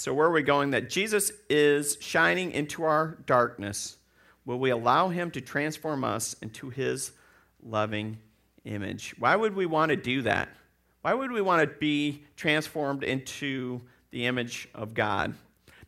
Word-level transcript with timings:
So, 0.00 0.14
where 0.14 0.28
are 0.28 0.32
we 0.32 0.40
going? 0.40 0.70
That 0.70 0.88
Jesus 0.88 1.30
is 1.50 1.98
shining 2.00 2.52
into 2.52 2.84
our 2.84 3.18
darkness. 3.26 3.98
Will 4.46 4.58
we 4.58 4.70
allow 4.70 5.10
him 5.10 5.30
to 5.32 5.42
transform 5.42 6.04
us 6.04 6.34
into 6.40 6.70
his 6.70 7.12
loving 7.62 8.16
image? 8.64 9.14
Why 9.18 9.36
would 9.36 9.54
we 9.54 9.66
want 9.66 9.90
to 9.90 9.96
do 9.96 10.22
that? 10.22 10.48
Why 11.02 11.12
would 11.12 11.30
we 11.30 11.42
want 11.42 11.68
to 11.68 11.76
be 11.78 12.24
transformed 12.34 13.04
into 13.04 13.82
the 14.10 14.24
image 14.24 14.70
of 14.74 14.94
God? 14.94 15.34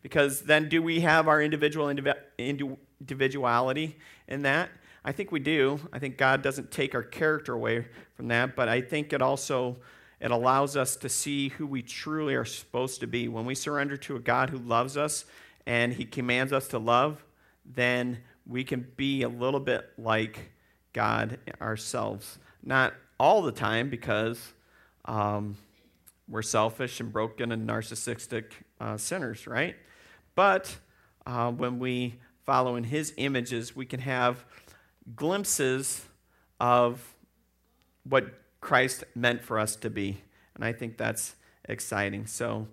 Because 0.02 0.42
then, 0.42 0.68
do 0.68 0.82
we 0.82 1.00
have 1.00 1.26
our 1.26 1.40
individual 1.40 1.88
individuality 1.88 3.96
in 4.28 4.42
that? 4.42 4.68
I 5.06 5.12
think 5.12 5.32
we 5.32 5.40
do. 5.40 5.80
I 5.90 5.98
think 5.98 6.18
God 6.18 6.42
doesn't 6.42 6.70
take 6.70 6.94
our 6.94 7.02
character 7.02 7.54
away 7.54 7.86
from 8.14 8.28
that, 8.28 8.56
but 8.56 8.68
I 8.68 8.82
think 8.82 9.14
it 9.14 9.22
also 9.22 9.78
it 10.22 10.30
allows 10.30 10.76
us 10.76 10.94
to 10.94 11.08
see 11.08 11.48
who 11.48 11.66
we 11.66 11.82
truly 11.82 12.36
are 12.36 12.44
supposed 12.44 13.00
to 13.00 13.08
be. 13.08 13.26
When 13.26 13.44
we 13.44 13.56
surrender 13.56 13.96
to 13.98 14.14
a 14.14 14.20
God 14.20 14.50
who 14.50 14.58
loves 14.58 14.96
us 14.96 15.24
and 15.66 15.92
he 15.92 16.04
commands 16.04 16.52
us 16.52 16.68
to 16.68 16.78
love, 16.78 17.24
then 17.66 18.18
we 18.46 18.62
can 18.62 18.86
be 18.96 19.22
a 19.22 19.28
little 19.28 19.58
bit 19.58 19.90
like 19.98 20.52
God 20.92 21.40
ourselves. 21.60 22.38
Not 22.62 22.94
all 23.18 23.42
the 23.42 23.50
time 23.50 23.90
because 23.90 24.52
um, 25.06 25.56
we're 26.28 26.42
selfish 26.42 27.00
and 27.00 27.12
broken 27.12 27.50
and 27.50 27.68
narcissistic 27.68 28.52
uh, 28.80 28.96
sinners, 28.96 29.48
right? 29.48 29.74
But 30.36 30.76
uh, 31.26 31.50
when 31.50 31.80
we 31.80 32.14
follow 32.46 32.76
in 32.76 32.84
his 32.84 33.12
images, 33.16 33.74
we 33.74 33.86
can 33.86 33.98
have 33.98 34.44
glimpses 35.16 36.06
of 36.60 37.04
what 38.04 38.41
Christ 38.62 39.04
meant 39.14 39.44
for 39.44 39.58
us 39.58 39.76
to 39.76 39.90
be. 39.90 40.22
And 40.54 40.64
I 40.64 40.72
think 40.72 40.96
that's 40.96 41.34
exciting. 41.66 42.26
So, 42.26 42.68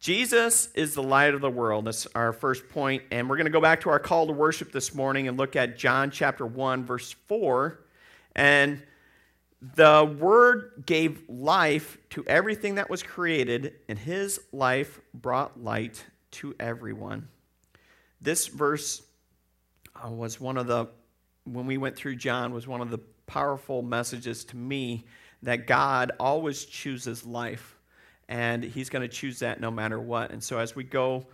Jesus 0.00 0.68
is 0.74 0.94
the 0.94 1.02
light 1.02 1.32
of 1.32 1.40
the 1.40 1.50
world. 1.50 1.84
That's 1.84 2.08
our 2.16 2.32
first 2.32 2.68
point. 2.70 3.04
And 3.12 3.30
we're 3.30 3.36
going 3.36 3.46
to 3.46 3.52
go 3.52 3.60
back 3.60 3.82
to 3.82 3.90
our 3.90 4.00
call 4.00 4.26
to 4.26 4.32
worship 4.32 4.72
this 4.72 4.92
morning 4.92 5.28
and 5.28 5.38
look 5.38 5.54
at 5.54 5.78
John 5.78 6.10
chapter 6.10 6.44
1, 6.44 6.84
verse 6.84 7.12
4. 7.28 7.78
And 8.34 8.82
the 9.76 10.16
Word 10.18 10.82
gave 10.86 11.22
life 11.28 11.98
to 12.10 12.24
everything 12.26 12.74
that 12.76 12.90
was 12.90 13.04
created, 13.04 13.74
and 13.88 13.96
His 13.96 14.40
life 14.50 15.00
brought 15.14 15.62
light 15.62 16.04
to 16.32 16.56
everyone. 16.58 17.28
This 18.20 18.48
verse 18.48 19.02
uh, 20.04 20.10
was 20.10 20.40
one 20.40 20.56
of 20.56 20.66
the, 20.66 20.88
when 21.44 21.66
we 21.66 21.76
went 21.76 21.94
through 21.94 22.16
John, 22.16 22.52
was 22.52 22.66
one 22.66 22.80
of 22.80 22.90
the 22.90 22.98
powerful 23.26 23.82
messages 23.82 24.44
to 24.46 24.56
me 24.56 25.04
that 25.42 25.66
God 25.66 26.12
always 26.20 26.64
chooses 26.64 27.24
life, 27.24 27.76
and 28.28 28.62
He's 28.62 28.88
going 28.88 29.02
to 29.02 29.14
choose 29.14 29.40
that 29.40 29.60
no 29.60 29.70
matter 29.70 29.98
what. 29.98 30.30
And 30.30 30.42
so, 30.42 30.58
as 30.58 30.74
we 30.76 30.84
go 30.84 31.26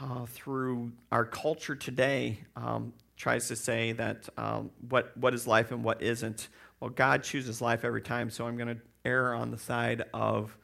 uh, 0.00 0.26
through 0.26 0.92
our 1.12 1.24
culture 1.24 1.76
today, 1.76 2.38
um, 2.56 2.92
tries 3.16 3.48
to 3.48 3.56
say 3.56 3.92
that 3.92 4.28
um, 4.36 4.70
what 4.88 5.16
what 5.16 5.34
is 5.34 5.46
life 5.46 5.70
and 5.72 5.84
what 5.84 6.02
isn't. 6.02 6.48
Well, 6.80 6.90
God 6.90 7.22
chooses 7.22 7.60
life 7.62 7.84
every 7.84 8.02
time, 8.02 8.30
so 8.30 8.46
I'm 8.46 8.56
going 8.56 8.76
to 8.76 8.80
err 9.04 9.34
on 9.34 9.50
the 9.50 9.58
side 9.58 10.04
of 10.12 10.56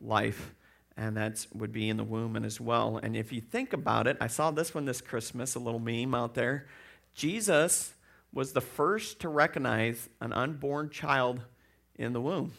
life, 0.00 0.54
and 0.96 1.16
that 1.16 1.46
would 1.52 1.72
be 1.72 1.88
in 1.88 1.96
the 1.96 2.04
womb 2.04 2.36
and 2.36 2.46
as 2.46 2.60
well. 2.60 2.98
And 3.02 3.16
if 3.16 3.32
you 3.32 3.40
think 3.40 3.72
about 3.72 4.06
it, 4.06 4.16
I 4.20 4.28
saw 4.28 4.50
this 4.50 4.74
one 4.74 4.84
this 4.84 5.00
Christmas, 5.00 5.54
a 5.54 5.58
little 5.58 5.80
meme 5.80 6.14
out 6.14 6.34
there. 6.34 6.66
Jesus 7.14 7.92
was 8.32 8.52
the 8.52 8.60
first 8.62 9.20
to 9.20 9.28
recognize 9.28 10.08
an 10.20 10.32
unborn 10.32 10.88
child 10.88 11.42
in 11.96 12.12
the 12.12 12.20
womb. 12.20 12.52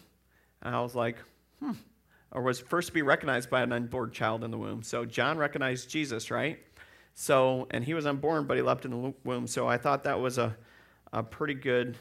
And 0.61 0.75
I 0.75 0.81
was 0.81 0.95
like, 0.95 1.17
hmm. 1.59 1.73
Or 2.31 2.41
was 2.41 2.59
first 2.59 2.87
to 2.87 2.93
be 2.93 3.03
recognized 3.03 3.49
by 3.49 3.61
an 3.61 3.71
unborn 3.71 4.11
child 4.11 4.43
in 4.43 4.49
the 4.49 4.57
womb. 4.57 4.81
So 4.81 5.05
John 5.05 5.37
recognized 5.37 5.89
Jesus, 5.89 6.31
right? 6.31 6.57
So, 7.13 7.67
and 7.69 7.83
he 7.83 7.93
was 7.93 8.07
unborn, 8.07 8.47
but 8.47 8.57
he 8.57 8.63
left 8.63 8.85
in 8.85 8.91
the 8.91 9.13
womb. 9.23 9.45
So 9.45 9.67
I 9.67 9.77
thought 9.77 10.03
that 10.05 10.19
was 10.19 10.39
a, 10.39 10.55
a 11.11 11.21
pretty 11.21 11.53
good 11.53 11.95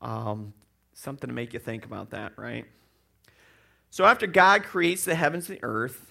um, 0.00 0.54
something 0.94 1.28
to 1.28 1.34
make 1.34 1.52
you 1.52 1.58
think 1.58 1.84
about 1.84 2.10
that, 2.10 2.32
right? 2.36 2.64
So 3.90 4.04
after 4.04 4.26
God 4.26 4.64
creates 4.64 5.04
the 5.04 5.14
heavens 5.14 5.48
and 5.48 5.58
the 5.58 5.64
earth, 5.64 6.10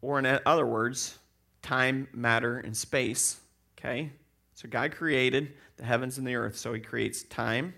or 0.00 0.18
in 0.18 0.26
other 0.46 0.66
words, 0.66 1.18
time, 1.62 2.08
matter, 2.12 2.58
and 2.58 2.76
space, 2.76 3.40
okay? 3.78 4.10
So 4.54 4.68
God 4.68 4.92
created 4.92 5.54
the 5.76 5.84
heavens 5.84 6.18
and 6.18 6.26
the 6.26 6.34
earth. 6.36 6.56
So 6.56 6.72
he 6.72 6.80
creates 6.80 7.22
time, 7.24 7.74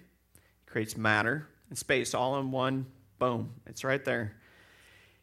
creates 0.74 0.96
matter 0.96 1.46
and 1.68 1.78
space 1.78 2.14
all 2.14 2.36
in 2.40 2.50
one 2.50 2.84
boom. 3.20 3.48
It's 3.64 3.84
right 3.84 4.04
there. 4.04 4.32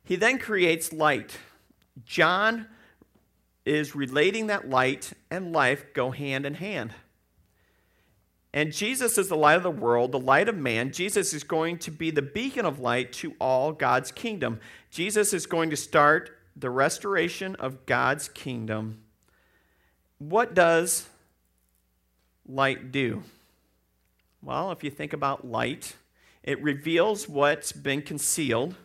He 0.05 0.15
then 0.15 0.39
creates 0.39 0.93
light. 0.93 1.37
John 2.05 2.67
is 3.65 3.93
relating 3.93 4.47
that 4.47 4.69
light 4.69 5.11
and 5.29 5.51
life 5.51 5.93
go 5.93 6.11
hand 6.11 6.45
in 6.45 6.53
hand. 6.53 6.93
And 8.53 8.71
Jesus 8.71 9.17
is 9.17 9.27
the 9.27 9.35
light 9.35 9.57
of 9.57 9.63
the 9.63 9.69
world, 9.69 10.13
the 10.13 10.19
light 10.21 10.47
of 10.47 10.55
man. 10.55 10.93
Jesus 10.93 11.33
is 11.33 11.43
going 11.43 11.79
to 11.79 11.91
be 11.91 12.11
the 12.11 12.21
beacon 12.21 12.65
of 12.65 12.79
light 12.79 13.11
to 13.15 13.33
all 13.37 13.73
God's 13.73 14.09
kingdom. 14.09 14.61
Jesus 14.89 15.33
is 15.33 15.45
going 15.45 15.69
to 15.71 15.75
start 15.75 16.29
the 16.55 16.69
restoration 16.69 17.57
of 17.57 17.85
God's 17.85 18.29
kingdom. 18.29 19.01
What 20.17 20.53
does 20.53 21.09
light 22.47 22.93
do? 22.93 23.23
Well, 24.43 24.71
if 24.71 24.83
you 24.83 24.89
think 24.89 25.13
about 25.13 25.47
light, 25.47 25.95
it 26.43 26.61
reveals 26.63 27.29
what's 27.29 27.71
been 27.71 28.01
concealed, 28.01 28.75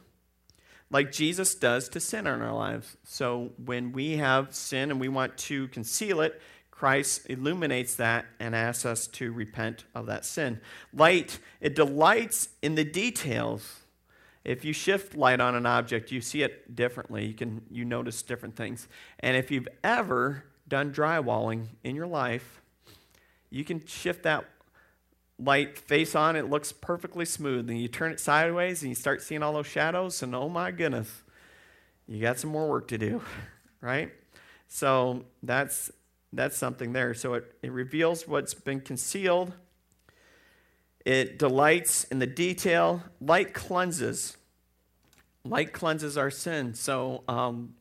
like 0.91 1.11
Jesus 1.11 1.55
does 1.55 1.89
to 1.91 2.01
sin 2.01 2.27
in 2.27 2.43
our 2.43 2.55
lives. 2.55 2.97
So 3.05 3.53
when 3.65 3.93
we 3.93 4.19
have 4.19 4.55
sin 4.55 4.91
and 4.91 5.01
we 5.01 5.09
want 5.09 5.39
to 5.39 5.69
conceal 5.69 6.21
it, 6.21 6.41
Christ 6.71 7.23
illuminates 7.31 7.95
that 7.95 8.27
and 8.39 8.55
asks 8.55 8.85
us 8.85 9.07
to 9.09 9.33
repent 9.33 9.85
of 9.95 10.07
that 10.07 10.27
sin. 10.27 10.61
Light, 10.93 11.39
it 11.63 11.75
delights 11.75 12.51
in 12.61 12.75
the 12.75 12.85
details. 12.85 13.81
If 14.45 14.63
you 14.63 14.75
shift 14.75 15.17
light 15.17 15.41
on 15.41 15.55
an 15.55 15.65
object, 15.65 16.13
you 16.13 16.21
see 16.21 16.43
it 16.43 16.77
differently. 16.77 17.25
You 17.25 17.35
can 17.35 17.63
you 17.71 17.87
notice 17.87 18.21
different 18.21 18.57
things. 18.57 18.89
And 19.21 19.39
if 19.39 19.51
you've 19.51 19.69
ever 19.83 20.45
done 20.69 20.93
drywalling 20.93 21.69
in 21.83 21.97
your 21.97 22.07
life, 22.07 22.61
you 23.49 23.65
can 23.65 23.85
shift 23.87 24.25
that 24.25 24.45
light 25.39 25.79
face 25.79 26.15
on, 26.15 26.37
it 26.37 26.49
looks 26.49 26.73
perfectly 26.73 27.25
smooth. 27.25 27.69
And 27.69 27.81
you 27.81 27.89
turn 27.89 28.13
it 28.13 28.21
sideways 28.21 28.83
and 28.83 28.89
you 28.89 28.95
start 28.95 29.23
seeing 29.23 29.43
all 29.43 29.53
those 29.53 29.67
shadows, 29.67 30.23
and 30.23 30.35
oh 30.35 30.49
my 30.49 30.71
goodness, 30.71 31.23
you 32.07 32.21
got 32.21 32.39
some 32.39 32.51
more 32.51 32.69
work 32.69 32.89
to 32.89 32.99
do, 32.99 33.23
right? 33.81 34.13
So 34.69 35.25
that's 35.43 35.91
that's 36.33 36.57
something 36.57 36.93
there. 36.93 37.15
So 37.15 37.35
it, 37.35 37.55
it 37.63 37.73
reveals 37.73 38.29
what's 38.29 38.53
been 38.53 38.81
concealed. 38.81 39.53
It 41.05 41.39
delights 41.39 42.05
in 42.05 42.19
the 42.19 42.27
detail. 42.27 43.03
Light 43.21 43.55
cleanses. 43.55 44.37
Light 45.45 45.73
cleanses 45.73 46.19
our 46.19 46.31
sin. 46.31 46.75
So 46.75 47.23
um, 47.29 47.75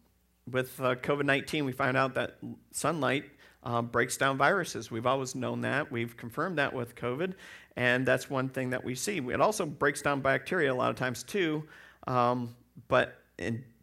with 0.49 0.79
uh, 0.79 0.95
COVID 0.95 1.25
19, 1.25 1.65
we 1.65 1.71
found 1.71 1.97
out 1.97 2.13
that 2.13 2.37
sunlight 2.71 3.25
um, 3.65 3.87
breaks 3.87 4.15
down 4.15 4.37
viruses. 4.37 4.91
We've 4.91 5.07
always 5.07 5.35
known 5.35 5.61
that. 5.61 5.91
We've 5.91 6.15
confirmed 6.15 6.59
that 6.59 6.73
with 6.73 6.95
COVID, 6.95 7.33
and 7.75 8.05
that's 8.05 8.29
one 8.29 8.47
thing 8.47 8.69
that 8.69 8.83
we 8.83 8.95
see. 8.95 9.17
It 9.17 9.41
also 9.41 9.65
breaks 9.65 10.01
down 10.01 10.21
bacteria 10.21 10.71
a 10.71 10.75
lot 10.75 10.91
of 10.91 10.95
times 10.95 11.23
too, 11.23 11.63
um, 12.07 12.55
but 12.87 13.19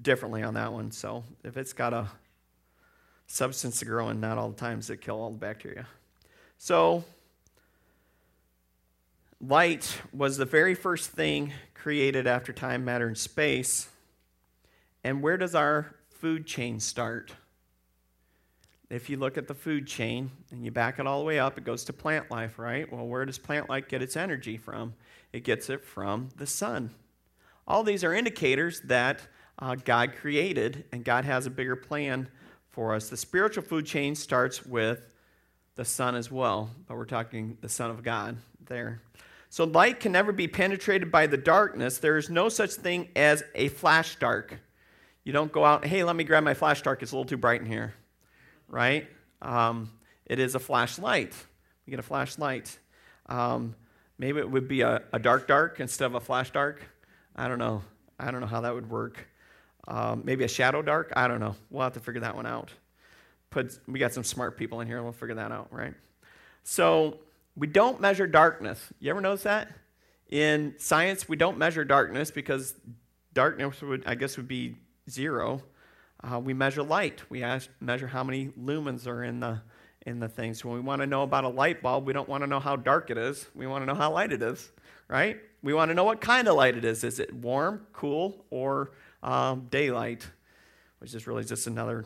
differently 0.00 0.42
on 0.42 0.54
that 0.54 0.72
one. 0.72 0.90
So 0.92 1.24
if 1.44 1.56
it's 1.56 1.72
got 1.72 1.92
a 1.92 2.08
substance 3.26 3.80
to 3.80 3.84
grow 3.84 4.08
in, 4.08 4.20
not 4.20 4.38
all 4.38 4.50
the 4.50 4.56
times 4.56 4.88
it 4.88 5.00
kill 5.00 5.20
all 5.20 5.30
the 5.30 5.36
bacteria. 5.36 5.86
So 6.58 7.04
light 9.40 10.00
was 10.12 10.36
the 10.36 10.44
very 10.44 10.74
first 10.74 11.10
thing 11.10 11.52
created 11.74 12.26
after 12.26 12.52
time, 12.52 12.84
matter, 12.84 13.08
and 13.08 13.18
space. 13.18 13.88
And 15.02 15.20
where 15.20 15.36
does 15.36 15.54
our 15.56 15.96
food 16.08 16.46
chain 16.46 16.78
start? 16.78 17.32
If 18.92 19.08
you 19.08 19.16
look 19.16 19.38
at 19.38 19.48
the 19.48 19.54
food 19.54 19.86
chain 19.86 20.30
and 20.50 20.62
you 20.62 20.70
back 20.70 20.98
it 20.98 21.06
all 21.06 21.18
the 21.18 21.24
way 21.24 21.38
up, 21.38 21.56
it 21.56 21.64
goes 21.64 21.82
to 21.84 21.94
plant 21.94 22.30
life, 22.30 22.58
right? 22.58 22.90
Well, 22.92 23.06
where 23.06 23.24
does 23.24 23.38
plant 23.38 23.70
life 23.70 23.88
get 23.88 24.02
its 24.02 24.18
energy 24.18 24.58
from? 24.58 24.92
It 25.32 25.44
gets 25.44 25.70
it 25.70 25.82
from 25.82 26.28
the 26.36 26.46
sun. 26.46 26.90
All 27.66 27.84
these 27.84 28.04
are 28.04 28.12
indicators 28.12 28.82
that 28.82 29.20
uh, 29.58 29.76
God 29.76 30.14
created 30.14 30.84
and 30.92 31.04
God 31.04 31.24
has 31.24 31.46
a 31.46 31.50
bigger 31.50 31.74
plan 31.74 32.28
for 32.68 32.94
us. 32.94 33.08
The 33.08 33.16
spiritual 33.16 33.62
food 33.62 33.86
chain 33.86 34.14
starts 34.14 34.66
with 34.66 35.14
the 35.74 35.86
sun 35.86 36.14
as 36.14 36.30
well, 36.30 36.68
but 36.86 36.98
we're 36.98 37.06
talking 37.06 37.56
the 37.62 37.70
Son 37.70 37.90
of 37.90 38.02
God 38.02 38.36
there. 38.66 39.00
So 39.48 39.64
light 39.64 40.00
can 40.00 40.12
never 40.12 40.32
be 40.32 40.48
penetrated 40.48 41.10
by 41.10 41.26
the 41.26 41.38
darkness. 41.38 41.96
There 41.96 42.18
is 42.18 42.28
no 42.28 42.50
such 42.50 42.72
thing 42.72 43.08
as 43.16 43.42
a 43.54 43.68
flash 43.68 44.16
dark. 44.16 44.58
You 45.24 45.32
don't 45.32 45.50
go 45.50 45.64
out, 45.64 45.86
hey, 45.86 46.04
let 46.04 46.14
me 46.14 46.24
grab 46.24 46.44
my 46.44 46.52
flash 46.52 46.82
dark. 46.82 47.02
It's 47.02 47.12
a 47.12 47.14
little 47.14 47.28
too 47.28 47.38
bright 47.38 47.62
in 47.62 47.66
here 47.66 47.94
right? 48.72 49.06
Um, 49.42 49.92
it 50.26 50.40
is 50.40 50.56
a 50.56 50.58
flashlight. 50.58 51.34
We 51.86 51.92
get 51.92 52.00
a 52.00 52.02
flashlight. 52.02 52.76
Um, 53.26 53.76
maybe 54.18 54.40
it 54.40 54.50
would 54.50 54.66
be 54.66 54.80
a, 54.80 55.02
a, 55.12 55.18
dark 55.18 55.46
dark 55.46 55.78
instead 55.78 56.06
of 56.06 56.14
a 56.16 56.20
flash 56.20 56.50
dark. 56.50 56.82
I 57.36 57.46
don't 57.46 57.58
know. 57.58 57.82
I 58.18 58.30
don't 58.30 58.40
know 58.40 58.46
how 58.46 58.62
that 58.62 58.74
would 58.74 58.90
work. 58.90 59.28
Um, 59.86 60.22
maybe 60.24 60.44
a 60.44 60.48
shadow 60.48 60.82
dark. 60.82 61.12
I 61.14 61.28
don't 61.28 61.38
know. 61.38 61.54
We'll 61.70 61.82
have 61.82 61.92
to 61.94 62.00
figure 62.00 62.22
that 62.22 62.34
one 62.34 62.46
out. 62.46 62.70
Put, 63.50 63.78
we 63.86 63.98
got 63.98 64.12
some 64.12 64.24
smart 64.24 64.56
people 64.56 64.80
in 64.80 64.86
here. 64.86 65.02
We'll 65.02 65.12
figure 65.12 65.34
that 65.34 65.52
out, 65.52 65.68
right? 65.70 65.94
So 66.64 67.18
we 67.56 67.66
don't 67.66 68.00
measure 68.00 68.26
darkness. 68.26 68.80
You 69.00 69.10
ever 69.10 69.20
notice 69.20 69.42
that? 69.42 69.68
In 70.30 70.74
science, 70.78 71.28
we 71.28 71.36
don't 71.36 71.58
measure 71.58 71.84
darkness 71.84 72.30
because 72.30 72.74
darkness 73.34 73.82
would, 73.82 74.04
I 74.06 74.14
guess, 74.14 74.38
would 74.38 74.48
be 74.48 74.76
zero. 75.10 75.62
Uh, 76.22 76.38
we 76.38 76.54
measure 76.54 76.82
light. 76.82 77.22
We 77.28 77.42
ask, 77.42 77.68
measure 77.80 78.06
how 78.06 78.22
many 78.22 78.48
lumens 78.48 79.06
are 79.06 79.24
in 79.24 79.40
the 79.40 79.60
in 80.06 80.18
the 80.18 80.28
things. 80.28 80.64
When 80.64 80.74
we 80.74 80.80
want 80.80 81.00
to 81.00 81.06
know 81.06 81.22
about 81.22 81.44
a 81.44 81.48
light 81.48 81.82
bulb, 81.82 82.06
we 82.06 82.12
don't 82.12 82.28
want 82.28 82.42
to 82.42 82.46
know 82.46 82.60
how 82.60 82.76
dark 82.76 83.10
it 83.10 83.18
is. 83.18 83.46
We 83.54 83.66
want 83.66 83.82
to 83.82 83.86
know 83.86 83.94
how 83.94 84.12
light 84.12 84.32
it 84.32 84.42
is, 84.42 84.70
right? 85.08 85.38
We 85.62 85.74
want 85.74 85.90
to 85.90 85.94
know 85.94 86.04
what 86.04 86.20
kind 86.20 86.48
of 86.48 86.56
light 86.56 86.76
it 86.76 86.84
is. 86.84 87.04
Is 87.04 87.20
it 87.20 87.32
warm, 87.32 87.86
cool, 87.92 88.44
or 88.50 88.92
um, 89.22 89.68
daylight? 89.70 90.26
Which 90.98 91.14
is 91.14 91.26
really 91.26 91.44
just 91.44 91.66
another 91.66 92.04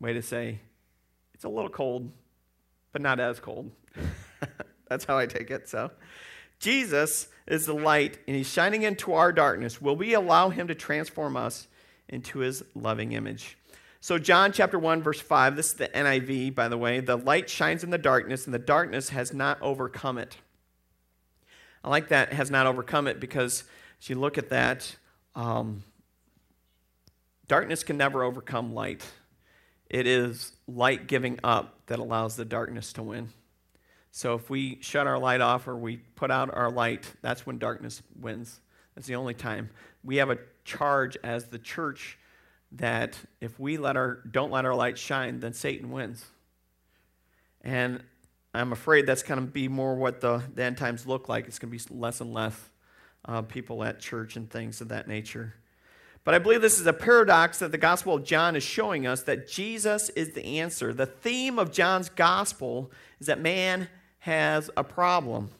way 0.00 0.14
to 0.14 0.22
say 0.22 0.60
it's 1.34 1.44
a 1.44 1.48
little 1.48 1.70
cold, 1.70 2.10
but 2.92 3.02
not 3.02 3.20
as 3.20 3.40
cold. 3.40 3.70
That's 4.88 5.04
how 5.04 5.18
I 5.18 5.26
take 5.26 5.50
it. 5.50 5.68
So, 5.68 5.90
Jesus 6.58 7.28
is 7.46 7.66
the 7.66 7.74
light, 7.74 8.18
and 8.26 8.36
He's 8.36 8.48
shining 8.48 8.84
into 8.84 9.12
our 9.12 9.32
darkness. 9.32 9.82
Will 9.82 9.96
we 9.96 10.14
allow 10.14 10.48
Him 10.48 10.68
to 10.68 10.74
transform 10.74 11.36
us 11.36 11.68
into 12.08 12.40
His 12.40 12.62
loving 12.74 13.12
image? 13.12 13.56
So, 14.00 14.18
John 14.18 14.52
chapter 14.52 14.78
1, 14.78 15.02
verse 15.02 15.20
5, 15.20 15.56
this 15.56 15.68
is 15.68 15.74
the 15.74 15.88
NIV, 15.88 16.54
by 16.54 16.68
the 16.68 16.78
way. 16.78 17.00
The 17.00 17.16
light 17.16 17.50
shines 17.50 17.82
in 17.82 17.90
the 17.90 17.98
darkness, 17.98 18.44
and 18.44 18.54
the 18.54 18.58
darkness 18.58 19.08
has 19.08 19.32
not 19.32 19.60
overcome 19.60 20.18
it. 20.18 20.36
I 21.82 21.90
like 21.90 22.08
that, 22.08 22.32
has 22.32 22.50
not 22.50 22.66
overcome 22.66 23.08
it, 23.08 23.18
because 23.18 23.64
as 24.00 24.08
you 24.08 24.16
look 24.16 24.38
at 24.38 24.50
that, 24.50 24.96
um, 25.34 25.82
darkness 27.48 27.82
can 27.82 27.96
never 27.96 28.22
overcome 28.22 28.74
light. 28.74 29.04
It 29.88 30.06
is 30.06 30.52
light 30.66 31.06
giving 31.06 31.38
up 31.42 31.86
that 31.86 31.98
allows 31.98 32.36
the 32.36 32.44
darkness 32.44 32.92
to 32.94 33.02
win. 33.02 33.30
So 34.10 34.34
if 34.34 34.48
we 34.48 34.78
shut 34.80 35.06
our 35.06 35.18
light 35.18 35.40
off 35.40 35.68
or 35.68 35.76
we 35.76 35.98
put 35.98 36.30
out 36.30 36.54
our 36.54 36.70
light, 36.70 37.04
that's 37.22 37.46
when 37.46 37.58
darkness 37.58 38.02
wins. 38.18 38.60
That's 38.94 39.06
the 39.06 39.16
only 39.16 39.34
time. 39.34 39.70
We 40.06 40.16
have 40.16 40.30
a 40.30 40.38
charge 40.64 41.18
as 41.22 41.46
the 41.48 41.58
church 41.58 42.18
that 42.72 43.18
if 43.40 43.58
we 43.58 43.76
let 43.76 43.96
our 43.96 44.22
don't 44.30 44.50
let 44.50 44.64
our 44.64 44.74
light 44.74 44.96
shine, 44.96 45.40
then 45.40 45.52
Satan 45.52 45.90
wins. 45.90 46.24
And 47.62 48.02
I'm 48.54 48.72
afraid 48.72 49.06
that's 49.06 49.24
going 49.24 49.40
to 49.40 49.46
be 49.46 49.68
more 49.68 49.96
what 49.96 50.20
the, 50.20 50.42
the 50.54 50.62
end 50.62 50.78
times 50.78 51.06
look 51.06 51.28
like. 51.28 51.46
It's 51.46 51.58
going 51.58 51.76
to 51.76 51.88
be 51.88 51.94
less 51.94 52.20
and 52.20 52.32
less 52.32 52.58
uh, 53.24 53.42
people 53.42 53.82
at 53.82 53.98
church 53.98 54.36
and 54.36 54.48
things 54.48 54.80
of 54.80 54.88
that 54.88 55.08
nature. 55.08 55.54
But 56.24 56.34
I 56.34 56.38
believe 56.38 56.60
this 56.60 56.80
is 56.80 56.86
a 56.86 56.92
paradox 56.92 57.58
that 57.58 57.70
the 57.72 57.78
Gospel 57.78 58.14
of 58.14 58.24
John 58.24 58.56
is 58.56 58.62
showing 58.62 59.06
us 59.06 59.22
that 59.24 59.48
Jesus 59.48 60.08
is 60.10 60.32
the 60.32 60.58
answer. 60.58 60.94
The 60.94 61.06
theme 61.06 61.58
of 61.58 61.70
John's 61.70 62.08
Gospel 62.08 62.90
is 63.20 63.26
that 63.26 63.40
man 63.40 63.88
has 64.20 64.70
a 64.76 64.82
problem. 64.82 65.50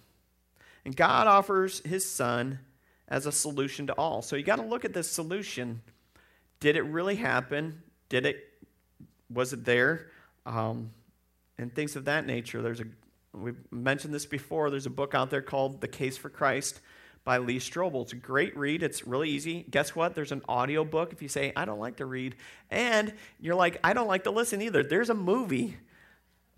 And 0.85 0.97
God 0.97 1.27
offers 1.27 1.81
his 1.81 2.09
son 2.09 2.61
as 3.09 3.27
a 3.27 3.33
solution 3.33 3.87
to 3.87 3.93
all. 3.95 4.23
So 4.23 4.37
you 4.37 4.43
got 4.43 4.57
to 4.57 4.65
look 4.65 4.85
at 4.85 4.93
this 4.93 5.11
solution. 5.11 5.81
Did 6.61 6.77
it 6.77 6.83
really 6.83 7.17
happen? 7.17 7.83
Did 8.09 8.27
it 8.27 8.45
was 9.31 9.53
it 9.53 9.65
there? 9.65 10.09
Um, 10.45 10.91
and 11.59 11.75
things 11.75 11.97
of 11.97 12.05
that 12.05 12.27
nature. 12.27 12.63
There's 12.63 12.81
a 12.81 12.85
we've 13.33 13.57
mentioned 13.71 14.15
this 14.15 14.27
before. 14.27 14.71
There's 14.71 14.87
a 14.87 14.91
book 14.91 15.15
out 15.15 15.31
there 15.31 15.43
called 15.43 15.81
The 15.81 15.89
Case 15.89 16.17
for 16.17 16.31
Christ 16.31 16.81
by 17.25 17.39
Lee 17.39 17.59
Strobel. 17.59 18.03
It's 18.03 18.13
a 18.13 18.17
great 18.17 18.57
read. 18.57 18.83
It's 18.83 19.07
really 19.07 19.31
easy. 19.31 19.67
Guess 19.69 19.95
what? 19.95 20.15
There's 20.15 20.33
an 20.33 20.43
audio 20.49 20.85
book 20.85 21.13
if 21.13 21.21
you 21.21 21.29
say, 21.29 21.53
I 21.57 21.65
don't 21.65 21.81
like 21.81 21.97
to 21.97 22.07
read. 22.07 22.37
And 22.71 23.13
you're 23.41 23.57
like, 23.57 23.79
I 23.83 23.93
don't 23.93 24.07
like 24.07 24.25
to 24.25 24.31
listen 24.31 24.63
either. 24.63 24.83
There's 24.83 25.11
a 25.11 25.15
movie 25.15 25.77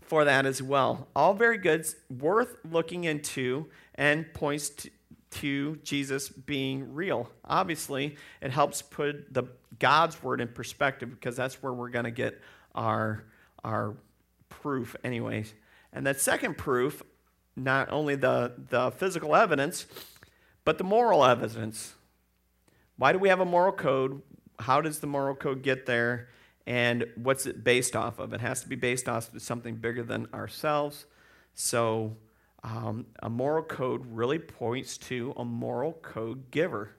for 0.03 0.25
that 0.25 0.47
as 0.47 0.63
well. 0.63 1.09
All 1.17 1.35
very 1.35 1.59
good, 1.59 1.87
worth 2.11 2.57
looking 2.71 3.05
into, 3.05 3.67
and 3.95 4.33
points 4.35 4.69
to, 4.71 4.91
to 5.31 5.77
Jesus 5.77 6.29
being 6.29 6.95
real. 6.95 7.31
Obviously, 7.45 8.17
it 8.41 8.51
helps 8.51 8.83
put 8.83 9.33
the 9.33 9.45
God's 9.79 10.23
word 10.23 10.41
in 10.41 10.49
perspective 10.49 11.11
because 11.11 11.37
that's 11.37 11.63
where 11.63 11.73
we're 11.73 11.91
going 11.91 12.05
to 12.05 12.11
get 12.11 12.41
our 12.75 13.25
our 13.65 13.97
proof 14.49 14.97
anyways. 15.05 15.53
And 15.93 16.07
that 16.07 16.21
second 16.21 16.57
proof, 16.57 17.03
not 17.57 17.91
only 17.91 18.15
the, 18.15 18.53
the 18.71 18.91
physical 18.93 19.35
evidence, 19.35 19.87
but 20.65 20.79
the 20.79 20.85
moral 20.85 21.25
evidence. 21.25 21.95
Why 22.97 23.13
do 23.13 23.19
we 23.19 23.29
have 23.29 23.41
a 23.41 23.45
moral 23.45 23.73
code? 23.73 24.23
How 24.59 24.81
does 24.81 25.01
the 25.01 25.07
moral 25.07 25.35
code 25.35 25.63
get 25.63 25.87
there? 25.87 26.29
and 26.69 27.07
what's 27.15 27.47
it 27.47 27.65
based 27.65 27.97
off 27.97 28.19
of? 28.19 28.35
It 28.35 28.43
has 28.43 28.61
to 28.61 28.69
be 28.69 28.77
based 28.77 29.09
off 29.09 29.35
of 29.35 29.41
something 29.41 29.77
bigger 29.77 30.03
than 30.03 30.29
ourselves. 30.35 31.07
So, 31.55 32.15
um, 32.65 33.07
a 33.23 33.31
moral 33.31 33.63
code 33.63 34.05
really 34.07 34.39
points 34.39 34.99
to 34.99 35.33
a 35.37 35.45
moral 35.45 35.93
code 35.95 36.51
giver. 36.51 36.91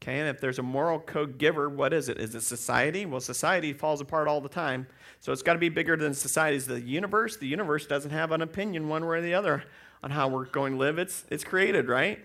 Okay, 0.00 0.20
and 0.20 0.28
if 0.28 0.40
there's 0.40 0.58
a 0.58 0.62
moral 0.62 1.00
code 1.00 1.38
giver, 1.38 1.68
what 1.68 1.92
is 1.92 2.08
it? 2.08 2.18
Is 2.18 2.34
it 2.34 2.42
society? 2.42 3.04
Well, 3.04 3.20
society 3.20 3.72
falls 3.72 4.00
apart 4.00 4.28
all 4.28 4.40
the 4.40 4.48
time. 4.48 4.86
So 5.20 5.32
it's 5.32 5.42
got 5.42 5.54
to 5.54 5.58
be 5.58 5.68
bigger 5.68 5.96
than 5.96 6.14
society. 6.14 6.56
Is 6.56 6.66
the 6.66 6.80
universe? 6.80 7.36
The 7.36 7.48
universe 7.48 7.86
doesn't 7.86 8.12
have 8.12 8.30
an 8.30 8.40
opinion 8.40 8.88
one 8.88 9.04
way 9.06 9.18
or 9.18 9.20
the 9.20 9.34
other 9.34 9.64
on 10.02 10.12
how 10.12 10.28
we're 10.28 10.44
going 10.44 10.74
to 10.74 10.78
live. 10.78 10.98
It's, 10.98 11.24
it's 11.30 11.42
created, 11.42 11.88
right? 11.88 12.20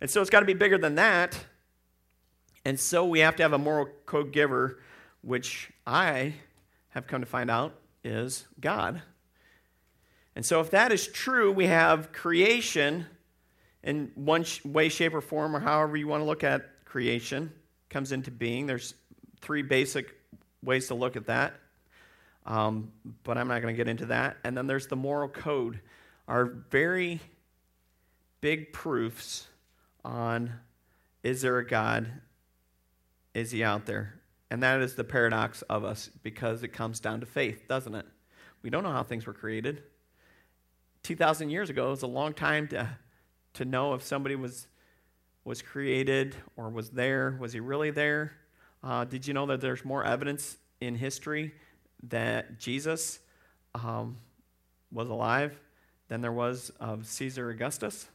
And 0.00 0.08
so 0.08 0.22
it's 0.22 0.30
got 0.30 0.40
to 0.40 0.46
be 0.46 0.54
bigger 0.54 0.78
than 0.78 0.94
that. 0.94 1.38
And 2.64 2.80
so 2.80 3.04
we 3.04 3.20
have 3.20 3.36
to 3.36 3.42
have 3.42 3.52
a 3.52 3.58
moral 3.58 3.88
code 4.06 4.32
giver 4.32 4.78
which 5.22 5.70
I 5.86 6.34
have 6.90 7.06
come 7.06 7.20
to 7.20 7.26
find 7.26 7.50
out 7.50 7.74
is 8.02 8.46
God. 8.60 9.02
And 10.36 10.44
so, 10.44 10.60
if 10.60 10.70
that 10.70 10.92
is 10.92 11.06
true, 11.08 11.52
we 11.52 11.66
have 11.66 12.12
creation 12.12 13.06
in 13.82 14.12
one 14.14 14.44
way, 14.64 14.88
shape, 14.88 15.14
or 15.14 15.20
form, 15.20 15.56
or 15.56 15.60
however 15.60 15.96
you 15.96 16.06
want 16.06 16.20
to 16.20 16.26
look 16.26 16.44
at 16.44 16.84
creation, 16.84 17.52
comes 17.88 18.12
into 18.12 18.30
being. 18.30 18.66
There's 18.66 18.94
three 19.40 19.62
basic 19.62 20.14
ways 20.62 20.88
to 20.88 20.94
look 20.94 21.16
at 21.16 21.26
that, 21.26 21.54
um, 22.46 22.92
but 23.24 23.38
I'm 23.38 23.48
not 23.48 23.62
going 23.62 23.74
to 23.74 23.76
get 23.76 23.88
into 23.88 24.06
that. 24.06 24.36
And 24.44 24.56
then 24.56 24.66
there's 24.66 24.86
the 24.86 24.96
moral 24.96 25.28
code, 25.28 25.80
our 26.28 26.44
very 26.44 27.20
big 28.40 28.72
proofs 28.72 29.46
on 30.04 30.52
is 31.22 31.42
there 31.42 31.58
a 31.58 31.66
God? 31.66 32.10
Is 33.34 33.50
he 33.50 33.62
out 33.62 33.86
there? 33.86 34.20
And 34.50 34.62
that 34.62 34.80
is 34.80 34.94
the 34.94 35.04
paradox 35.04 35.62
of 35.62 35.84
us 35.84 36.10
because 36.22 36.62
it 36.62 36.68
comes 36.68 36.98
down 36.98 37.20
to 37.20 37.26
faith, 37.26 37.68
doesn't 37.68 37.94
it? 37.94 38.06
We 38.62 38.70
don't 38.70 38.82
know 38.82 38.92
how 38.92 39.02
things 39.02 39.26
were 39.26 39.32
created. 39.32 39.82
2,000 41.02 41.50
years 41.50 41.70
ago, 41.70 41.88
it 41.88 41.90
was 41.90 42.02
a 42.02 42.06
long 42.06 42.32
time 42.32 42.68
to, 42.68 42.88
to 43.54 43.64
know 43.64 43.94
if 43.94 44.02
somebody 44.02 44.36
was, 44.36 44.66
was 45.44 45.62
created 45.62 46.36
or 46.56 46.68
was 46.68 46.90
there. 46.90 47.36
Was 47.40 47.52
he 47.52 47.60
really 47.60 47.90
there? 47.90 48.32
Uh, 48.82 49.04
did 49.04 49.26
you 49.26 49.34
know 49.34 49.46
that 49.46 49.60
there's 49.60 49.84
more 49.84 50.04
evidence 50.04 50.56
in 50.80 50.94
history 50.94 51.54
that 52.04 52.58
Jesus 52.58 53.18
um, 53.74 54.16
was 54.90 55.08
alive 55.08 55.58
than 56.08 56.20
there 56.20 56.32
was 56.32 56.70
of 56.80 57.06
Caesar 57.06 57.50
Augustus? 57.50 58.08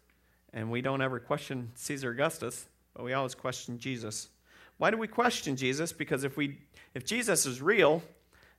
And 0.54 0.72
we 0.72 0.82
don't 0.82 1.02
ever 1.02 1.20
question 1.20 1.72
Caesar 1.76 2.12
Augustus, 2.12 2.68
but 2.94 3.04
we 3.04 3.14
always 3.14 3.36
question 3.36 3.78
Jesus. 3.78 4.30
Why 4.78 4.92
do 4.92 4.98
we 4.98 5.08
question 5.08 5.56
Jesus? 5.56 5.92
Because 5.94 6.24
if, 6.24 6.38
we, 6.38 6.60
if 6.94 7.06
Jesus 7.06 7.46
is 7.46 7.62
real, 7.62 8.02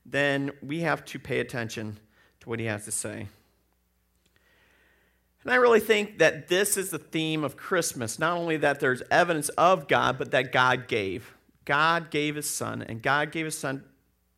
then 0.05 0.53
we 0.63 0.81
have 0.81 1.05
to 1.07 1.19
pay 1.19 1.41
attention 1.41 1.99
to 2.41 2.49
what 2.49 2.61
he 2.61 2.67
has 2.67 2.85
to 2.85 2.93
say. 2.93 3.29
And 5.47 5.55
I 5.55 5.59
really 5.59 5.79
think 5.79 6.19
that 6.19 6.49
this 6.49 6.77
is 6.77 6.91
the 6.91 6.99
theme 6.99 7.45
of 7.45 7.57
Christmas. 7.57 8.19
Not 8.19 8.37
only 8.37 8.57
that 8.57 8.81
there's 8.81 9.01
evidence 9.13 9.49
of 9.51 9.87
God, 9.87 10.19
but 10.19 10.33
that 10.33 10.51
God 10.51 10.89
gave. 10.89 11.37
God 11.65 12.11
gave 12.11 12.35
his 12.35 12.51
son, 12.51 12.83
and 12.83 13.01
God 13.01 13.31
gave 13.31 13.45
his 13.45 13.57
son 13.57 13.85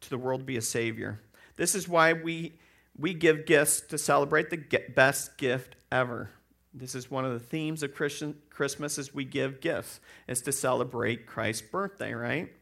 to 0.03 0.11
the 0.11 0.19
world 0.19 0.41
to 0.41 0.45
be 0.45 0.59
a 0.59 0.61
savior. 0.61 1.19
This 1.57 1.75
is 1.75 1.89
why 1.89 2.13
we, 2.13 2.59
we 2.95 3.15
give 3.15 3.47
gifts 3.47 3.81
to 3.89 3.97
celebrate 3.97 4.51
the 4.51 4.63
best 4.95 5.39
gift 5.39 5.77
ever. 5.91 6.29
This 6.75 6.95
is 6.95 7.11
one 7.11 7.25
of 7.25 7.33
the 7.33 7.41
themes 7.41 7.83
of 7.83 7.95
Christian 7.95 8.35
Christmas 8.51 8.99
is 8.99 9.15
we 9.15 9.25
give 9.25 9.63
gifts, 9.63 10.01
is 10.27 10.43
to 10.43 10.53
celebrate 10.53 11.25
Christ's 11.25 11.63
birthday, 11.63 12.13
right? 12.13 12.53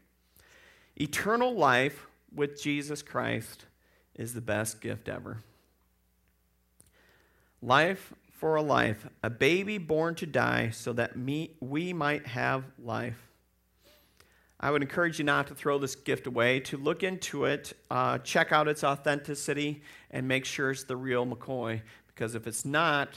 Eternal 0.95 1.53
life 1.53 2.07
with 2.33 2.61
Jesus 2.61 3.01
Christ 3.01 3.65
is 4.15 4.33
the 4.33 4.39
best 4.39 4.79
gift 4.79 5.09
ever. 5.09 5.43
Life 7.61 8.13
for 8.37 8.55
a 8.55 8.61
life, 8.61 9.07
a 9.23 9.29
baby 9.29 9.79
born 9.79 10.13
to 10.15 10.25
die 10.27 10.69
so 10.69 10.93
that 10.93 11.17
me, 11.17 11.55
we 11.59 11.91
might 11.91 12.27
have 12.27 12.63
life. 12.77 13.17
I 14.59 14.71
would 14.71 14.83
encourage 14.83 15.17
you 15.17 15.25
not 15.25 15.47
to 15.47 15.55
throw 15.55 15.79
this 15.79 15.95
gift 15.95 16.27
away, 16.27 16.59
to 16.61 16.77
look 16.77 17.03
into 17.03 17.45
it, 17.45 17.73
uh, 17.91 18.19
check 18.19 18.51
out 18.51 18.67
its 18.67 18.83
authenticity, 18.83 19.81
and 20.11 20.27
make 20.27 20.45
sure 20.45 20.71
it's 20.71 20.83
the 20.83 20.95
real 20.95 21.25
McCoy. 21.25 21.81
Because 22.07 22.35
if 22.35 22.47
it's 22.47 22.63
not, 22.63 23.09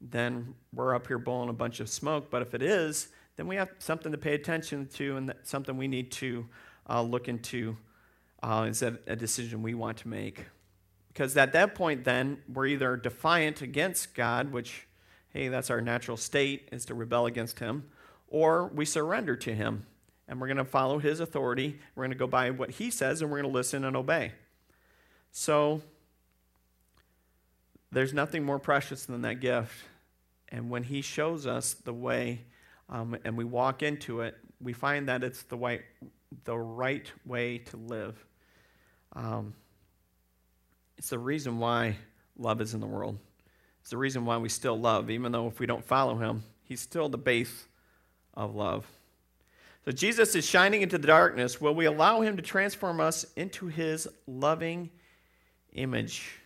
then 0.00 0.54
we're 0.72 0.94
up 0.94 1.08
here 1.08 1.18
blowing 1.18 1.48
a 1.48 1.52
bunch 1.52 1.80
of 1.80 1.88
smoke. 1.88 2.30
But 2.30 2.42
if 2.42 2.54
it 2.54 2.62
is, 2.62 3.08
then 3.36 3.48
we 3.48 3.56
have 3.56 3.70
something 3.78 4.12
to 4.12 4.18
pay 4.18 4.34
attention 4.34 4.86
to 4.94 5.16
and 5.16 5.34
something 5.42 5.76
we 5.76 5.88
need 5.88 6.10
to 6.12 6.48
uh, 6.88 7.02
look 7.02 7.28
into. 7.28 7.76
Uh, 8.42 8.72
a 9.06 9.14
decision 9.14 9.62
we 9.62 9.74
want 9.74 9.98
to 9.98 10.08
make? 10.08 10.46
Because 11.12 11.36
at 11.36 11.52
that 11.52 11.74
point, 11.74 12.04
then, 12.04 12.42
we're 12.52 12.66
either 12.66 12.96
defiant 12.96 13.60
against 13.60 14.14
God, 14.14 14.52
which, 14.52 14.86
hey, 15.28 15.48
that's 15.48 15.70
our 15.70 15.80
natural 15.80 16.16
state, 16.16 16.68
is 16.72 16.86
to 16.86 16.94
rebel 16.94 17.26
against 17.26 17.58
Him, 17.58 17.90
or 18.28 18.68
we 18.68 18.84
surrender 18.84 19.36
to 19.36 19.54
Him 19.54 19.86
and 20.32 20.40
we're 20.40 20.46
going 20.46 20.56
to 20.56 20.64
follow 20.64 20.98
His 20.98 21.20
authority. 21.20 21.78
We're 21.94 22.04
going 22.04 22.12
to 22.12 22.18
go 22.18 22.26
by 22.26 22.50
what 22.50 22.70
He 22.70 22.90
says 22.90 23.20
and 23.20 23.30
we're 23.30 23.42
going 23.42 23.52
to 23.52 23.54
listen 23.54 23.84
and 23.84 23.94
obey. 23.94 24.32
So, 25.30 25.82
there's 27.90 28.14
nothing 28.14 28.42
more 28.42 28.58
precious 28.58 29.04
than 29.04 29.20
that 29.22 29.40
gift. 29.40 29.74
And 30.48 30.70
when 30.70 30.84
He 30.84 31.02
shows 31.02 31.46
us 31.46 31.74
the 31.74 31.92
way 31.92 32.44
um, 32.88 33.16
and 33.24 33.36
we 33.36 33.44
walk 33.44 33.82
into 33.82 34.22
it, 34.22 34.36
we 34.58 34.72
find 34.72 35.08
that 35.08 35.22
it's 35.22 35.42
the 35.42 35.56
right, 35.56 35.82
the 36.44 36.56
right 36.56 37.12
way 37.26 37.58
to 37.58 37.76
live. 37.76 38.24
Um, 39.14 39.54
it's 41.02 41.10
the 41.10 41.18
reason 41.18 41.58
why 41.58 41.96
love 42.38 42.60
is 42.60 42.74
in 42.74 42.80
the 42.80 42.86
world. 42.86 43.18
It's 43.80 43.90
the 43.90 43.96
reason 43.96 44.24
why 44.24 44.36
we 44.36 44.48
still 44.48 44.78
love, 44.78 45.10
even 45.10 45.32
though 45.32 45.48
if 45.48 45.58
we 45.58 45.66
don't 45.66 45.84
follow 45.84 46.14
him, 46.14 46.44
he's 46.62 46.78
still 46.78 47.08
the 47.08 47.18
base 47.18 47.66
of 48.34 48.54
love. 48.54 48.86
So 49.84 49.90
Jesus 49.90 50.36
is 50.36 50.46
shining 50.46 50.80
into 50.80 50.98
the 50.98 51.08
darkness. 51.08 51.60
Will 51.60 51.74
we 51.74 51.86
allow 51.86 52.20
him 52.20 52.36
to 52.36 52.42
transform 52.42 53.00
us 53.00 53.26
into 53.34 53.66
his 53.66 54.06
loving 54.28 54.90
image? 55.72 56.38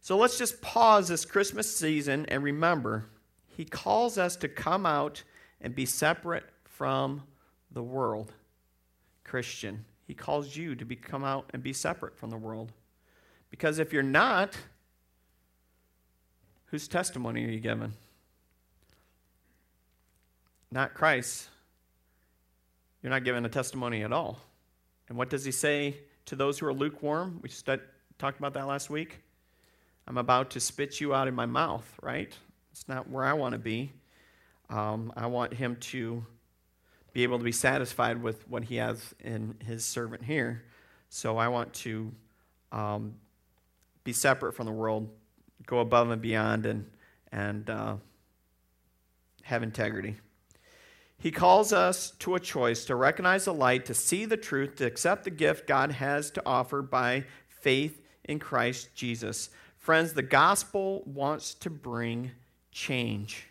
So 0.00 0.16
let's 0.16 0.38
just 0.38 0.62
pause 0.62 1.08
this 1.08 1.24
Christmas 1.24 1.76
season 1.76 2.24
and 2.26 2.44
remember 2.44 3.06
he 3.48 3.64
calls 3.64 4.16
us 4.16 4.36
to 4.36 4.48
come 4.48 4.86
out 4.86 5.24
and 5.60 5.74
be 5.74 5.86
separate 5.86 6.44
from 6.62 7.24
the 7.72 7.82
world. 7.82 8.32
Christian, 9.24 9.86
he 10.06 10.14
calls 10.14 10.54
you 10.54 10.76
to 10.76 10.84
be, 10.84 10.94
come 10.94 11.24
out 11.24 11.50
and 11.52 11.64
be 11.64 11.72
separate 11.72 12.16
from 12.16 12.30
the 12.30 12.36
world. 12.36 12.70
Because 13.50 13.78
if 13.78 13.92
you're 13.92 14.02
not, 14.02 14.56
whose 16.66 16.88
testimony 16.88 17.44
are 17.44 17.50
you 17.50 17.60
giving? 17.60 17.92
Not 20.70 20.94
Christ. 20.94 21.48
You're 23.02 23.10
not 23.10 23.24
giving 23.24 23.44
a 23.44 23.48
testimony 23.48 24.02
at 24.02 24.12
all. 24.12 24.38
And 25.08 25.16
what 25.16 25.30
does 25.30 25.44
he 25.44 25.52
say 25.52 25.96
to 26.26 26.36
those 26.36 26.58
who 26.58 26.66
are 26.66 26.74
lukewarm? 26.74 27.40
We 27.42 27.48
talked 28.18 28.38
about 28.38 28.54
that 28.54 28.66
last 28.66 28.90
week. 28.90 29.20
I'm 30.06 30.18
about 30.18 30.50
to 30.50 30.60
spit 30.60 31.00
you 31.00 31.14
out 31.14 31.28
in 31.28 31.34
my 31.34 31.46
mouth, 31.46 31.86
right? 32.02 32.32
It's 32.72 32.88
not 32.88 33.08
where 33.08 33.24
I 33.24 33.32
want 33.32 33.52
to 33.52 33.58
be. 33.58 33.92
Um, 34.70 35.12
I 35.16 35.26
want 35.26 35.54
him 35.54 35.76
to 35.76 36.24
be 37.12 37.22
able 37.22 37.38
to 37.38 37.44
be 37.44 37.52
satisfied 37.52 38.22
with 38.22 38.46
what 38.48 38.64
he 38.64 38.76
has 38.76 39.14
in 39.20 39.56
his 39.64 39.84
servant 39.84 40.22
here. 40.22 40.64
So 41.08 41.38
I 41.38 41.48
want 41.48 41.72
to 41.74 42.12
um, 42.70 43.14
be 44.08 44.12
separate 44.14 44.54
from 44.54 44.64
the 44.64 44.72
world, 44.72 45.06
go 45.66 45.80
above 45.80 46.08
and 46.08 46.22
beyond, 46.22 46.64
and, 46.64 46.86
and 47.30 47.68
uh, 47.68 47.94
have 49.42 49.62
integrity. 49.62 50.16
He 51.18 51.30
calls 51.30 51.74
us 51.74 52.12
to 52.20 52.34
a 52.34 52.40
choice 52.40 52.86
to 52.86 52.94
recognize 52.94 53.44
the 53.44 53.52
light, 53.52 53.84
to 53.84 53.92
see 53.92 54.24
the 54.24 54.38
truth, 54.38 54.76
to 54.76 54.86
accept 54.86 55.24
the 55.24 55.30
gift 55.30 55.66
God 55.66 55.92
has 55.92 56.30
to 56.30 56.42
offer 56.46 56.80
by 56.80 57.24
faith 57.48 58.00
in 58.24 58.38
Christ 58.38 58.88
Jesus. 58.94 59.50
Friends, 59.76 60.14
the 60.14 60.22
gospel 60.22 61.02
wants 61.04 61.52
to 61.56 61.68
bring 61.68 62.30
change. 62.72 63.46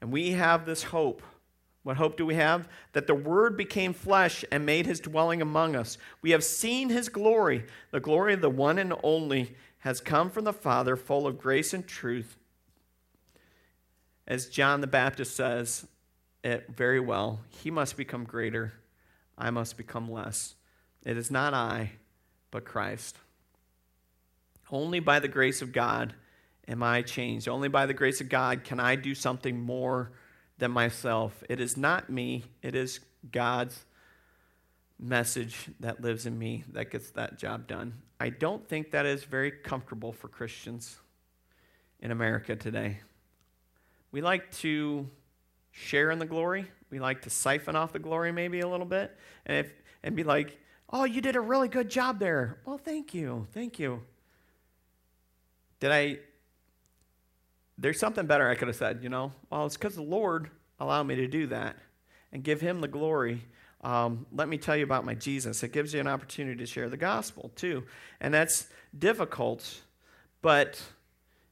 And 0.00 0.10
we 0.10 0.32
have 0.32 0.66
this 0.66 0.82
hope. 0.82 1.22
What 1.84 1.98
hope 1.98 2.16
do 2.16 2.26
we 2.26 2.34
have? 2.34 2.68
That 2.94 3.06
the 3.06 3.14
Word 3.14 3.56
became 3.56 3.92
flesh 3.92 4.44
and 4.50 4.66
made 4.66 4.86
his 4.86 5.00
dwelling 5.00 5.40
among 5.40 5.76
us. 5.76 5.96
We 6.22 6.32
have 6.32 6.42
seen 6.42 6.88
his 6.88 7.08
glory. 7.08 7.66
The 7.92 8.00
glory 8.00 8.34
of 8.34 8.40
the 8.40 8.50
one 8.50 8.78
and 8.78 8.94
only 9.02 9.54
has 9.80 10.00
come 10.00 10.30
from 10.30 10.44
the 10.44 10.52
Father, 10.52 10.96
full 10.96 11.26
of 11.26 11.38
grace 11.38 11.74
and 11.74 11.86
truth. 11.86 12.36
As 14.26 14.46
John 14.46 14.80
the 14.80 14.86
Baptist 14.86 15.36
says, 15.36 15.86
it 16.42 16.66
very 16.74 17.00
well. 17.00 17.40
He 17.50 17.70
must 17.70 17.96
become 17.96 18.24
greater, 18.24 18.72
I 19.36 19.50
must 19.50 19.76
become 19.76 20.10
less. 20.10 20.54
It 21.04 21.18
is 21.18 21.30
not 21.30 21.52
I, 21.52 21.92
but 22.50 22.64
Christ. 22.64 23.18
Only 24.70 25.00
by 25.00 25.20
the 25.20 25.28
grace 25.28 25.60
of 25.60 25.72
God 25.72 26.14
am 26.66 26.82
I 26.82 27.02
changed. 27.02 27.46
Only 27.46 27.68
by 27.68 27.84
the 27.84 27.92
grace 27.92 28.22
of 28.22 28.30
God 28.30 28.64
can 28.64 28.80
I 28.80 28.96
do 28.96 29.14
something 29.14 29.60
more 29.60 30.12
than 30.58 30.70
myself. 30.70 31.42
It 31.48 31.60
is 31.60 31.76
not 31.76 32.10
me, 32.10 32.44
it 32.62 32.74
is 32.74 33.00
God's 33.30 33.84
message 34.98 35.68
that 35.80 36.00
lives 36.00 36.26
in 36.26 36.38
me 36.38 36.64
that 36.72 36.90
gets 36.90 37.10
that 37.10 37.38
job 37.38 37.66
done. 37.66 37.94
I 38.20 38.30
don't 38.30 38.66
think 38.68 38.92
that 38.92 39.06
is 39.06 39.24
very 39.24 39.50
comfortable 39.50 40.12
for 40.12 40.28
Christians 40.28 40.98
in 42.00 42.10
America 42.10 42.54
today. 42.54 43.00
We 44.12 44.20
like 44.20 44.50
to 44.58 45.08
share 45.72 46.10
in 46.10 46.18
the 46.20 46.26
glory. 46.26 46.70
We 46.90 47.00
like 47.00 47.22
to 47.22 47.30
siphon 47.30 47.74
off 47.74 47.92
the 47.92 47.98
glory 47.98 48.30
maybe 48.30 48.60
a 48.60 48.68
little 48.68 48.86
bit 48.86 49.16
and, 49.46 49.58
if, 49.58 49.72
and 50.04 50.14
be 50.14 50.22
like, 50.22 50.58
oh, 50.90 51.04
you 51.04 51.20
did 51.20 51.34
a 51.34 51.40
really 51.40 51.68
good 51.68 51.88
job 51.88 52.20
there. 52.20 52.58
Well, 52.64 52.78
thank 52.78 53.12
you. 53.12 53.48
Thank 53.52 53.80
you. 53.80 54.02
Did 55.80 55.90
I? 55.90 56.18
There's 57.76 57.98
something 57.98 58.26
better 58.26 58.48
I 58.48 58.54
could 58.54 58.68
have 58.68 58.76
said, 58.76 59.00
you 59.02 59.08
know? 59.08 59.32
Well, 59.50 59.66
it's 59.66 59.76
because 59.76 59.96
the 59.96 60.02
Lord 60.02 60.50
allowed 60.78 61.04
me 61.04 61.16
to 61.16 61.26
do 61.26 61.46
that 61.48 61.76
and 62.32 62.42
give 62.42 62.60
him 62.60 62.80
the 62.80 62.88
glory. 62.88 63.42
Um, 63.82 64.26
let 64.32 64.48
me 64.48 64.58
tell 64.58 64.76
you 64.76 64.84
about 64.84 65.04
my 65.04 65.14
Jesus. 65.14 65.62
It 65.62 65.72
gives 65.72 65.92
you 65.92 66.00
an 66.00 66.06
opportunity 66.06 66.56
to 66.58 66.66
share 66.66 66.88
the 66.88 66.96
gospel 66.96 67.50
too. 67.56 67.84
And 68.20 68.32
that's 68.32 68.68
difficult, 68.96 69.82
but 70.40 70.80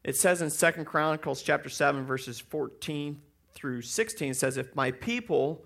it 0.05 0.17
says 0.17 0.43
in 0.43 0.51
Second 0.51 0.87
Chronicles 0.87 1.43
chapter 1.43 1.69
7, 1.69 2.05
verses 2.05 2.41
14 2.41 3.21
through 3.53 3.83
16 3.83 4.35
says, 4.35 4.57
If 4.57 4.75
my 4.75 4.91
people 4.91 5.65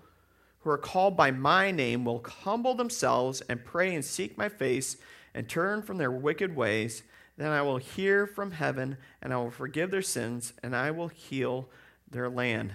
who 0.59 0.69
are 0.69 0.77
called 0.77 1.15
by 1.15 1.31
my 1.31 1.71
name 1.71 2.05
will 2.05 2.23
humble 2.23 2.75
themselves 2.75 3.41
and 3.41 3.63
pray 3.63 3.95
and 3.95 4.03
seek 4.03 4.37
my 4.37 4.49
face 4.49 4.97
and 5.33 5.47
turn 5.47 5.81
from 5.81 5.97
their 5.97 6.11
wicked 6.11 6.55
ways, 6.55 7.03
then 7.37 7.51
I 7.51 7.61
will 7.61 7.77
hear 7.77 8.27
from 8.27 8.51
heaven 8.51 8.97
and 9.21 9.33
I 9.33 9.37
will 9.37 9.51
forgive 9.51 9.91
their 9.91 10.01
sins 10.01 10.53
and 10.63 10.75
I 10.75 10.91
will 10.91 11.07
heal 11.07 11.69
their 12.09 12.29
land. 12.29 12.73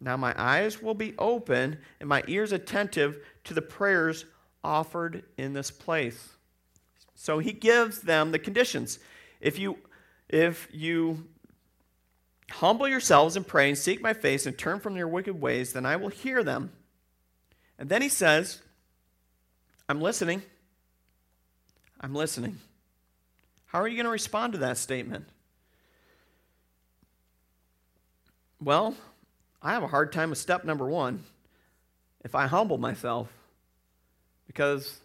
Now 0.00 0.16
my 0.16 0.34
eyes 0.36 0.82
will 0.82 0.94
be 0.94 1.14
open 1.18 1.78
and 1.98 2.08
my 2.08 2.22
ears 2.26 2.52
attentive 2.52 3.24
to 3.44 3.54
the 3.54 3.62
prayers 3.62 4.26
offered 4.62 5.24
in 5.36 5.52
this 5.52 5.70
place. 5.70 6.30
So 7.14 7.38
he 7.38 7.52
gives 7.52 8.02
them 8.02 8.32
the 8.32 8.38
conditions. 8.38 8.98
If 9.40 9.58
you 9.58 9.78
if 10.28 10.68
you 10.72 11.24
Humble 12.50 12.86
yourselves 12.86 13.36
and 13.36 13.46
pray 13.46 13.68
and 13.68 13.78
seek 13.78 14.02
my 14.02 14.12
face 14.12 14.46
and 14.46 14.56
turn 14.56 14.78
from 14.78 14.96
your 14.96 15.08
wicked 15.08 15.40
ways, 15.40 15.72
then 15.72 15.86
I 15.86 15.96
will 15.96 16.08
hear 16.08 16.44
them. 16.44 16.72
And 17.78 17.88
then 17.88 18.02
he 18.02 18.08
says, 18.08 18.62
I'm 19.88 20.00
listening. 20.00 20.42
I'm 22.00 22.14
listening. 22.14 22.58
How 23.74 23.80
are 23.80 23.88
you 23.88 23.96
going 23.96 24.04
to 24.04 24.10
respond 24.10 24.52
to 24.52 24.60
that 24.60 24.78
statement? 24.78 25.26
Well, 28.62 28.94
I 29.60 29.72
have 29.72 29.82
a 29.82 29.88
hard 29.88 30.12
time 30.12 30.30
with 30.30 30.38
step 30.38 30.64
number 30.64 30.86
one 30.86 31.24
if 32.24 32.36
I 32.36 32.46
humble 32.46 32.78
myself. 32.78 33.32
Because, 34.46 35.00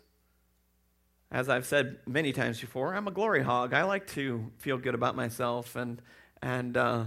as 1.31 1.49
I've 1.49 1.65
said 1.65 1.97
many 2.05 2.31
times 2.31 2.61
before, 2.61 2.93
I'm 2.93 3.07
a 3.07 3.11
glory 3.11 3.41
hog. 3.41 3.73
I 3.73 3.85
like 3.85 4.05
to 4.09 4.51
feel 4.59 4.77
good 4.77 4.93
about 4.93 5.15
myself 5.15 5.75
and, 5.75 5.99
and 6.43 6.77
uh, 6.77 7.05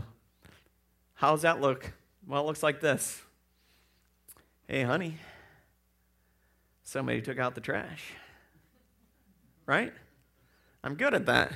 How's 1.15 1.43
that 1.43 1.61
look? 1.61 1.93
Well, 2.27 2.43
it 2.43 2.47
looks 2.47 2.65
like 2.65 2.81
this. 2.81 3.23
Hey, 4.67 4.83
honey, 4.83 5.19
somebody 6.83 7.23
took 7.23 7.39
out 7.39 7.55
the 7.55 7.61
trash. 7.61 8.15
Right? 9.65 9.93
I'm 10.85 10.97
good 10.97 11.15
at 11.15 11.27
that. 11.27 11.53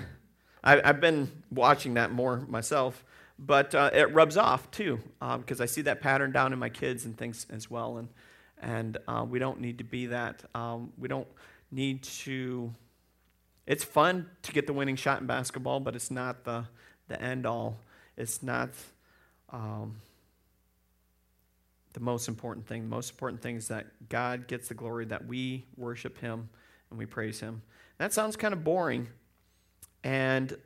I, 0.62 0.80
have 0.84 1.00
been 1.00 1.30
watching 1.50 1.94
that 1.94 2.12
more 2.12 2.38
myself, 2.48 3.04
but 3.38 3.74
uh, 3.74 3.90
it 3.92 4.12
rubs 4.14 4.36
off 4.36 4.70
too 4.70 5.00
because 5.20 5.60
um, 5.60 5.62
I 5.62 5.66
see 5.66 5.82
that 5.82 6.00
pattern 6.00 6.32
down 6.32 6.52
in 6.52 6.58
my 6.58 6.68
kids 6.68 7.04
and 7.04 7.16
things 7.16 7.46
as 7.50 7.70
well. 7.70 7.98
And, 7.98 8.08
and 8.60 8.98
uh, 9.08 9.24
we 9.28 9.38
don't 9.38 9.60
need 9.60 9.78
to 9.78 9.84
be 9.84 10.06
that. 10.06 10.44
Um, 10.54 10.92
we 10.96 11.08
don't 11.08 11.26
need 11.70 12.02
to. 12.04 12.72
It's 13.66 13.82
fun 13.82 14.30
to 14.42 14.52
get 14.52 14.68
the 14.68 14.72
winning 14.72 14.96
shot 14.96 15.20
in 15.20 15.26
basketball, 15.26 15.80
but 15.80 15.96
it's 15.96 16.10
not 16.10 16.44
the, 16.44 16.64
the 17.08 17.20
end 17.20 17.46
all. 17.46 17.78
It's 18.16 18.44
not 18.44 18.70
um, 19.50 19.96
the 21.94 22.00
most 22.00 22.28
important 22.28 22.68
thing. 22.68 22.82
The 22.82 22.88
most 22.88 23.10
important 23.10 23.42
thing 23.42 23.56
is 23.56 23.68
that 23.68 23.86
God 24.08 24.46
gets 24.46 24.68
the 24.68 24.74
glory, 24.74 25.06
that 25.06 25.26
we 25.26 25.64
worship 25.76 26.18
Him 26.20 26.48
and 26.90 26.98
we 26.98 27.06
praise 27.06 27.40
Him. 27.40 27.62
That 27.98 28.12
sounds 28.12 28.36
kind 28.36 28.52
of 28.52 28.62
boring, 28.64 29.08
and 30.04 30.56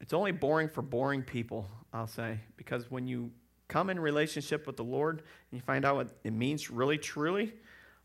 it's 0.00 0.12
only 0.12 0.32
boring 0.32 0.68
for 0.68 0.82
boring 0.82 1.22
people, 1.22 1.68
I'll 1.92 2.06
say, 2.06 2.38
because 2.56 2.90
when 2.90 3.06
you 3.06 3.30
come 3.68 3.88
in 3.88 3.98
relationship 3.98 4.66
with 4.66 4.76
the 4.76 4.84
Lord 4.84 5.18
and 5.18 5.58
you 5.58 5.60
find 5.60 5.84
out 5.84 5.96
what 5.96 6.08
it 6.24 6.32
means 6.32 6.70
really, 6.70 6.98
truly, 6.98 7.52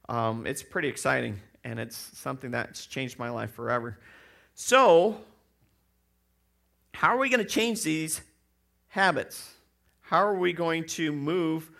um, 0.09 0.45
it's 0.45 0.63
pretty 0.63 0.87
exciting. 0.87 1.39
And 1.63 1.79
it's 1.79 1.97
something 1.97 2.51
that's 2.51 2.85
changed 2.85 3.17
my 3.17 3.29
life 3.29 3.51
forever. 3.51 3.97
So, 4.53 5.17
how 6.93 7.15
are 7.15 7.17
we 7.17 7.27
going 7.27 7.43
to 7.43 7.49
change 7.49 7.81
these 7.83 8.21
habits? 8.87 9.51
How 10.01 10.19
are 10.19 10.35
we 10.35 10.53
going 10.53 10.85
to 10.85 11.11
move, 11.11 11.71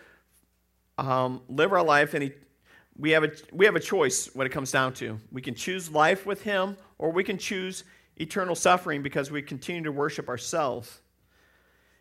um, 0.98 1.42
live 1.48 1.72
our 1.72 1.84
life? 1.84 2.16
And 2.16 2.34
we 2.98 3.12
have, 3.12 3.24
a, 3.24 3.32
we 3.52 3.66
have 3.66 3.76
a 3.76 3.80
choice 3.80 4.30
when 4.34 4.48
it 4.48 4.52
comes 4.52 4.72
down 4.72 4.94
to. 4.96 5.20
We 5.32 5.42
can 5.42 5.54
choose 5.54 5.92
life 5.92 6.26
with 6.26 6.44
Him, 6.44 6.78
or 6.98 7.12
we 7.12 7.24
can 7.24 7.38
choose 7.38 7.84
eternal 8.18 8.56
suffering 8.56 9.02
because 9.04 9.32
we 9.32 9.42
continue 9.42 9.84
to 9.84 9.92
worship 9.92 10.30
ourselves. 10.30 11.00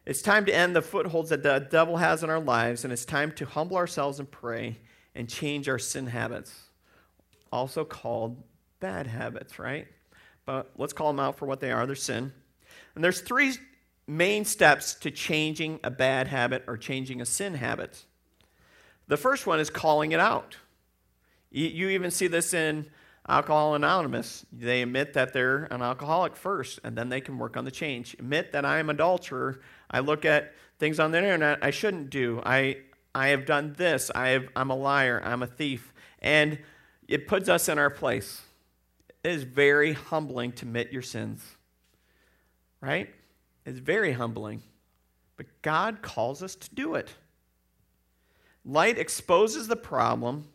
It's 0.07 0.23
time 0.23 0.45
to 0.47 0.55
end 0.55 0.77
the 0.77 0.83
footholds 0.83 1.31
that 1.31 1.43
the 1.43 1.67
devil 1.71 1.97
has 1.97 2.23
in 2.23 2.31
our 2.31 2.41
lives, 2.41 2.85
and 2.85 2.93
it's 2.93 3.05
time 3.05 3.33
to 3.33 3.47
humble 3.47 3.77
ourselves 3.77 4.21
and 4.21 4.31
pray 4.31 4.77
and 5.15 5.29
change 5.29 5.69
our 5.69 5.79
sin 5.79 6.07
habits, 6.07 6.53
also 7.51 7.85
called 7.85 8.43
bad 8.81 9.07
habits, 9.07 9.59
right? 9.59 9.89
But 10.45 10.71
let's 10.77 10.93
call 10.93 11.09
them 11.09 11.21
out 11.21 11.39
for 11.39 11.47
what 11.47 11.61
they 11.61 11.73
are. 11.73 11.87
They're 11.87 11.97
sin. 11.97 12.33
And 12.95 13.03
there's 13.03 13.21
three 13.21 13.55
main 14.07 14.45
steps 14.45 14.95
to 14.97 15.11
changing 15.11 15.81
a 15.83 15.91
bad 15.91 16.29
habit 16.29 16.65
or 16.67 16.77
changing 16.77 17.21
a 17.21 17.27
sin 17.27 17.55
habit. 17.55 18.05
The 19.09 19.17
first 19.17 19.47
one 19.47 19.59
is 19.59 19.71
calling 19.71 20.13
it 20.13 20.21
out. 20.21 20.57
You 21.55 21.91
even 21.91 22.11
see 22.11 22.27
this 22.27 22.53
in 22.53 22.91
Alcohol 23.29 23.77
Anonymous. 23.77 24.45
They 24.53 24.83
admit 24.83 25.13
that 25.13 25.33
they're 25.33 25.67
an 25.71 25.83
alcoholic 25.83 26.35
first, 26.35 26.81
and 26.83 26.99
then 26.99 27.11
they 27.11 27.21
can 27.21 27.39
work 27.39 27.57
on 27.57 27.65
the 27.65 27.71
change. 27.71 28.15
Admit 28.15 28.51
that 28.51 28.65
I 28.65 28.81
am 28.81 28.91
adulterer. 28.91 29.61
I 29.89 30.01
look 30.01 30.25
at 30.25 30.53
things 30.81 30.99
on 30.99 31.13
the 31.13 31.19
internet 31.19 31.61
I 31.63 31.71
shouldn't 31.71 32.11
do. 32.11 32.43
I, 32.45 32.79
I 33.15 33.29
have 33.29 33.47
done 33.47 33.75
this. 33.79 34.11
I 34.13 34.31
have, 34.31 34.49
I'm 34.57 34.71
a 34.71 34.75
liar. 34.75 35.23
I'm 35.25 35.45
a 35.45 35.47
thief. 35.47 35.95
And 36.21 36.59
it 37.07 37.29
puts 37.29 37.49
us 37.49 37.69
in 37.69 37.79
our 37.79 37.91
place. 37.91 38.43
It 39.23 39.31
is 39.31 39.45
very 39.45 39.93
humbling 39.93 40.51
to 40.55 40.67
admit 40.67 40.93
your 40.93 41.03
sins, 41.03 41.41
right? 42.81 43.15
It's 43.65 43.79
very 43.79 44.13
humbling. 44.13 44.61
But 45.37 45.47
God 45.63 46.03
calls 46.03 46.43
us 46.43 46.57
to 46.57 46.75
do 46.75 46.97
it. 46.97 47.15
Light 48.65 48.99
exposes 48.99 49.69
the 49.69 49.77
problem 49.77 50.49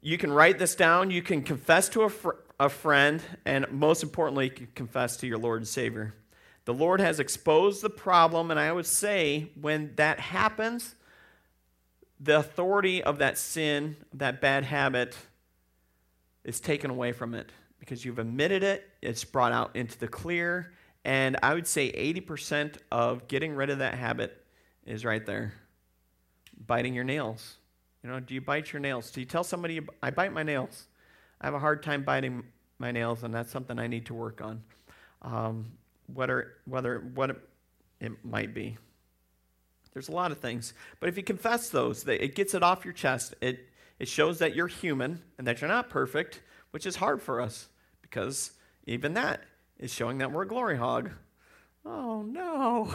you 0.00 0.18
can 0.18 0.32
write 0.32 0.58
this 0.58 0.74
down. 0.74 1.10
You 1.10 1.22
can 1.22 1.42
confess 1.42 1.88
to 1.90 2.02
a, 2.02 2.08
fr- 2.08 2.30
a 2.58 2.68
friend, 2.68 3.22
and 3.44 3.70
most 3.70 4.02
importantly, 4.02 4.46
you 4.46 4.50
can 4.50 4.68
confess 4.74 5.16
to 5.18 5.26
your 5.26 5.38
Lord 5.38 5.58
and 5.58 5.68
Savior. 5.68 6.14
The 6.64 6.74
Lord 6.74 7.00
has 7.00 7.18
exposed 7.18 7.82
the 7.82 7.90
problem, 7.90 8.50
and 8.50 8.60
I 8.60 8.70
would 8.72 8.86
say 8.86 9.50
when 9.60 9.94
that 9.96 10.20
happens, 10.20 10.94
the 12.20 12.38
authority 12.38 13.02
of 13.02 13.18
that 13.18 13.38
sin, 13.38 13.96
that 14.14 14.40
bad 14.40 14.64
habit, 14.64 15.16
is 16.44 16.60
taken 16.60 16.90
away 16.90 17.12
from 17.12 17.34
it 17.34 17.50
because 17.78 18.04
you've 18.04 18.18
admitted 18.18 18.62
it, 18.62 18.88
it's 19.00 19.24
brought 19.24 19.52
out 19.52 19.76
into 19.76 19.98
the 19.98 20.08
clear, 20.08 20.72
and 21.04 21.36
I 21.42 21.54
would 21.54 21.66
say 21.66 21.92
80% 21.92 22.76
of 22.90 23.28
getting 23.28 23.54
rid 23.54 23.70
of 23.70 23.78
that 23.78 23.94
habit 23.94 24.44
is 24.84 25.04
right 25.04 25.24
there 25.24 25.54
biting 26.66 26.92
your 26.92 27.04
nails. 27.04 27.57
You 28.02 28.10
know, 28.10 28.20
do 28.20 28.34
you 28.34 28.40
bite 28.40 28.72
your 28.72 28.80
nails? 28.80 29.10
Do 29.10 29.20
you 29.20 29.26
tell 29.26 29.44
somebody, 29.44 29.80
I 30.02 30.10
bite 30.10 30.32
my 30.32 30.42
nails? 30.42 30.86
I 31.40 31.46
have 31.46 31.54
a 31.54 31.58
hard 31.58 31.82
time 31.82 32.02
biting 32.02 32.44
my 32.78 32.92
nails, 32.92 33.24
and 33.24 33.34
that's 33.34 33.50
something 33.50 33.78
I 33.78 33.86
need 33.86 34.06
to 34.06 34.14
work 34.14 34.40
on. 34.40 34.62
Um, 35.22 35.72
whether, 36.12 36.54
whether, 36.64 37.00
what 37.14 37.30
it, 38.00 38.24
might 38.24 38.54
be. 38.54 38.78
There's 39.92 40.08
a 40.08 40.12
lot 40.12 40.30
of 40.30 40.38
things. 40.38 40.74
But 41.00 41.08
if 41.08 41.16
you 41.16 41.22
confess 41.22 41.70
those, 41.70 42.06
it 42.06 42.34
gets 42.34 42.54
it 42.54 42.62
off 42.62 42.84
your 42.84 42.94
chest. 42.94 43.34
It, 43.40 43.66
it 43.98 44.06
shows 44.08 44.38
that 44.38 44.54
you're 44.54 44.68
human 44.68 45.22
and 45.38 45.46
that 45.46 45.60
you're 45.60 45.68
not 45.68 45.90
perfect, 45.90 46.40
which 46.70 46.86
is 46.86 46.96
hard 46.96 47.20
for 47.20 47.40
us 47.40 47.68
because 48.00 48.52
even 48.86 49.14
that 49.14 49.42
is 49.78 49.92
showing 49.92 50.18
that 50.18 50.30
we're 50.30 50.42
a 50.42 50.48
glory 50.48 50.76
hog. 50.76 51.10
Oh, 51.84 52.22
no. 52.22 52.94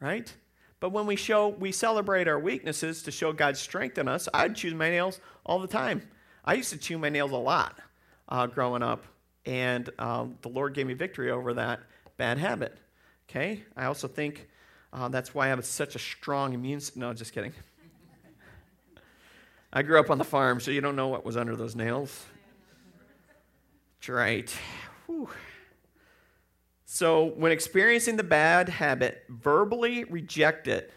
Right? 0.00 0.32
But 0.80 0.90
when 0.90 1.06
we 1.06 1.16
show, 1.16 1.48
we 1.48 1.72
celebrate 1.72 2.28
our 2.28 2.38
weaknesses 2.38 3.02
to 3.02 3.10
show 3.10 3.32
God's 3.32 3.58
strength 3.58 3.98
in 3.98 4.06
us. 4.06 4.28
I'd 4.32 4.54
chew 4.54 4.74
my 4.74 4.90
nails 4.90 5.20
all 5.44 5.58
the 5.58 5.66
time. 5.66 6.02
I 6.44 6.54
used 6.54 6.70
to 6.70 6.78
chew 6.78 6.98
my 6.98 7.08
nails 7.08 7.32
a 7.32 7.36
lot 7.36 7.78
uh, 8.28 8.46
growing 8.46 8.82
up, 8.82 9.04
and 9.44 9.90
um, 9.98 10.36
the 10.42 10.48
Lord 10.48 10.74
gave 10.74 10.86
me 10.86 10.94
victory 10.94 11.30
over 11.30 11.54
that 11.54 11.80
bad 12.16 12.38
habit. 12.38 12.76
Okay? 13.28 13.64
I 13.76 13.86
also 13.86 14.06
think 14.06 14.48
uh, 14.92 15.08
that's 15.08 15.34
why 15.34 15.46
I 15.46 15.48
have 15.48 15.64
such 15.64 15.96
a 15.96 15.98
strong 15.98 16.54
immune 16.54 16.80
system. 16.80 17.00
No, 17.00 17.12
just 17.12 17.32
kidding. 17.32 17.52
I 19.72 19.82
grew 19.82 19.98
up 19.98 20.10
on 20.10 20.18
the 20.18 20.24
farm, 20.24 20.60
so 20.60 20.70
you 20.70 20.80
don't 20.80 20.96
know 20.96 21.08
what 21.08 21.24
was 21.24 21.36
under 21.36 21.56
those 21.56 21.74
nails. 21.74 22.24
That's 23.98 24.08
right. 24.08 24.50
Whew. 25.06 25.28
So, 26.90 27.32
when 27.36 27.52
experiencing 27.52 28.16
the 28.16 28.24
bad 28.24 28.70
habit, 28.70 29.22
verbally 29.28 30.04
reject 30.04 30.66
it. 30.68 30.90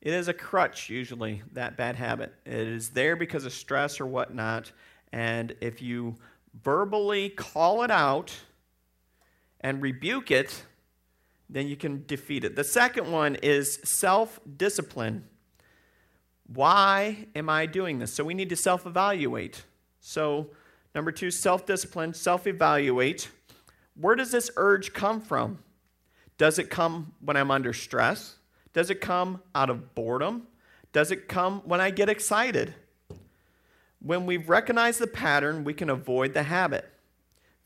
It 0.00 0.12
is 0.12 0.26
a 0.26 0.34
crutch, 0.34 0.90
usually, 0.90 1.44
that 1.52 1.76
bad 1.76 1.94
habit. 1.94 2.34
It 2.44 2.66
is 2.66 2.90
there 2.90 3.14
because 3.14 3.44
of 3.44 3.52
stress 3.52 4.00
or 4.00 4.06
whatnot. 4.06 4.72
And 5.12 5.54
if 5.60 5.80
you 5.80 6.16
verbally 6.64 7.28
call 7.28 7.84
it 7.84 7.92
out 7.92 8.34
and 9.60 9.80
rebuke 9.80 10.32
it, 10.32 10.64
then 11.48 11.68
you 11.68 11.76
can 11.76 12.04
defeat 12.08 12.42
it. 12.42 12.56
The 12.56 12.64
second 12.64 13.12
one 13.12 13.36
is 13.36 13.78
self 13.84 14.40
discipline. 14.56 15.28
Why 16.52 17.28
am 17.36 17.48
I 17.48 17.66
doing 17.66 18.00
this? 18.00 18.12
So, 18.12 18.24
we 18.24 18.34
need 18.34 18.48
to 18.48 18.56
self 18.56 18.84
evaluate. 18.84 19.62
So, 20.00 20.50
number 20.92 21.12
two, 21.12 21.30
self 21.30 21.66
discipline, 21.66 22.14
self 22.14 22.48
evaluate. 22.48 23.28
Where 24.00 24.14
does 24.14 24.30
this 24.30 24.50
urge 24.56 24.92
come 24.92 25.20
from? 25.20 25.58
Does 26.38 26.58
it 26.58 26.70
come 26.70 27.14
when 27.20 27.36
I'm 27.36 27.50
under 27.50 27.72
stress? 27.72 28.36
Does 28.72 28.90
it 28.90 29.00
come 29.00 29.42
out 29.54 29.70
of 29.70 29.94
boredom? 29.94 30.46
Does 30.92 31.10
it 31.10 31.28
come 31.28 31.62
when 31.64 31.80
I 31.80 31.90
get 31.90 32.08
excited? 32.08 32.74
When 34.00 34.24
we've 34.24 34.48
recognized 34.48 35.00
the 35.00 35.08
pattern, 35.08 35.64
we 35.64 35.74
can 35.74 35.90
avoid 35.90 36.32
the 36.32 36.44
habit. 36.44 36.88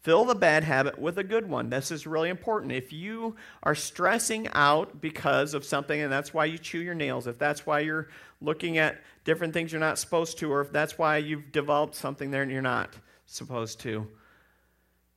Fill 0.01 0.25
the 0.25 0.35
bad 0.35 0.65
habit 0.65 0.99
with 0.99 1.19
a 1.19 1.23
good 1.23 1.49
one. 1.49 1.69
This 1.69 1.91
is 1.91 2.07
really 2.07 2.31
important. 2.31 2.73
If 2.73 2.93
you 2.93 3.37
are 3.63 3.75
stressing 3.75 4.49
out 4.53 5.01
because 5.01 5.55
of 5.55 5.65
something, 5.65 6.01
and 6.01 6.11
that's 6.11 6.35
why 6.35 6.47
you 6.47 6.59
chew 6.59 6.81
your 6.81 6.95
nails, 6.95 7.27
if 7.27 7.39
that's 7.39 7.67
why 7.67 7.81
you're 7.81 8.09
looking 8.41 8.79
at 8.79 9.01
different 9.25 9.53
things 9.53 9.71
you're 9.71 9.81
not 9.81 9.99
supposed 9.99 10.39
to, 10.39 10.51
or 10.51 10.63
if 10.63 10.73
that's 10.73 10.99
why 10.99 11.19
you've 11.19 11.53
developed 11.53 11.95
something 11.95 12.31
there 12.31 12.43
and 12.43 12.51
you're 12.51 12.63
not 12.63 12.95
supposed 13.27 13.79
to, 13.81 14.09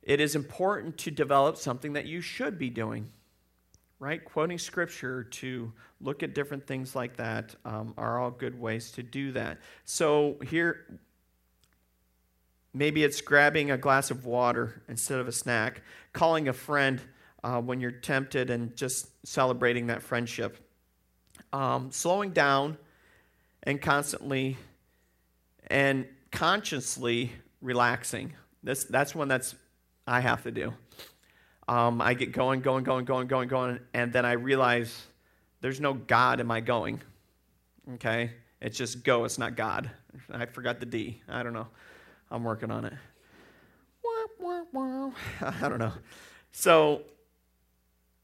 it 0.06 0.20
is 0.20 0.36
important 0.36 0.96
to 0.98 1.10
develop 1.10 1.56
something 1.56 1.94
that 1.94 2.06
you 2.06 2.20
should 2.20 2.58
be 2.58 2.70
doing, 2.70 3.10
right? 3.98 4.24
Quoting 4.24 4.56
scripture 4.56 5.24
to 5.24 5.72
look 6.00 6.22
at 6.22 6.32
different 6.32 6.64
things 6.64 6.94
like 6.94 7.16
that 7.16 7.56
um, 7.64 7.92
are 7.98 8.20
all 8.20 8.30
good 8.30 8.58
ways 8.58 8.92
to 8.92 9.02
do 9.02 9.32
that. 9.32 9.58
So 9.84 10.36
here, 10.48 10.86
maybe 12.72 13.02
it's 13.02 13.20
grabbing 13.20 13.72
a 13.72 13.76
glass 13.76 14.12
of 14.12 14.24
water 14.24 14.80
instead 14.88 15.18
of 15.18 15.26
a 15.26 15.32
snack, 15.32 15.82
calling 16.12 16.46
a 16.46 16.52
friend 16.52 17.00
uh, 17.42 17.60
when 17.60 17.80
you're 17.80 17.90
tempted, 17.90 18.48
and 18.48 18.76
just 18.76 19.08
celebrating 19.26 19.88
that 19.88 20.04
friendship. 20.04 20.56
Um, 21.52 21.90
slowing 21.90 22.30
down 22.30 22.78
and 23.64 23.82
constantly 23.82 24.56
and 25.66 26.06
consciously 26.30 27.32
relaxing. 27.60 28.34
This, 28.62 28.84
that's 28.84 29.12
one 29.12 29.26
that's 29.26 29.56
I 30.06 30.20
have 30.20 30.42
to 30.44 30.50
do. 30.50 30.72
Um, 31.68 32.00
I 32.00 32.14
get 32.14 32.32
going, 32.32 32.60
going, 32.60 32.84
going, 32.84 33.04
going, 33.04 33.26
going, 33.26 33.48
going, 33.48 33.80
and 33.92 34.12
then 34.12 34.24
I 34.24 34.32
realize 34.32 35.06
there's 35.60 35.80
no 35.80 35.94
God 35.94 36.40
in 36.40 36.46
my 36.46 36.60
going. 36.60 37.00
Okay? 37.94 38.30
It's 38.60 38.78
just 38.78 39.04
go, 39.04 39.24
it's 39.24 39.38
not 39.38 39.56
God. 39.56 39.90
I 40.32 40.46
forgot 40.46 40.80
the 40.80 40.86
D. 40.86 41.22
I 41.28 41.42
don't 41.42 41.52
know. 41.52 41.66
I'm 42.30 42.44
working 42.44 42.70
on 42.70 42.84
it. 42.84 42.92
I 45.40 45.68
don't 45.68 45.78
know. 45.78 45.92
So, 46.52 47.02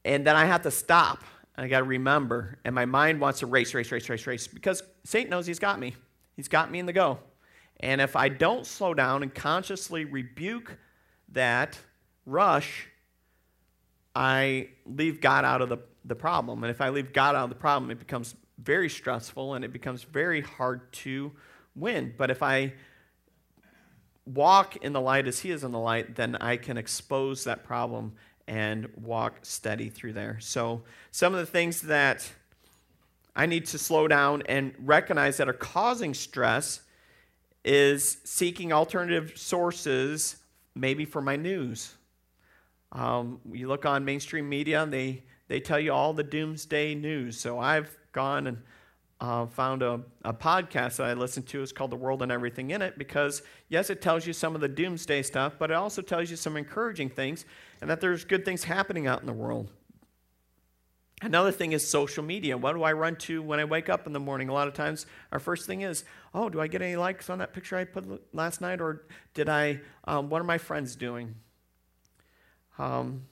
and 0.05 0.25
then 0.25 0.35
I 0.35 0.45
have 0.45 0.63
to 0.63 0.71
stop. 0.71 1.23
I 1.55 1.67
got 1.67 1.79
to 1.79 1.83
remember. 1.83 2.57
And 2.65 2.73
my 2.73 2.85
mind 2.85 3.19
wants 3.19 3.39
to 3.39 3.45
race, 3.45 3.73
race, 3.73 3.91
race, 3.91 4.09
race, 4.09 4.25
race 4.25 4.47
because 4.47 4.81
Satan 5.03 5.29
knows 5.29 5.45
he's 5.45 5.59
got 5.59 5.79
me. 5.79 5.95
He's 6.35 6.47
got 6.47 6.71
me 6.71 6.79
in 6.79 6.85
the 6.85 6.93
go. 6.93 7.19
And 7.79 8.01
if 8.01 8.15
I 8.15 8.29
don't 8.29 8.65
slow 8.65 8.93
down 8.93 9.23
and 9.23 9.33
consciously 9.33 10.05
rebuke 10.05 10.77
that 11.33 11.77
rush, 12.25 12.87
I 14.15 14.69
leave 14.85 15.21
God 15.21 15.45
out 15.45 15.61
of 15.61 15.69
the, 15.69 15.79
the 16.05 16.15
problem. 16.15 16.63
And 16.63 16.71
if 16.71 16.81
I 16.81 16.89
leave 16.89 17.13
God 17.13 17.35
out 17.35 17.45
of 17.45 17.49
the 17.49 17.55
problem, 17.55 17.91
it 17.91 17.99
becomes 17.99 18.35
very 18.57 18.89
stressful 18.89 19.55
and 19.55 19.65
it 19.65 19.73
becomes 19.73 20.03
very 20.03 20.41
hard 20.41 20.91
to 20.93 21.31
win. 21.75 22.13
But 22.17 22.29
if 22.29 22.43
I 22.43 22.73
walk 24.25 24.77
in 24.77 24.93
the 24.93 25.01
light 25.01 25.27
as 25.27 25.39
He 25.39 25.51
is 25.51 25.63
in 25.63 25.71
the 25.71 25.79
light, 25.79 26.15
then 26.15 26.35
I 26.35 26.57
can 26.57 26.77
expose 26.77 27.43
that 27.43 27.63
problem 27.63 28.13
and 28.47 28.89
walk 28.95 29.39
steady 29.41 29.89
through 29.89 30.13
there. 30.13 30.37
So, 30.39 30.83
some 31.11 31.33
of 31.33 31.39
the 31.39 31.45
things 31.45 31.81
that 31.81 32.29
I 33.35 33.45
need 33.45 33.65
to 33.67 33.77
slow 33.77 34.07
down 34.07 34.43
and 34.47 34.73
recognize 34.79 35.37
that 35.37 35.49
are 35.49 35.53
causing 35.53 36.13
stress 36.13 36.81
is 37.65 38.17
seeking 38.25 38.73
alternative 38.73 39.33
sources, 39.35 40.35
maybe 40.75 41.05
for 41.05 41.21
my 41.21 41.35
news. 41.35 41.95
Um, 42.91 43.39
you 43.51 43.67
look 43.67 43.85
on 43.85 44.05
mainstream 44.05 44.47
media, 44.47 44.83
and 44.83 44.93
they, 44.93 45.23
they 45.47 45.59
tell 45.59 45.79
you 45.79 45.91
all 45.93 46.13
the 46.13 46.23
doomsday 46.23 46.95
news. 46.95 47.39
So 47.39 47.59
I've 47.59 47.95
gone 48.11 48.47
and 48.47 48.57
uh, 49.19 49.45
found 49.45 49.81
a, 49.81 50.01
a 50.23 50.33
podcast 50.33 50.97
that 50.97 51.07
I 51.07 51.13
listen 51.13 51.43
to. 51.43 51.63
It's 51.63 51.71
called 51.71 51.91
The 51.91 51.95
World 51.95 52.21
and 52.21 52.31
Everything 52.31 52.71
in 52.71 52.81
It 52.81 52.97
because, 52.97 53.41
yes, 53.69 53.89
it 53.89 54.01
tells 54.01 54.27
you 54.27 54.33
some 54.33 54.53
of 54.53 54.61
the 54.61 54.67
doomsday 54.67 55.23
stuff, 55.23 55.53
but 55.57 55.71
it 55.71 55.75
also 55.75 56.01
tells 56.01 56.29
you 56.29 56.35
some 56.35 56.57
encouraging 56.57 57.09
things 57.09 57.45
and 57.81 57.89
that 57.89 58.01
there's 58.01 58.25
good 58.25 58.43
things 58.43 58.63
happening 58.65 59.07
out 59.07 59.21
in 59.21 59.25
the 59.25 59.33
world. 59.33 59.71
Another 61.23 61.53
thing 61.53 61.71
is 61.71 61.87
social 61.87 62.21
media. 62.21 62.57
What 62.57 62.73
do 62.73 62.83
I 62.83 62.91
run 62.91 63.15
to 63.17 63.41
when 63.41 63.57
I 63.57 63.63
wake 63.63 63.87
up 63.87 64.05
in 64.05 64.11
the 64.11 64.19
morning? 64.19 64.49
A 64.49 64.53
lot 64.53 64.67
of 64.67 64.73
times, 64.73 65.05
our 65.31 65.39
first 65.39 65.65
thing 65.65 65.81
is, 65.81 66.03
oh, 66.33 66.49
do 66.49 66.59
I 66.59 66.67
get 66.67 66.81
any 66.81 66.97
likes 66.97 67.29
on 67.29 67.37
that 67.37 67.53
picture 67.53 67.77
I 67.77 67.85
put 67.85 68.35
last 68.35 68.59
night? 68.59 68.81
Or 68.81 69.03
did 69.33 69.47
I, 69.47 69.79
um, 70.03 70.29
what 70.29 70.41
are 70.41 70.45
my 70.45 70.57
friends 70.57 70.97
doing? 70.97 71.35
Um, 72.77 73.23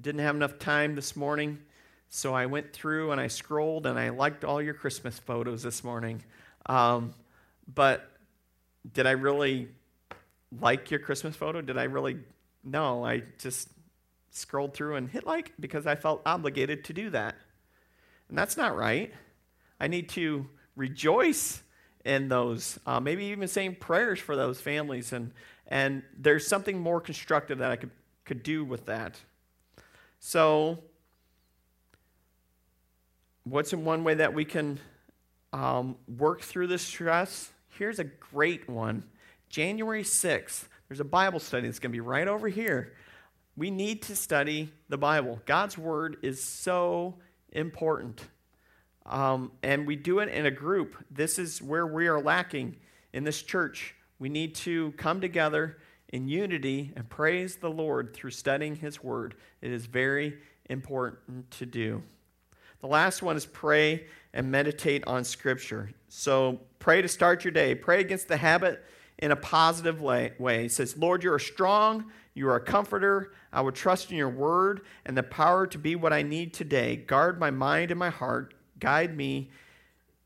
didn't 0.00 0.22
have 0.22 0.34
enough 0.34 0.58
time 0.58 0.94
this 0.94 1.14
morning, 1.14 1.58
so 2.08 2.32
I 2.32 2.46
went 2.46 2.72
through 2.72 3.12
and 3.12 3.20
I 3.20 3.26
scrolled 3.26 3.84
and 3.84 3.98
I 3.98 4.08
liked 4.08 4.42
all 4.42 4.62
your 4.62 4.74
Christmas 4.74 5.18
photos 5.18 5.62
this 5.62 5.84
morning. 5.84 6.22
Um, 6.66 7.12
but 7.72 8.10
did 8.94 9.06
I 9.06 9.12
really 9.12 9.68
like 10.58 10.90
your 10.90 11.00
Christmas 11.00 11.36
photo? 11.36 11.60
Did 11.60 11.76
I 11.76 11.84
really? 11.84 12.18
No, 12.64 13.04
I 13.04 13.24
just 13.38 13.68
scrolled 14.34 14.74
through 14.74 14.96
and 14.96 15.08
hit 15.08 15.24
like 15.24 15.52
because 15.60 15.86
I 15.86 15.94
felt 15.94 16.20
obligated 16.26 16.84
to 16.84 16.92
do 16.92 17.10
that. 17.10 17.36
And 18.28 18.36
that's 18.36 18.56
not 18.56 18.76
right. 18.76 19.12
I 19.80 19.86
need 19.86 20.08
to 20.10 20.46
rejoice 20.76 21.62
in 22.04 22.28
those, 22.28 22.78
uh, 22.84 23.00
maybe 23.00 23.26
even 23.26 23.48
saying 23.48 23.76
prayers 23.76 24.18
for 24.18 24.36
those 24.36 24.60
families. 24.60 25.12
And, 25.12 25.32
and 25.68 26.02
there's 26.18 26.46
something 26.46 26.78
more 26.78 27.00
constructive 27.00 27.58
that 27.58 27.70
I 27.70 27.76
could, 27.76 27.90
could 28.24 28.42
do 28.42 28.64
with 28.64 28.86
that. 28.86 29.18
So, 30.18 30.78
what's 33.44 33.72
in 33.72 33.84
one 33.84 34.04
way 34.04 34.14
that 34.14 34.34
we 34.34 34.44
can 34.44 34.80
um, 35.52 35.96
work 36.18 36.40
through 36.40 36.66
this 36.66 36.82
stress? 36.82 37.50
Here's 37.78 37.98
a 37.98 38.04
great 38.04 38.68
one 38.68 39.04
January 39.48 40.02
6th. 40.02 40.64
There's 40.88 41.00
a 41.00 41.04
Bible 41.04 41.40
study 41.40 41.66
that's 41.68 41.78
going 41.78 41.92
to 41.92 41.96
be 41.96 42.00
right 42.00 42.26
over 42.26 42.48
here 42.48 42.94
we 43.56 43.70
need 43.70 44.02
to 44.02 44.16
study 44.16 44.72
the 44.88 44.98
Bible. 44.98 45.40
God's 45.46 45.78
Word 45.78 46.16
is 46.22 46.42
so 46.42 47.14
important. 47.52 48.22
Um, 49.06 49.52
and 49.62 49.86
we 49.86 49.96
do 49.96 50.18
it 50.20 50.28
in 50.28 50.46
a 50.46 50.50
group. 50.50 50.96
This 51.10 51.38
is 51.38 51.62
where 51.62 51.86
we 51.86 52.08
are 52.08 52.20
lacking 52.20 52.76
in 53.12 53.24
this 53.24 53.42
church. 53.42 53.94
We 54.18 54.28
need 54.28 54.54
to 54.56 54.92
come 54.92 55.20
together 55.20 55.78
in 56.08 56.28
unity 56.28 56.92
and 56.96 57.08
praise 57.08 57.56
the 57.56 57.70
Lord 57.70 58.14
through 58.14 58.30
studying 58.30 58.76
His 58.76 59.02
Word. 59.02 59.34
It 59.60 59.70
is 59.70 59.86
very 59.86 60.38
important 60.68 61.50
to 61.52 61.66
do. 61.66 62.02
The 62.80 62.86
last 62.88 63.22
one 63.22 63.36
is 63.36 63.46
pray 63.46 64.06
and 64.32 64.50
meditate 64.50 65.06
on 65.06 65.24
Scripture. 65.24 65.90
So 66.08 66.60
pray 66.80 67.02
to 67.02 67.08
start 67.08 67.44
your 67.44 67.52
day. 67.52 67.74
Pray 67.74 68.00
against 68.00 68.28
the 68.28 68.36
habit 68.36 68.84
in 69.18 69.30
a 69.30 69.36
positive 69.36 70.00
way. 70.00 70.32
He 70.62 70.68
says, 70.68 70.96
Lord, 70.96 71.22
you 71.22 71.32
are 71.32 71.36
a 71.36 71.40
strong 71.40 72.10
you 72.34 72.48
are 72.48 72.56
a 72.56 72.60
comforter. 72.60 73.32
I 73.52 73.60
will 73.60 73.72
trust 73.72 74.10
in 74.10 74.16
your 74.16 74.28
word 74.28 74.82
and 75.06 75.16
the 75.16 75.22
power 75.22 75.66
to 75.68 75.78
be 75.78 75.94
what 75.94 76.12
I 76.12 76.22
need 76.22 76.52
today. 76.52 76.96
Guard 76.96 77.38
my 77.38 77.50
mind 77.50 77.92
and 77.92 77.98
my 77.98 78.10
heart. 78.10 78.54
Guide 78.80 79.16
me 79.16 79.50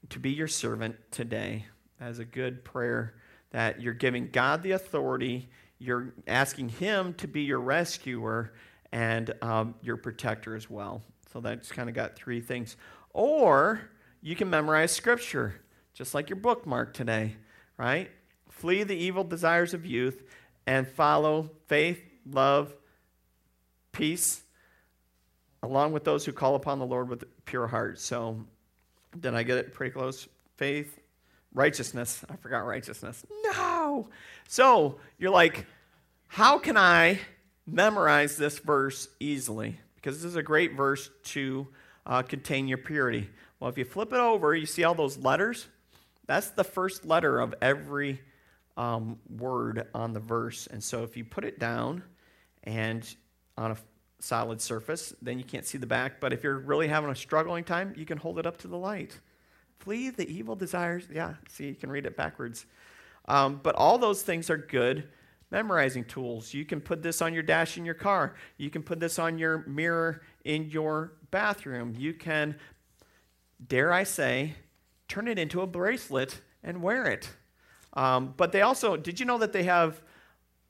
to 0.09 0.19
be 0.19 0.31
your 0.31 0.49
servant 0.49 0.97
today. 1.11 1.67
As 2.01 2.19
a 2.19 2.25
good 2.25 2.65
prayer 2.65 3.15
that 3.51 3.83
you're 3.83 3.93
giving 3.93 4.31
God 4.31 4.63
the 4.63 4.71
authority, 4.73 5.51
you're 5.79 6.15
asking 6.27 6.71
Him 6.71 7.13
to 7.15 7.29
be 7.29 7.43
your 7.43 7.61
rescuer 7.61 8.55
and 8.91 9.35
um, 9.43 9.75
your 9.83 9.97
protector 9.97 10.57
as 10.57 10.71
well. 10.71 11.03
So 11.33 11.41
that's 11.41 11.71
kind 11.71 11.89
of 11.89 11.95
got 11.95 12.17
three 12.17 12.41
things. 12.41 12.77
Or 13.13 13.81
you 14.23 14.35
can 14.35 14.49
memorize 14.49 14.93
Scripture, 14.93 15.61
just 15.93 16.15
like 16.15 16.31
your 16.31 16.39
bookmark 16.39 16.95
today, 16.95 17.37
right? 17.77 18.11
Flee 18.49 18.83
the 18.83 18.97
evil 18.97 19.25
desires 19.25 19.75
of 19.75 19.85
youth 19.85 20.23
and 20.69 20.87
follow 20.87 21.49
faith, 21.67 21.99
love, 22.31 22.75
peace, 23.91 24.43
along 25.63 25.93
with 25.93 26.05
those 26.05 26.27
who 26.27 26.33
call 26.33 26.57
upon 26.57 26.79
the 26.79 26.85
Lord 26.85 27.09
with 27.09 27.25
pure 27.47 27.67
hearts. 27.67 28.05
So, 28.05 28.45
did 29.19 29.35
I 29.35 29.45
get 29.45 29.57
it 29.57 29.73
pretty 29.73 29.93
close? 29.93 30.29
Faith, 30.59 31.01
righteousness. 31.55 32.23
I 32.29 32.37
forgot 32.37 32.67
righteousness. 32.67 33.25
No. 33.45 34.11
So, 34.47 35.01
you're 35.19 35.31
like, 35.31 35.65
how 36.27 36.59
can 36.59 36.77
I 36.77 37.19
memorize 37.67 38.37
this 38.37 38.59
verse 38.59 39.09
easily? 39.21 39.81
Because 39.95 40.17
this 40.17 40.27
is 40.27 40.37
a 40.37 40.43
great 40.43 40.77
verse 40.77 41.09
to 41.25 41.67
uh, 42.05 42.21
contain 42.21 42.69
your 42.69 42.77
purity. 42.77 43.31
Well, 43.59 43.71
if 43.71 43.79
you 43.79 43.87
flip 43.87 44.13
it 44.13 44.21
over, 44.21 44.55
you 44.55 44.67
see 44.67 44.85
all 44.85 44.95
those 44.95 45.17
letters? 45.17 45.67
That's 46.27 46.51
the 46.51 46.63
first 46.63 47.07
letter 47.07 47.41
of 47.41 47.55
every 47.63 48.21
um, 48.79 49.19
word 49.29 49.89
on 49.93 50.13
the 50.13 50.21
verse. 50.21 50.69
And 50.69 50.83
so 50.83 51.03
if 51.03 51.17
you 51.17 51.25
put 51.25 51.45
it 51.45 51.59
down 51.59 52.03
and 52.65 53.05
on 53.59 53.73
a 53.73 53.77
solid 54.21 54.61
surface, 54.61 55.13
then 55.21 55.39
you 55.39 55.45
can't 55.45 55.67
see 55.67 55.79
the 55.79 55.87
back. 55.87 56.21
But 56.21 56.33
if 56.33 56.43
you're 56.43 56.59
really 56.59 56.89
having 56.89 57.11
a 57.11 57.15
struggling 57.15 57.65
time, 57.65 57.93
you 57.97 58.07
can 58.07 58.17
hold 58.17 58.39
it 58.39 58.47
up 58.47 58.57
to 58.59 58.69
the 58.69 58.79
light. 58.79 59.21
Flee 59.81 60.11
the 60.11 60.29
evil 60.33 60.55
desires. 60.55 61.05
Yeah, 61.13 61.35
see, 61.49 61.67
you 61.67 61.75
can 61.75 61.91
read 61.91 62.07
it 62.07 62.17
backwards. 62.17 62.67
Um, 63.27 63.61
but 63.63 63.75
all 63.75 63.99
those 63.99 64.23
things 64.23 64.49
are 64.49 64.57
good 64.57 65.09
memorizing 65.51 66.05
tools. 66.05 66.53
You 66.55 66.65
can 66.65 66.81
put 66.81 67.03
this 67.03 67.23
on 67.23 67.35
your 67.35 67.43
dash 67.43 67.79
in 67.79 67.85
your 67.85 67.95
car. 67.95 68.35
You 68.59 68.71
can 68.71 68.83
put 68.83 69.01
this 69.01 69.19
on 69.19 69.39
your 69.39 69.67
mirror 69.67 70.23
in 70.45 70.71
your 70.71 71.15
bathroom. 71.31 71.95
You 71.97 72.15
can, 72.15 72.57
dare 73.67 73.93
I 73.93 74.05
say, 74.05 74.55
turn 75.09 75.27
it 75.27 75.39
into 75.39 75.63
a 75.63 75.67
bracelet 75.67 76.41
and 76.63 76.83
wear 76.83 77.07
it. 77.07 77.31
Um, 77.95 78.35
but 78.37 78.53
they 78.53 78.63
also, 78.63 78.97
did 78.97 79.19
you 79.19 79.27
know 79.27 79.39
that 79.39 79.53
they 79.53 79.65
have 79.65 80.03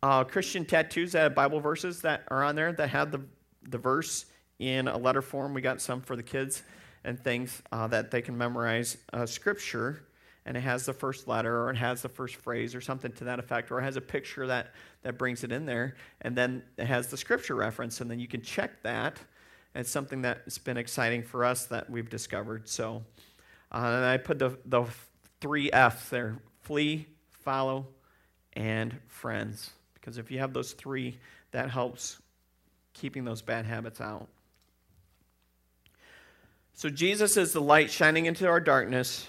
uh, 0.02 0.24
Christian 0.24 0.64
tattoos 0.64 1.12
that 1.12 1.20
have 1.20 1.35
Bible 1.35 1.61
verses 1.61 2.00
that 2.02 2.24
are 2.28 2.44
on 2.44 2.54
there 2.54 2.72
that 2.72 2.88
have 2.90 3.11
the, 3.11 3.20
the 3.68 3.78
verse 3.78 4.26
in 4.59 4.88
a 4.88 4.96
letter 4.96 5.22
form? 5.22 5.54
We 5.54 5.61
got 5.61 5.81
some 5.81 6.00
for 6.00 6.16
the 6.16 6.22
kids 6.22 6.62
and 7.04 7.18
things 7.22 7.62
uh, 7.72 7.87
that 7.88 8.11
they 8.11 8.22
can 8.22 8.37
memorize 8.37 8.98
uh, 9.12 9.26
scripture 9.26 10.04
and 10.46 10.57
it 10.57 10.61
has 10.61 10.87
the 10.87 10.94
first 10.94 11.28
letter 11.28 11.64
or 11.64 11.70
it 11.70 11.76
has 11.76 12.00
the 12.00 12.09
first 12.09 12.37
phrase 12.37 12.74
or 12.74 12.81
something 12.81 13.12
to 13.12 13.24
that 13.24 13.38
effect 13.38 13.70
or 13.70 13.81
it 13.81 13.83
has 13.83 13.96
a 13.96 14.00
picture 14.00 14.46
that, 14.46 14.72
that 15.02 15.18
brings 15.18 15.44
it 15.44 15.52
in 15.52 15.66
there 15.66 15.96
and 16.22 16.35
then 16.35 16.62
it 16.78 16.87
has 16.87 17.09
the 17.09 17.16
scripture 17.16 17.54
reference 17.54 18.00
and 18.00 18.11
then 18.11 18.18
you 18.18 18.28
can 18.28 18.40
check 18.40 18.83
that. 18.83 19.18
It's 19.74 19.90
something 19.90 20.22
that's 20.22 20.59
been 20.59 20.78
exciting 20.78 21.22
for 21.22 21.44
us 21.44 21.66
that 21.66 21.88
we've 21.90 22.09
discovered. 22.09 22.68
So 22.68 23.04
uh, 23.70 23.76
and 23.76 24.04
i 24.07 24.16
put 24.16 24.38
the, 24.38 24.59
the 24.64 24.87
three 25.40 25.70
f's 25.70 26.09
there 26.09 26.38
flee 26.68 27.07
follow, 27.48 27.87
and 28.52 28.94
friends. 29.07 29.70
Because 29.94 30.18
if 30.18 30.31
you 30.31 30.38
have 30.38 30.52
those 30.52 30.72
three, 30.72 31.16
that 31.52 31.70
helps 31.70 32.20
keeping 32.92 33.24
those 33.24 33.40
bad 33.40 33.64
habits 33.64 34.02
out. 34.02 34.28
So, 36.74 36.90
Jesus 36.90 37.38
is 37.38 37.54
the 37.54 37.61
light 37.62 37.90
shining 37.90 38.26
into 38.26 38.46
our 38.46 38.61
darkness. 38.61 39.26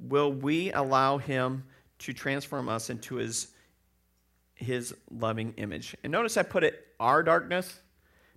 Will 0.00 0.32
we 0.32 0.72
allow 0.72 1.18
him 1.18 1.62
to 2.00 2.12
transform 2.12 2.68
us 2.68 2.90
into 2.90 3.14
his, 3.14 3.52
his 4.56 4.92
loving 5.08 5.54
image? 5.56 5.96
And 6.02 6.10
notice 6.10 6.36
I 6.36 6.42
put 6.42 6.64
it 6.64 6.88
our 6.98 7.22
darkness 7.22 7.78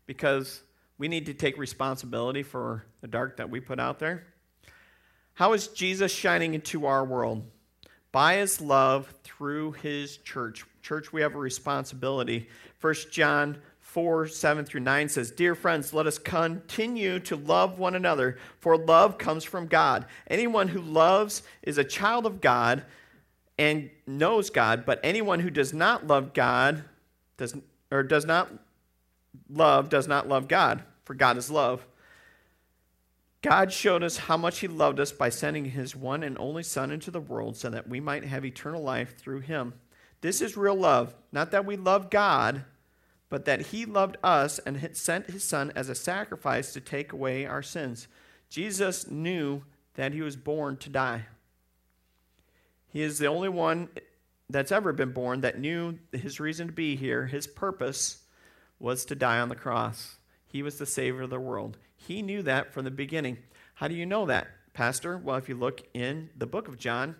because 0.05 0.61
we 0.99 1.07
need 1.07 1.25
to 1.25 1.33
take 1.33 1.57
responsibility 1.57 2.43
for 2.43 2.85
the 3.01 3.07
dark 3.07 3.37
that 3.37 3.49
we 3.49 3.59
put 3.59 3.79
out 3.79 3.97
there. 3.97 4.27
How 5.33 5.53
is 5.53 5.69
Jesus 5.69 6.11
shining 6.11 6.53
into 6.53 6.85
our 6.85 7.03
world? 7.03 7.49
By 8.13 8.36
his 8.36 8.62
love 8.62 9.13
through 9.23 9.73
his 9.73 10.17
church. 10.17 10.63
Church, 10.82 11.12
we 11.12 11.19
have 11.19 11.36
a 11.36 11.39
responsibility. 11.39 12.47
1 12.80 12.93
John 13.12 13.58
4 13.82 14.28
7 14.28 14.63
through 14.63 14.82
9 14.82 15.10
says, 15.10 15.32
Dear 15.32 15.56
friends, 15.56 15.93
let 15.93 16.08
us 16.08 16.17
continue 16.17 17.19
to 17.19 17.36
love 17.36 17.78
one 17.80 17.95
another, 17.95 18.38
for 18.60 18.78
love 18.78 19.17
comes 19.17 19.43
from 19.43 19.67
God. 19.67 20.06
Anyone 20.28 20.69
who 20.69 20.80
loves 20.80 21.43
is 21.63 21.78
a 21.78 21.84
child 21.84 22.26
of 22.26 22.39
God 22.39 22.86
and 23.58 23.89
knows 24.08 24.49
God, 24.49 24.86
but 24.86 24.99
anyone 25.04 25.39
who 25.39 25.49
does 25.49 25.73
not 25.73 26.08
love 26.08 26.34
God 26.34 26.84
does, 27.38 27.56
or 27.91 28.04
does 28.04 28.26
not 28.26 28.49
love 29.49 29.89
does 29.89 30.08
not 30.08 30.28
love 30.28 30.47
God, 30.47 30.84
for 31.04 31.13
God 31.15 31.38
is 31.38 31.49
love. 31.49 31.86
God 33.43 33.71
showed 33.71 34.01
us 34.01 34.17
how 34.17 34.38
much 34.38 34.60
He 34.60 34.67
loved 34.67 34.99
us 34.99 35.12
by 35.12 35.29
sending 35.29 35.65
His 35.65 35.95
one 35.95 36.23
and 36.23 36.38
only 36.39 36.63
Son 36.63 36.89
into 36.89 37.12
the 37.12 37.19
world 37.19 37.56
so 37.56 37.69
that 37.69 37.88
we 37.88 37.99
might 37.99 38.23
have 38.23 38.43
eternal 38.43 38.82
life 38.82 39.17
through 39.17 39.41
Him. 39.41 39.75
This 40.21 40.41
is 40.41 40.58
real 40.58 40.75
love. 40.75 41.13
Not 41.32 41.51
that 41.51 41.65
we 41.65 41.75
love 41.75 42.10
God, 42.10 42.63
but 43.29 43.45
that 43.45 43.67
He 43.67 43.86
loved 43.86 44.17
us 44.23 44.58
and 44.60 44.89
sent 44.93 45.29
His 45.29 45.43
Son 45.43 45.71
as 45.75 45.89
a 45.89 45.95
sacrifice 45.95 46.73
to 46.73 46.82
take 46.82 47.13
away 47.13 47.45
our 47.45 47.62
sins. 47.62 48.08
Jesus 48.49 49.10
knew 49.10 49.63
that 49.95 50.13
he 50.13 50.21
was 50.21 50.36
born 50.36 50.77
to 50.77 50.89
die. 50.89 51.25
He 52.89 53.01
is 53.01 53.17
the 53.17 53.27
only 53.27 53.49
one 53.49 53.89
that's 54.49 54.71
ever 54.71 54.93
been 54.93 55.12
born 55.12 55.41
that 55.41 55.60
knew 55.60 55.97
his 56.12 56.39
reason 56.39 56.67
to 56.67 56.73
be 56.73 56.95
here, 56.95 57.25
his 57.25 57.47
purpose 57.47 58.23
was 58.79 59.06
to 59.06 59.15
die 59.15 59.39
on 59.39 59.49
the 59.49 59.56
cross. 59.56 60.17
He 60.45 60.62
was 60.62 60.77
the 60.77 60.86
Savior 60.86 61.23
of 61.23 61.32
the 61.32 61.39
world. 61.39 61.77
He 62.07 62.21
knew 62.21 62.41
that 62.43 62.73
from 62.73 62.83
the 62.83 62.91
beginning. 62.91 63.37
How 63.75 63.87
do 63.87 63.95
you 63.95 64.05
know 64.05 64.25
that, 64.25 64.47
Pastor? 64.73 65.17
Well, 65.17 65.37
if 65.37 65.47
you 65.47 65.55
look 65.55 65.81
in 65.93 66.29
the 66.37 66.45
book 66.45 66.67
of 66.67 66.77
John, 66.77 67.15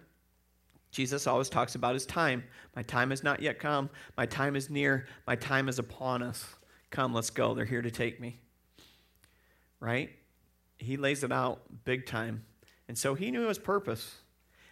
Jesus 0.92 1.26
always 1.26 1.50
talks 1.50 1.76
about 1.76 1.94
his 1.94 2.06
time. 2.06 2.44
My 2.76 2.84
time 2.84 3.10
has 3.10 3.24
not 3.24 3.42
yet 3.42 3.60
come. 3.60 3.90
My 4.18 4.26
time 4.26 4.56
is 4.56 4.70
near. 4.70 5.08
My 5.26 5.36
time 5.36 5.70
is 5.70 5.80
upon 5.80 6.22
us. 6.22 6.46
Come, 6.92 7.14
let's 7.14 7.30
go. 7.30 7.54
They're 7.54 7.66
here 7.66 7.82
to 7.82 7.90
take 7.90 8.20
me. 8.20 8.40
Right? 9.80 10.12
He 10.78 10.98
lays 10.98 11.24
it 11.24 11.32
out 11.32 11.62
big 11.86 12.06
time. 12.06 12.44
And 12.88 12.98
so 12.98 13.16
he 13.16 13.32
knew 13.32 13.48
his 13.48 13.58
purpose. 13.58 14.18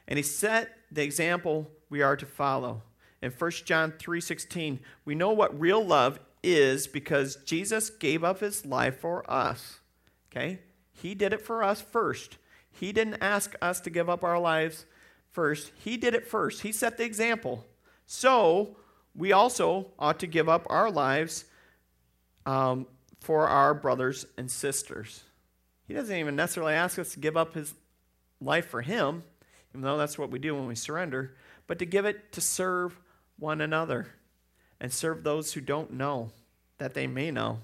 And 0.08 0.17
he 0.17 0.24
set 0.24 0.69
the 0.91 1.04
example 1.04 1.71
we 1.89 2.02
are 2.02 2.17
to 2.17 2.26
follow. 2.26 2.84
In 3.21 3.32
1 3.32 3.52
John 3.65 3.93
3:16, 3.93 4.80
we 5.06 5.15
know 5.15 5.32
what 5.32 5.60
real 5.60 5.84
love 5.84 6.19
is 6.43 6.88
because 6.88 7.38
Jesus 7.38 7.89
gave 7.89 8.24
up 8.24 8.39
his 8.39 8.65
life 8.65 9.00
for 9.00 9.30
us. 9.32 9.81
Okay? 10.32 10.60
He 10.94 11.15
did 11.15 11.34
it 11.34 11.41
for 11.41 11.63
us 11.63 11.82
first. 11.82 12.38
He 12.72 12.91
didn't 12.91 13.22
ask 13.22 13.56
us 13.62 13.80
to 13.82 13.89
give 13.89 14.10
up 14.10 14.24
our 14.24 14.39
lives 14.39 14.86
first. 15.30 15.72
He 15.84 15.98
did 15.98 16.13
it 16.13 16.28
first. 16.28 16.62
He 16.62 16.72
set 16.72 16.98
the 16.98 17.04
example. 17.04 17.65
So, 18.06 18.78
we 19.15 19.32
also 19.32 19.88
ought 20.00 20.20
to 20.20 20.28
give 20.28 20.48
up 20.48 20.65
our 20.70 20.89
lives 20.89 21.46
um, 22.46 22.88
for 23.20 23.48
our 23.48 23.74
brothers 23.74 24.26
and 24.38 24.50
sisters. 24.50 25.24
He 25.88 25.94
doesn't 25.94 26.15
even 26.15 26.36
necessarily 26.36 26.74
ask 26.74 26.98
us 26.98 27.13
to 27.13 27.20
give 27.20 27.36
up 27.36 27.54
his 27.54 27.74
life 28.39 28.67
for 28.67 28.82
him, 28.82 29.24
even 29.72 29.82
though 29.82 29.98
that's 29.98 30.17
what 30.17 30.32
we 30.32 30.39
do 30.39 30.56
when 30.56 30.67
we 30.67 30.76
surrender, 30.76 31.36
but 31.67 31.80
to 31.80 31.86
give 31.86 32.06
it 32.06 32.32
to 32.34 32.41
serve 32.41 33.00
one 33.38 33.62
another 33.62 34.08
and 34.80 34.91
serve 34.91 35.24
those 35.24 35.54
who 35.54 35.62
don't 35.62 35.94
know 35.94 36.32
that 36.78 36.94
they 36.94 37.08
may 37.08 37.32
know. 37.32 37.60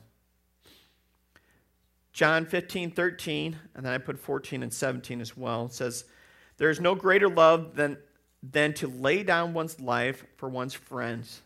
John 2.17 2.47
15, 2.47 2.89
13, 2.89 3.59
and 3.75 3.85
then 3.85 3.93
I 3.93 3.99
put 3.99 4.17
14 4.17 4.63
and 4.63 4.73
17 4.73 5.21
as 5.21 5.37
well, 5.37 5.65
It 5.65 5.73
says, 5.73 6.03
There 6.57 6.71
is 6.71 6.79
no 6.79 6.95
greater 6.95 7.29
love 7.29 7.75
than, 7.75 7.95
than 8.41 8.73
to 8.73 8.87
lay 8.87 9.21
down 9.21 9.53
one's 9.53 9.79
life 9.79 10.25
for 10.35 10.49
one's 10.49 10.73
friends. 10.73 11.43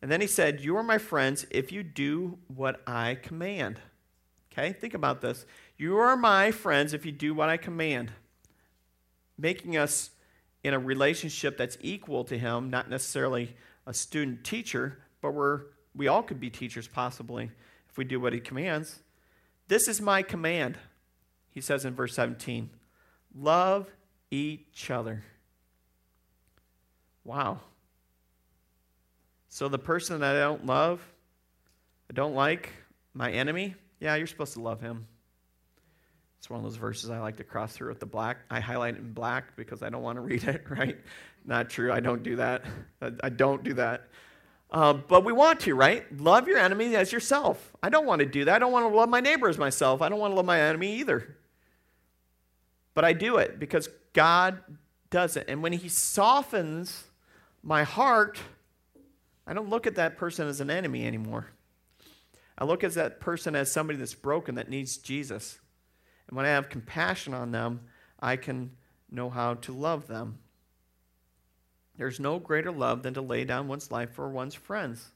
And 0.00 0.10
then 0.10 0.22
he 0.22 0.26
said, 0.26 0.62
You 0.62 0.78
are 0.78 0.82
my 0.82 0.96
friends 0.96 1.44
if 1.50 1.72
you 1.72 1.82
do 1.82 2.38
what 2.46 2.80
I 2.86 3.16
command. 3.16 3.80
Okay, 4.50 4.72
think 4.72 4.94
about 4.94 5.20
this. 5.20 5.44
You 5.76 5.98
are 5.98 6.16
my 6.16 6.52
friends 6.52 6.94
if 6.94 7.04
you 7.04 7.12
do 7.12 7.34
what 7.34 7.50
I 7.50 7.58
command. 7.58 8.10
Making 9.36 9.76
us 9.76 10.08
in 10.64 10.72
a 10.72 10.78
relationship 10.78 11.58
that's 11.58 11.76
equal 11.82 12.24
to 12.24 12.38
him, 12.38 12.70
not 12.70 12.88
necessarily 12.88 13.54
a 13.86 13.92
student 13.92 14.42
teacher, 14.42 15.00
but 15.20 15.34
we're, 15.34 15.64
we 15.94 16.08
all 16.08 16.22
could 16.22 16.40
be 16.40 16.48
teachers 16.48 16.88
possibly 16.88 17.50
if 17.90 17.98
we 17.98 18.04
do 18.04 18.18
what 18.18 18.32
he 18.32 18.40
commands. 18.40 19.00
This 19.68 19.86
is 19.86 20.00
my 20.00 20.22
command, 20.22 20.78
he 21.50 21.60
says 21.60 21.84
in 21.84 21.94
verse 21.94 22.14
17 22.14 22.70
love 23.34 23.86
each 24.30 24.90
other. 24.90 25.22
Wow. 27.24 27.60
So 29.48 29.68
the 29.68 29.78
person 29.78 30.20
that 30.20 30.36
I 30.36 30.40
don't 30.40 30.66
love, 30.66 31.00
I 32.10 32.14
don't 32.14 32.34
like, 32.34 32.70
my 33.14 33.30
enemy, 33.30 33.74
yeah, 34.00 34.14
you're 34.14 34.26
supposed 34.26 34.54
to 34.54 34.60
love 34.60 34.80
him. 34.80 35.06
It's 36.38 36.48
one 36.48 36.58
of 36.58 36.64
those 36.64 36.76
verses 36.76 37.10
I 37.10 37.18
like 37.18 37.36
to 37.36 37.44
cross 37.44 37.72
through 37.72 37.88
with 37.88 38.00
the 38.00 38.06
black. 38.06 38.38
I 38.50 38.60
highlight 38.60 38.94
it 38.94 39.00
in 39.00 39.12
black 39.12 39.56
because 39.56 39.82
I 39.82 39.90
don't 39.90 40.02
want 40.02 40.16
to 40.16 40.20
read 40.22 40.44
it, 40.44 40.64
right? 40.70 40.96
Not 41.44 41.70
true. 41.70 41.92
I 41.92 42.00
don't 42.00 42.22
do 42.22 42.36
that. 42.36 42.64
I 43.00 43.28
don't 43.28 43.62
do 43.64 43.74
that. 43.74 44.08
Uh, 44.70 44.92
but 44.92 45.24
we 45.24 45.32
want 45.32 45.60
to, 45.60 45.74
right? 45.74 46.04
Love 46.20 46.46
your 46.46 46.58
enemy 46.58 46.94
as 46.94 47.10
yourself. 47.10 47.72
I 47.82 47.88
don't 47.88 48.06
want 48.06 48.20
to 48.20 48.26
do 48.26 48.44
that. 48.44 48.56
I 48.56 48.58
don't 48.58 48.72
want 48.72 48.90
to 48.90 48.94
love 48.94 49.08
my 49.08 49.20
neighbor 49.20 49.48
as 49.48 49.56
myself. 49.56 50.02
I 50.02 50.08
don't 50.08 50.18
want 50.18 50.32
to 50.32 50.36
love 50.36 50.44
my 50.44 50.60
enemy 50.60 50.96
either. 50.96 51.36
But 52.94 53.04
I 53.04 53.12
do 53.14 53.38
it 53.38 53.58
because 53.58 53.88
God 54.12 54.58
does 55.10 55.36
it. 55.36 55.46
And 55.48 55.62
when 55.62 55.72
He 55.72 55.88
softens 55.88 57.04
my 57.62 57.82
heart, 57.82 58.38
I 59.46 59.54
don't 59.54 59.70
look 59.70 59.86
at 59.86 59.94
that 59.94 60.18
person 60.18 60.48
as 60.48 60.60
an 60.60 60.70
enemy 60.70 61.06
anymore. 61.06 61.46
I 62.58 62.64
look 62.64 62.84
at 62.84 62.92
that 62.94 63.20
person 63.20 63.54
as 63.54 63.72
somebody 63.72 63.98
that's 63.98 64.14
broken 64.14 64.56
that 64.56 64.68
needs 64.68 64.98
Jesus. 64.98 65.58
And 66.26 66.36
when 66.36 66.44
I 66.44 66.50
have 66.50 66.68
compassion 66.68 67.32
on 67.32 67.52
them, 67.52 67.80
I 68.20 68.36
can 68.36 68.72
know 69.10 69.30
how 69.30 69.54
to 69.54 69.72
love 69.72 70.08
them. 70.08 70.38
There's 71.98 72.18
no 72.18 72.38
greater 72.38 72.72
love 72.72 73.02
than 73.02 73.12
to 73.14 73.20
lay 73.20 73.44
down 73.44 73.68
one's 73.68 73.90
life 73.90 74.14
for 74.14 74.30
one's 74.30 74.54
friends. 74.54 75.10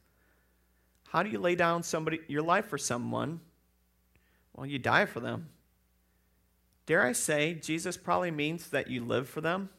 How 1.09 1.23
do 1.23 1.31
you 1.31 1.39
lay 1.39 1.55
down 1.55 1.83
somebody 1.83 2.21
your 2.29 2.43
life 2.43 2.67
for 2.67 2.77
someone? 2.77 3.41
Well, 4.55 4.67
you 4.67 4.79
die 4.79 5.07
for 5.07 5.21
them. 5.21 5.49
Dare 6.85 7.07
I 7.07 7.13
say, 7.13 7.55
Jesus 7.55 7.97
probably 7.97 8.31
means 8.31 8.69
that 8.69 8.89
you 8.89 9.03
live 9.05 9.29
for 9.29 9.41
them 9.41 9.71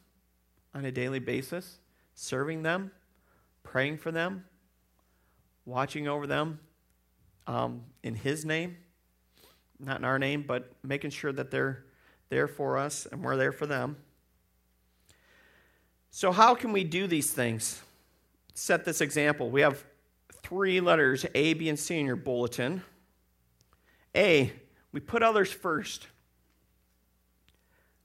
on 0.74 0.84
a 0.84 0.90
daily 0.90 1.20
basis, 1.20 1.78
serving 2.14 2.64
them, 2.64 2.90
praying 3.62 3.98
for 3.98 4.10
them, 4.10 4.46
watching 5.64 6.08
over 6.08 6.26
them 6.26 6.58
um, 7.46 7.82
in 8.02 8.16
His 8.16 8.44
name 8.44 8.78
not 9.78 9.98
in 9.98 10.04
our 10.04 10.18
name, 10.18 10.44
but 10.46 10.72
making 10.82 11.10
sure 11.10 11.32
that 11.32 11.50
they're 11.50 11.84
there 12.28 12.48
for 12.48 12.78
us 12.78 13.06
and 13.10 13.22
we're 13.22 13.36
there 13.36 13.52
for 13.52 13.66
them. 13.66 13.96
So, 16.16 16.30
how 16.30 16.54
can 16.54 16.70
we 16.70 16.84
do 16.84 17.08
these 17.08 17.32
things? 17.32 17.82
Set 18.54 18.84
this 18.84 19.00
example. 19.00 19.50
We 19.50 19.62
have 19.62 19.84
three 20.44 20.80
letters 20.80 21.26
A, 21.34 21.54
B, 21.54 21.68
and 21.68 21.76
C 21.76 21.98
in 21.98 22.06
your 22.06 22.14
bulletin. 22.14 22.84
A, 24.14 24.52
we 24.92 25.00
put 25.00 25.24
others 25.24 25.50
first. 25.50 26.06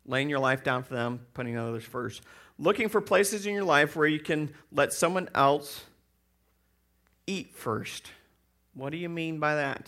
Laying 0.08 0.28
your 0.28 0.40
life 0.40 0.64
down 0.64 0.82
for 0.82 0.96
them, 0.96 1.20
putting 1.36 1.56
others 1.56 1.84
first. 1.84 2.24
Looking 2.58 2.90
for 2.90 3.00
places 3.00 3.46
in 3.46 3.54
your 3.54 3.64
life 3.64 3.96
where 3.96 4.08
you 4.08 4.20
can 4.20 4.56
let 4.72 4.92
someone 4.92 5.30
else 5.36 5.84
eat 7.28 7.54
first. 7.54 8.10
What 8.74 8.90
do 8.90 8.98
you 8.98 9.08
mean 9.08 9.38
by 9.38 9.54
that? 9.54 9.88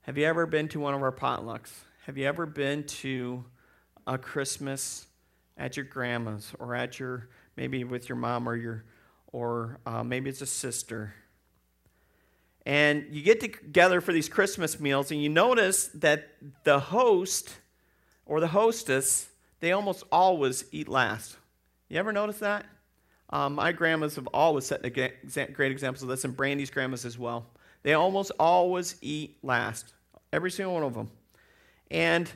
Have 0.00 0.18
you 0.18 0.24
ever 0.24 0.44
been 0.44 0.66
to 0.70 0.80
one 0.80 0.94
of 0.94 1.04
our 1.04 1.12
potlucks? 1.12 1.70
Have 2.06 2.18
you 2.18 2.26
ever 2.26 2.46
been 2.46 2.82
to 2.82 3.44
a 4.08 4.18
Christmas 4.18 5.06
at 5.58 5.76
your 5.76 5.84
grandma's 5.84 6.52
or 6.58 6.74
at 6.74 6.98
your 6.98 7.28
maybe 7.56 7.84
with 7.84 8.08
your 8.08 8.16
mom 8.16 8.48
or 8.48 8.56
your 8.56 8.84
or 9.32 9.78
uh, 9.84 10.02
maybe 10.02 10.30
it's 10.30 10.40
a 10.40 10.46
sister? 10.46 11.14
And 12.64 13.06
you 13.10 13.22
get 13.22 13.40
together 13.40 14.00
for 14.00 14.12
these 14.12 14.28
Christmas 14.28 14.78
meals, 14.78 15.10
and 15.10 15.22
you 15.22 15.30
notice 15.30 15.86
that 15.94 16.28
the 16.64 16.78
host 16.78 17.56
or 18.26 18.40
the 18.40 18.48
hostess 18.48 19.28
they 19.60 19.72
almost 19.72 20.04
always 20.12 20.64
eat 20.70 20.88
last. 20.88 21.36
You 21.88 21.98
ever 21.98 22.12
notice 22.12 22.38
that? 22.38 22.64
Um, 23.30 23.56
my 23.56 23.72
grandmas 23.72 24.16
have 24.16 24.26
always 24.28 24.64
set 24.64 24.82
great 24.82 25.72
examples 25.72 26.02
of 26.02 26.08
this, 26.08 26.24
and 26.24 26.36
Brandy's 26.36 26.70
grandmas 26.70 27.04
as 27.04 27.18
well. 27.18 27.46
They 27.82 27.94
almost 27.94 28.32
always 28.38 28.96
eat 29.00 29.38
last 29.42 29.92
every 30.32 30.50
single 30.50 30.74
one 30.74 30.82
of 30.82 30.94
them. 30.94 31.10
And 31.90 32.30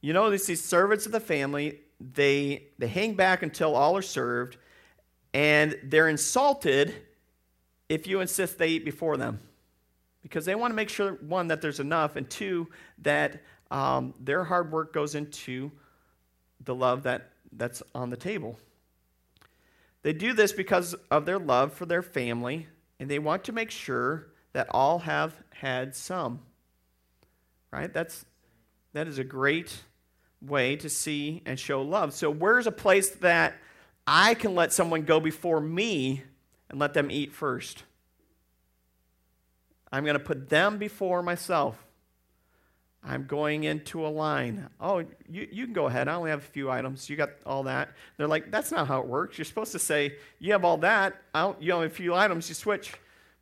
you 0.00 0.12
know, 0.12 0.30
these 0.30 0.62
servants 0.62 1.06
of 1.06 1.12
the 1.12 1.20
family, 1.20 1.80
they, 2.00 2.68
they 2.78 2.88
hang 2.88 3.14
back 3.14 3.42
until 3.42 3.74
all 3.74 3.96
are 3.96 4.02
served, 4.02 4.56
and 5.32 5.78
they're 5.82 6.08
insulted 6.08 6.94
if 7.88 8.06
you 8.06 8.20
insist 8.20 8.58
they 8.58 8.68
eat 8.68 8.84
before 8.84 9.16
them. 9.16 9.40
Because 10.22 10.44
they 10.44 10.54
want 10.54 10.72
to 10.72 10.74
make 10.74 10.88
sure, 10.88 11.12
one, 11.14 11.48
that 11.48 11.60
there's 11.60 11.80
enough, 11.80 12.16
and 12.16 12.28
two, 12.28 12.68
that 12.98 13.42
um, 13.70 14.14
their 14.20 14.44
hard 14.44 14.72
work 14.72 14.92
goes 14.92 15.14
into 15.14 15.70
the 16.64 16.74
love 16.74 17.04
that, 17.04 17.30
that's 17.52 17.82
on 17.94 18.10
the 18.10 18.16
table. 18.16 18.58
They 20.02 20.12
do 20.12 20.32
this 20.32 20.52
because 20.52 20.94
of 21.10 21.26
their 21.26 21.38
love 21.38 21.72
for 21.72 21.86
their 21.86 22.02
family, 22.02 22.66
and 22.98 23.10
they 23.10 23.18
want 23.18 23.44
to 23.44 23.52
make 23.52 23.70
sure 23.70 24.28
that 24.52 24.68
all 24.70 25.00
have 25.00 25.36
had 25.50 25.94
some 25.94 26.40
right? 27.76 27.92
That's 27.92 28.24
that 28.92 29.06
is 29.06 29.18
a 29.18 29.24
great 29.24 29.84
way 30.46 30.76
to 30.76 30.88
see 30.88 31.42
and 31.46 31.58
show 31.58 31.82
love. 31.82 32.12
So 32.14 32.30
where's 32.30 32.66
a 32.66 32.72
place 32.72 33.10
that 33.16 33.54
I 34.06 34.34
can 34.34 34.54
let 34.54 34.72
someone 34.72 35.02
go 35.02 35.20
before 35.20 35.60
me 35.60 36.22
and 36.70 36.78
let 36.78 36.94
them 36.94 37.10
eat 37.10 37.32
first? 37.32 37.84
I'm 39.90 40.04
going 40.04 40.18
to 40.18 40.24
put 40.24 40.48
them 40.48 40.78
before 40.78 41.22
myself. 41.22 41.82
I'm 43.08 43.26
going 43.26 43.62
into 43.62 44.04
a 44.04 44.08
line. 44.08 44.68
Oh, 44.80 44.98
you, 45.28 45.46
you 45.52 45.64
can 45.64 45.72
go 45.72 45.86
ahead. 45.86 46.08
I 46.08 46.14
only 46.14 46.30
have 46.30 46.40
a 46.40 46.46
few 46.46 46.68
items. 46.68 47.08
You 47.08 47.16
got 47.16 47.30
all 47.46 47.62
that. 47.62 47.90
They're 48.16 48.26
like, 48.26 48.50
that's 48.50 48.72
not 48.72 48.88
how 48.88 49.00
it 49.00 49.06
works. 49.06 49.38
You're 49.38 49.44
supposed 49.44 49.70
to 49.72 49.78
say, 49.78 50.16
you 50.40 50.52
have 50.52 50.64
all 50.64 50.78
that. 50.78 51.14
I'll, 51.32 51.56
you 51.60 51.72
have 51.72 51.82
a 51.82 51.88
few 51.88 52.14
items. 52.14 52.48
You 52.48 52.56
switch. 52.56 52.94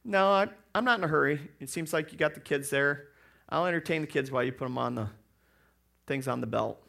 No, 0.05 0.29
I, 0.29 0.49
I'm 0.75 0.85
not 0.85 0.99
in 0.99 1.05
a 1.05 1.09
hurry. 1.09 1.41
It 1.61 1.71
seems 1.71 1.95
like 1.95 2.13
you 2.13 2.19
got 2.19 2.35
the 2.35 2.41
kids 2.41 2.69
there. 2.69 3.07
I'll 3.49 3.65
entertain 3.65 4.03
the 4.03 4.07
kids 4.07 4.31
while 4.31 4.43
you 4.43 4.53
put 4.53 4.67
them 4.67 4.77
on 4.77 4.97
the 4.97 5.09
things 6.07 6.29
on 6.29 6.43
the 6.43 6.47
belt. 6.47 6.84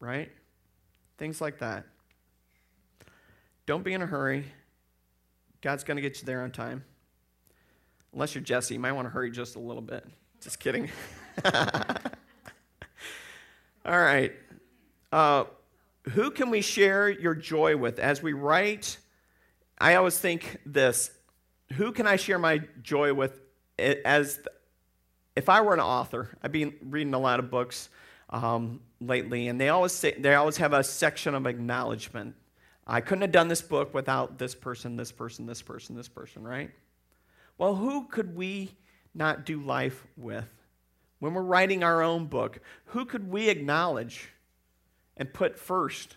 Right? 0.00 0.30
Things 1.18 1.40
like 1.40 1.58
that. 1.58 1.84
Don't 3.66 3.84
be 3.84 3.92
in 3.92 4.02
a 4.02 4.06
hurry. 4.06 4.44
God's 5.60 5.84
going 5.84 5.96
to 5.96 6.02
get 6.02 6.20
you 6.20 6.26
there 6.26 6.42
on 6.42 6.50
time. 6.50 6.84
Unless 8.12 8.34
you're 8.34 8.42
Jesse, 8.42 8.74
you 8.74 8.80
might 8.80 8.92
want 8.92 9.06
to 9.06 9.10
hurry 9.10 9.30
just 9.30 9.56
a 9.56 9.58
little 9.58 9.82
bit. 9.82 10.06
Just 10.40 10.60
kidding. 10.60 10.88
All 13.84 13.98
right. 13.98 14.32
Uh, 15.12 15.44
who 16.10 16.30
can 16.30 16.50
we 16.50 16.60
share 16.60 17.08
your 17.08 17.34
joy 17.34 17.76
with? 17.76 17.98
As 17.98 18.22
we 18.22 18.32
write, 18.32 18.98
I 19.78 19.96
always 19.96 20.18
think 20.18 20.58
this 20.64 21.10
who 21.74 21.92
can 21.92 22.06
I 22.06 22.16
share 22.16 22.38
my 22.38 22.62
joy 22.82 23.12
with 23.12 23.40
as 23.78 24.40
if 25.36 25.48
I 25.48 25.60
were 25.60 25.74
an 25.74 25.80
author? 25.80 26.36
I've 26.42 26.52
been 26.52 26.74
reading 26.82 27.14
a 27.14 27.18
lot 27.18 27.38
of 27.38 27.50
books 27.50 27.90
um, 28.30 28.80
lately, 29.00 29.48
and 29.48 29.60
they 29.60 29.68
always 29.68 29.92
say 29.92 30.14
they 30.18 30.34
always 30.34 30.56
have 30.56 30.72
a 30.72 30.82
section 30.82 31.34
of 31.34 31.46
acknowledgement. 31.46 32.34
I 32.86 33.00
couldn't 33.00 33.22
have 33.22 33.32
done 33.32 33.48
this 33.48 33.62
book 33.62 33.92
without 33.92 34.38
this 34.38 34.54
person, 34.54 34.96
this 34.96 35.12
person, 35.12 35.46
this 35.46 35.60
person, 35.62 35.94
this 35.94 36.08
person, 36.08 36.42
right? 36.42 36.70
Well, 37.58 37.74
who 37.74 38.06
could 38.06 38.34
we 38.34 38.72
not 39.14 39.44
do 39.44 39.60
life 39.60 40.06
with? 40.16 40.48
When 41.18 41.34
we're 41.34 41.42
writing 41.42 41.82
our 41.82 42.02
own 42.02 42.26
book, 42.26 42.60
who 42.86 43.04
could 43.04 43.28
we 43.28 43.48
acknowledge 43.48 44.28
and 45.16 45.32
put 45.32 45.58
first? 45.58 46.16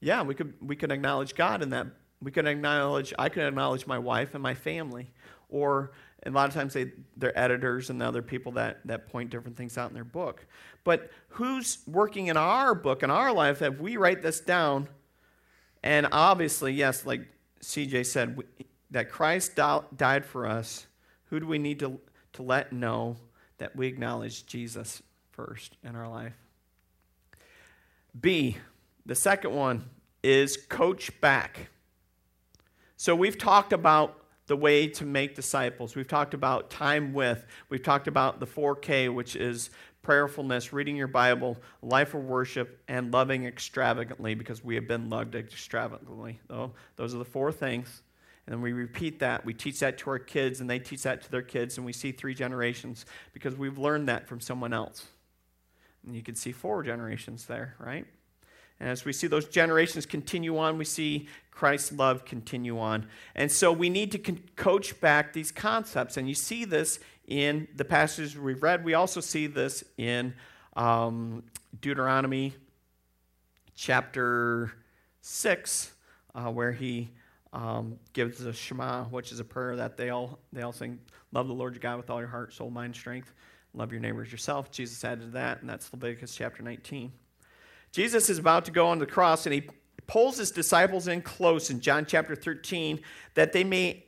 Yeah, 0.00 0.22
we 0.22 0.34
could, 0.34 0.54
we 0.60 0.76
could 0.76 0.92
acknowledge 0.92 1.34
God 1.34 1.62
in 1.62 1.70
that. 1.70 1.86
We 2.20 2.30
could 2.30 2.46
acknowledge, 2.46 3.12
I 3.18 3.28
could 3.28 3.44
acknowledge 3.44 3.86
my 3.86 3.98
wife 3.98 4.34
and 4.34 4.42
my 4.42 4.54
family. 4.54 5.10
Or 5.52 5.92
a 6.24 6.30
lot 6.30 6.48
of 6.48 6.54
times 6.54 6.72
they, 6.72 6.92
they're 7.16 7.38
editors 7.38 7.90
and 7.90 8.00
the 8.00 8.06
other 8.06 8.22
people 8.22 8.52
that, 8.52 8.80
that 8.86 9.08
point 9.08 9.30
different 9.30 9.56
things 9.56 9.78
out 9.78 9.90
in 9.90 9.94
their 9.94 10.04
book. 10.04 10.44
But 10.82 11.10
who's 11.28 11.78
working 11.86 12.26
in 12.26 12.36
our 12.36 12.74
book, 12.74 13.02
in 13.02 13.10
our 13.10 13.32
life, 13.32 13.60
that 13.60 13.80
we 13.80 13.96
write 13.96 14.22
this 14.22 14.40
down? 14.40 14.88
And 15.82 16.08
obviously, 16.10 16.72
yes, 16.72 17.06
like 17.06 17.28
CJ 17.60 18.06
said, 18.06 18.36
we, 18.36 18.44
that 18.90 19.10
Christ 19.10 19.56
died 19.56 20.24
for 20.24 20.46
us. 20.46 20.86
Who 21.26 21.40
do 21.40 21.46
we 21.46 21.58
need 21.58 21.78
to, 21.80 22.00
to 22.34 22.42
let 22.42 22.72
know 22.72 23.16
that 23.58 23.76
we 23.76 23.86
acknowledge 23.86 24.46
Jesus 24.46 25.02
first 25.32 25.76
in 25.82 25.96
our 25.96 26.08
life? 26.08 26.34
B, 28.18 28.58
the 29.06 29.14
second 29.14 29.54
one 29.54 29.88
is 30.22 30.56
coach 30.56 31.20
back. 31.20 31.70
So 32.96 33.16
we've 33.16 33.38
talked 33.38 33.72
about 33.72 34.21
the 34.46 34.56
way 34.56 34.88
to 34.88 35.04
make 35.04 35.34
disciples. 35.34 35.94
We've 35.94 36.08
talked 36.08 36.34
about 36.34 36.70
time 36.70 37.12
with. 37.12 37.46
We've 37.68 37.82
talked 37.82 38.08
about 38.08 38.40
the 38.40 38.46
4K, 38.46 39.14
which 39.14 39.36
is 39.36 39.70
prayerfulness, 40.02 40.72
reading 40.72 40.96
your 40.96 41.06
Bible, 41.06 41.56
life 41.80 42.14
of 42.14 42.24
worship, 42.24 42.82
and 42.88 43.12
loving 43.12 43.46
extravagantly 43.46 44.34
because 44.34 44.64
we 44.64 44.74
have 44.74 44.88
been 44.88 45.08
loved 45.08 45.36
extravagantly. 45.36 46.40
Those 46.96 47.14
are 47.14 47.18
the 47.18 47.24
four 47.24 47.52
things. 47.52 48.02
And 48.48 48.60
we 48.60 48.72
repeat 48.72 49.20
that. 49.20 49.44
We 49.44 49.54
teach 49.54 49.78
that 49.78 49.98
to 49.98 50.10
our 50.10 50.18
kids, 50.18 50.60
and 50.60 50.68
they 50.68 50.80
teach 50.80 51.04
that 51.04 51.22
to 51.22 51.30
their 51.30 51.42
kids, 51.42 51.76
and 51.76 51.86
we 51.86 51.92
see 51.92 52.10
three 52.10 52.34
generations 52.34 53.06
because 53.32 53.54
we've 53.54 53.78
learned 53.78 54.08
that 54.08 54.26
from 54.26 54.40
someone 54.40 54.72
else. 54.72 55.06
And 56.04 56.16
you 56.16 56.22
can 56.22 56.34
see 56.34 56.50
four 56.50 56.82
generations 56.82 57.46
there, 57.46 57.76
right? 57.78 58.04
And 58.80 58.88
as 58.88 59.04
we 59.04 59.12
see 59.12 59.28
those 59.28 59.46
generations 59.46 60.06
continue 60.06 60.58
on, 60.58 60.76
we 60.76 60.84
see 60.84 61.28
Christ's 61.52 61.92
love 61.92 62.24
continue 62.24 62.78
on. 62.78 63.06
And 63.36 63.52
so 63.52 63.72
we 63.72 63.88
need 63.88 64.10
to 64.12 64.18
con- 64.18 64.42
coach 64.56 65.00
back 65.00 65.32
these 65.32 65.52
concepts. 65.52 66.16
And 66.16 66.28
you 66.28 66.34
see 66.34 66.64
this 66.64 66.98
in 67.28 67.68
the 67.76 67.84
passages 67.84 68.36
we've 68.36 68.62
read. 68.62 68.84
We 68.84 68.94
also 68.94 69.20
see 69.20 69.46
this 69.46 69.84
in 69.96 70.34
um, 70.74 71.44
Deuteronomy 71.80 72.54
chapter 73.76 74.72
6, 75.20 75.92
uh, 76.34 76.50
where 76.50 76.72
he 76.72 77.10
um, 77.52 77.98
gives 78.12 78.38
the 78.38 78.52
Shema, 78.52 79.04
which 79.04 79.30
is 79.30 79.38
a 79.38 79.44
prayer 79.44 79.76
that 79.76 79.96
they 79.96 80.10
all, 80.10 80.40
they 80.52 80.62
all 80.62 80.72
sing 80.72 80.98
Love 81.32 81.48
the 81.48 81.54
Lord 81.54 81.74
your 81.74 81.80
God 81.80 81.96
with 81.96 82.10
all 82.10 82.18
your 82.18 82.28
heart, 82.28 82.52
soul, 82.52 82.70
mind, 82.70 82.94
strength. 82.94 83.32
Love 83.74 83.90
your 83.90 84.00
neighbors 84.00 84.30
yourself. 84.30 84.70
Jesus 84.70 85.02
added 85.02 85.32
that, 85.32 85.62
and 85.62 85.70
that's 85.70 85.90
Leviticus 85.92 86.34
chapter 86.34 86.62
19. 86.62 87.10
Jesus 87.90 88.28
is 88.28 88.38
about 88.38 88.66
to 88.66 88.70
go 88.70 88.86
on 88.88 88.98
the 88.98 89.06
cross 89.06 89.46
and 89.46 89.54
he 89.54 89.68
pulls 90.12 90.36
his 90.36 90.50
disciples 90.50 91.08
in 91.08 91.22
close 91.22 91.70
in 91.70 91.80
John 91.80 92.04
chapter 92.04 92.36
13 92.36 93.00
that 93.32 93.54
they 93.54 93.64
may 93.64 94.04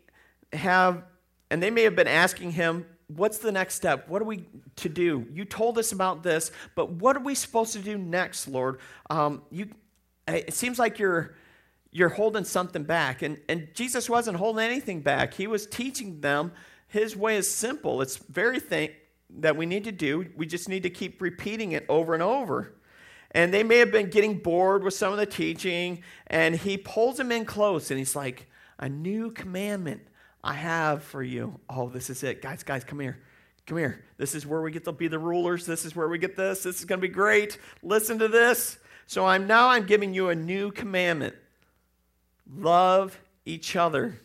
have, 0.53 1.03
and 1.51 1.63
they 1.63 1.71
may 1.71 1.83
have 1.85 1.97
been 1.97 2.07
asking 2.09 2.53
him, 2.53 2.85
What's 3.07 3.39
the 3.39 3.53
next 3.53 3.75
step? 3.75 4.07
What 4.09 4.21
are 4.21 4.27
we 4.27 4.45
to 4.77 4.89
do? 4.91 5.27
You 5.33 5.47
told 5.47 5.79
us 5.79 5.93
about 5.93 6.23
this, 6.23 6.51
but 6.75 6.91
what 6.91 7.17
are 7.17 7.21
we 7.21 7.35
supposed 7.35 7.73
to 7.73 7.79
do 7.79 7.97
next, 7.97 8.49
Lord? 8.49 8.81
Um, 9.09 9.43
you, 9.51 9.69
it 10.29 10.53
seems 10.53 10.79
like 10.79 10.99
you're 10.99 11.37
you're 11.91 12.11
holding 12.11 12.45
something 12.45 12.83
back. 12.83 13.23
And, 13.23 13.41
and 13.49 13.69
Jesus 13.73 14.11
wasn't 14.11 14.37
holding 14.37 14.65
anything 14.65 15.01
back. 15.01 15.33
He 15.33 15.47
was 15.47 15.67
teaching 15.67 16.21
them 16.21 16.53
his 16.89 17.17
way 17.17 17.37
is 17.37 17.51
simple. 17.51 18.03
It's 18.03 18.17
very 18.17 18.61
thing 18.61 18.91
that 19.39 19.57
we 19.57 19.65
need 19.65 19.85
to 19.85 19.93
do. 19.93 20.27
We 20.37 20.45
just 20.45 20.69
need 20.69 20.83
to 20.83 20.91
keep 20.91 21.23
repeating 21.23 21.73
it 21.73 21.87
over 21.89 22.13
and 22.15 22.23
over. 22.23 22.75
And 23.35 23.53
they 23.53 23.65
may 23.65 23.79
have 23.79 23.91
been 23.91 24.11
getting 24.11 24.39
bored 24.39 24.85
with 24.85 24.95
some 24.95 25.13
of 25.13 25.19
the 25.19 25.27
teaching, 25.27 26.03
and 26.29 26.55
he 26.55 26.79
pulls 26.79 27.17
them 27.17 27.33
in 27.33 27.45
close 27.45 27.91
and 27.91 27.99
he's 27.99 28.15
like, 28.15 28.49
A 28.79 28.89
new 28.89 29.33
commandment 29.33 30.03
I 30.43 30.55
have 30.55 31.03
for 31.03 31.23
you. 31.23 31.59
Oh, 31.69 31.89
this 31.89 32.11
is 32.11 32.23
it. 32.23 32.41
Guys, 32.41 32.63
guys, 32.63 32.85
come 32.85 33.01
here. 33.01 33.19
Come 33.67 33.79
here. 33.79 34.05
This 34.19 34.35
is 34.35 34.47
where 34.47 34.61
we 34.61 34.71
get 34.71 34.85
to 34.85 34.93
be 34.93 35.09
the 35.09 35.19
rulers. 35.19 35.65
This 35.65 35.85
is 35.85 35.97
where 35.97 36.09
we 36.09 36.19
get 36.19 36.37
this. 36.37 36.63
This 36.63 36.79
is 36.79 36.85
going 36.85 37.01
to 37.01 37.09
be 37.09 37.13
great. 37.13 37.59
Listen 37.83 38.19
to 38.19 38.29
this. 38.29 38.79
So 39.07 39.27
I'm 39.27 39.47
now 39.47 39.69
I'm 39.69 39.87
giving 39.87 40.15
you 40.15 40.29
a 40.29 40.35
new 40.35 40.71
commandment. 40.71 41.35
Love 42.47 43.19
each 43.45 43.75
other. 43.75 44.21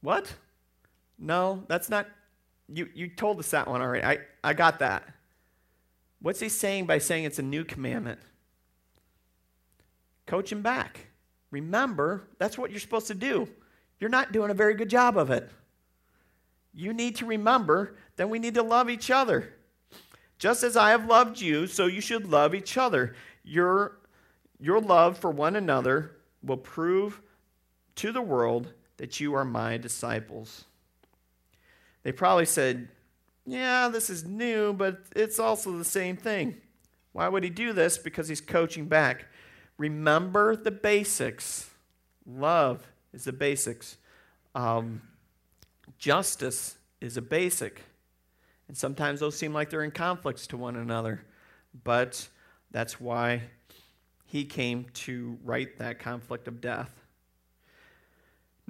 What? 0.00 0.32
No, 1.18 1.64
that's 1.66 1.88
not 1.88 2.06
you 2.68 2.88
you 2.94 3.08
told 3.08 3.38
us 3.38 3.50
that 3.50 3.66
one 3.68 3.80
already. 3.80 4.04
I, 4.04 4.18
I 4.44 4.52
got 4.52 4.78
that. 4.80 5.04
What's 6.20 6.40
he 6.40 6.48
saying 6.48 6.86
by 6.86 6.98
saying 6.98 7.24
it's 7.24 7.38
a 7.38 7.42
new 7.42 7.64
commandment? 7.64 8.20
Coach 10.26 10.52
him 10.52 10.62
back. 10.62 11.06
Remember, 11.50 12.24
that's 12.38 12.58
what 12.58 12.70
you're 12.70 12.80
supposed 12.80 13.06
to 13.06 13.14
do. 13.14 13.48
You're 14.00 14.10
not 14.10 14.32
doing 14.32 14.50
a 14.50 14.54
very 14.54 14.74
good 14.74 14.90
job 14.90 15.16
of 15.16 15.30
it. 15.30 15.50
You 16.74 16.92
need 16.92 17.16
to 17.16 17.26
remember 17.26 17.96
that 18.16 18.28
we 18.28 18.38
need 18.38 18.54
to 18.54 18.62
love 18.62 18.90
each 18.90 19.10
other. 19.10 19.54
Just 20.38 20.62
as 20.62 20.76
I 20.76 20.90
have 20.90 21.06
loved 21.06 21.40
you, 21.40 21.66
so 21.66 21.86
you 21.86 22.00
should 22.00 22.26
love 22.26 22.54
each 22.54 22.76
other. 22.76 23.14
Your, 23.42 23.98
your 24.60 24.80
love 24.80 25.18
for 25.18 25.30
one 25.30 25.56
another 25.56 26.12
will 26.42 26.58
prove 26.58 27.20
to 27.96 28.12
the 28.12 28.22
world 28.22 28.72
that 28.98 29.18
you 29.18 29.34
are 29.34 29.44
my 29.44 29.76
disciples. 29.76 30.64
They 32.02 32.12
probably 32.12 32.46
said, 32.46 32.88
yeah, 33.50 33.88
this 33.88 34.10
is 34.10 34.24
new, 34.24 34.72
but 34.72 35.00
it's 35.16 35.38
also 35.38 35.72
the 35.72 35.84
same 35.84 36.16
thing. 36.16 36.56
Why 37.12 37.28
would 37.28 37.42
he 37.42 37.50
do 37.50 37.72
this? 37.72 37.98
Because 37.98 38.28
he's 38.28 38.40
coaching 38.40 38.86
back. 38.86 39.26
Remember 39.78 40.54
the 40.54 40.70
basics. 40.70 41.70
Love 42.26 42.86
is 43.12 43.24
the 43.24 43.32
basics. 43.32 43.96
Um, 44.54 45.02
justice 45.98 46.76
is 47.00 47.16
a 47.16 47.22
basic. 47.22 47.82
And 48.68 48.76
sometimes 48.76 49.20
those 49.20 49.36
seem 49.36 49.54
like 49.54 49.70
they're 49.70 49.84
in 49.84 49.90
conflicts 49.90 50.46
to 50.48 50.56
one 50.56 50.76
another. 50.76 51.24
But 51.84 52.28
that's 52.70 53.00
why 53.00 53.42
he 54.26 54.44
came 54.44 54.86
to 54.92 55.38
right 55.42 55.76
that 55.78 55.98
conflict 55.98 56.48
of 56.48 56.60
death. 56.60 56.94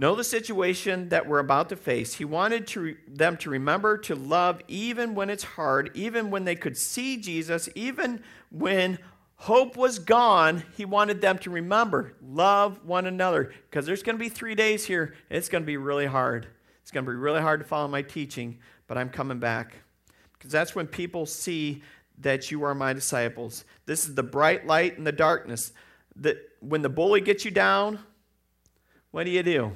Know 0.00 0.14
the 0.14 0.22
situation 0.22 1.08
that 1.08 1.26
we're 1.26 1.40
about 1.40 1.70
to 1.70 1.76
face. 1.76 2.14
He 2.14 2.24
wanted 2.24 2.68
to, 2.68 2.96
them 3.08 3.36
to 3.38 3.50
remember 3.50 3.98
to 3.98 4.14
love 4.14 4.62
even 4.68 5.16
when 5.16 5.28
it's 5.28 5.42
hard, 5.42 5.90
even 5.94 6.30
when 6.30 6.44
they 6.44 6.54
could 6.54 6.76
see 6.76 7.16
Jesus, 7.16 7.68
even 7.74 8.22
when 8.52 9.00
hope 9.34 9.76
was 9.76 9.98
gone. 9.98 10.62
He 10.76 10.84
wanted 10.84 11.20
them 11.20 11.38
to 11.38 11.50
remember, 11.50 12.14
love 12.22 12.84
one 12.84 13.06
another. 13.06 13.52
Because 13.68 13.86
there's 13.86 14.04
going 14.04 14.16
to 14.16 14.22
be 14.22 14.28
three 14.28 14.54
days 14.54 14.84
here. 14.84 15.16
It's 15.30 15.48
going 15.48 15.64
to 15.64 15.66
be 15.66 15.76
really 15.76 16.06
hard. 16.06 16.46
It's 16.82 16.92
going 16.92 17.04
to 17.04 17.10
be 17.10 17.16
really 17.16 17.40
hard 17.40 17.58
to 17.58 17.66
follow 17.66 17.88
my 17.88 18.02
teaching, 18.02 18.60
but 18.86 18.96
I'm 18.96 19.10
coming 19.10 19.40
back. 19.40 19.74
Because 20.34 20.52
that's 20.52 20.76
when 20.76 20.86
people 20.86 21.26
see 21.26 21.82
that 22.20 22.52
you 22.52 22.62
are 22.62 22.74
my 22.74 22.92
disciples. 22.92 23.64
This 23.84 24.08
is 24.08 24.14
the 24.14 24.22
bright 24.22 24.64
light 24.64 24.96
in 24.96 25.02
the 25.02 25.10
darkness. 25.10 25.72
That 26.14 26.36
when 26.60 26.82
the 26.82 26.88
bully 26.88 27.20
gets 27.20 27.44
you 27.44 27.50
down, 27.50 27.98
what 29.10 29.24
do 29.24 29.30
you 29.30 29.42
do? 29.42 29.72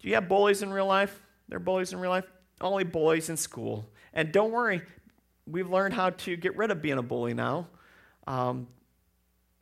Do 0.00 0.08
you 0.08 0.14
have 0.14 0.28
bullies 0.28 0.62
in 0.62 0.72
real 0.72 0.86
life? 0.86 1.20
They're 1.48 1.58
bullies 1.58 1.92
in 1.92 1.98
real 1.98 2.10
life? 2.10 2.26
Only 2.60 2.84
bullies 2.84 3.28
in 3.30 3.36
school. 3.36 3.88
And 4.12 4.32
don't 4.32 4.52
worry, 4.52 4.82
we've 5.46 5.68
learned 5.70 5.94
how 5.94 6.10
to 6.10 6.36
get 6.36 6.56
rid 6.56 6.70
of 6.70 6.82
being 6.82 6.98
a 6.98 7.02
bully 7.02 7.34
now. 7.34 7.68
Um, 8.26 8.68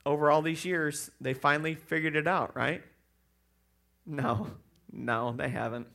over 0.04 0.30
all 0.30 0.42
these 0.42 0.64
years, 0.64 1.10
they 1.20 1.34
finally 1.34 1.74
figured 1.74 2.16
it 2.16 2.26
out, 2.26 2.56
right? 2.56 2.82
No, 4.06 4.48
no, 4.92 5.32
they 5.32 5.48
haven't. 5.48 5.88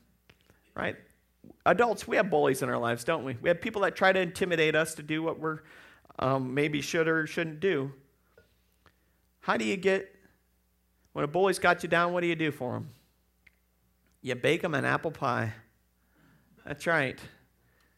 Right? 0.76 0.96
Adults, 1.66 2.08
we 2.08 2.18
have 2.18 2.30
bullies 2.30 2.62
in 2.62 2.70
our 2.70 2.78
lives, 2.78 3.04
don't 3.04 3.24
we? 3.24 3.38
We 3.42 3.50
have 3.50 3.62
people 3.62 3.82
that 3.82 3.96
try 3.96 4.12
to 4.12 4.20
intimidate 4.20 4.76
us 4.76 4.96
to 4.96 5.04
do 5.04 5.24
what 5.24 5.40
we're 5.40 5.60
um, 6.20 6.54
maybe 6.54 6.82
should 6.82 7.08
or 7.08 7.26
shouldn't 7.26 7.60
do. 7.60 7.92
How 9.42 9.58
do 9.58 9.66
you 9.66 9.76
get, 9.78 10.14
when 11.14 11.26
a 11.26 11.28
bully's 11.28 11.60
got 11.60 11.84
you 11.84 11.90
down, 11.90 12.14
what 12.14 12.22
do 12.22 12.28
you 12.28 12.36
do 12.36 12.52
for 12.52 12.74
them? 12.74 12.90
You 14.22 14.36
bake 14.36 14.62
them 14.62 14.74
an 14.76 14.86
apple 14.86 15.12
pie. 15.12 15.54
That's 16.66 16.86
right. 16.86 17.20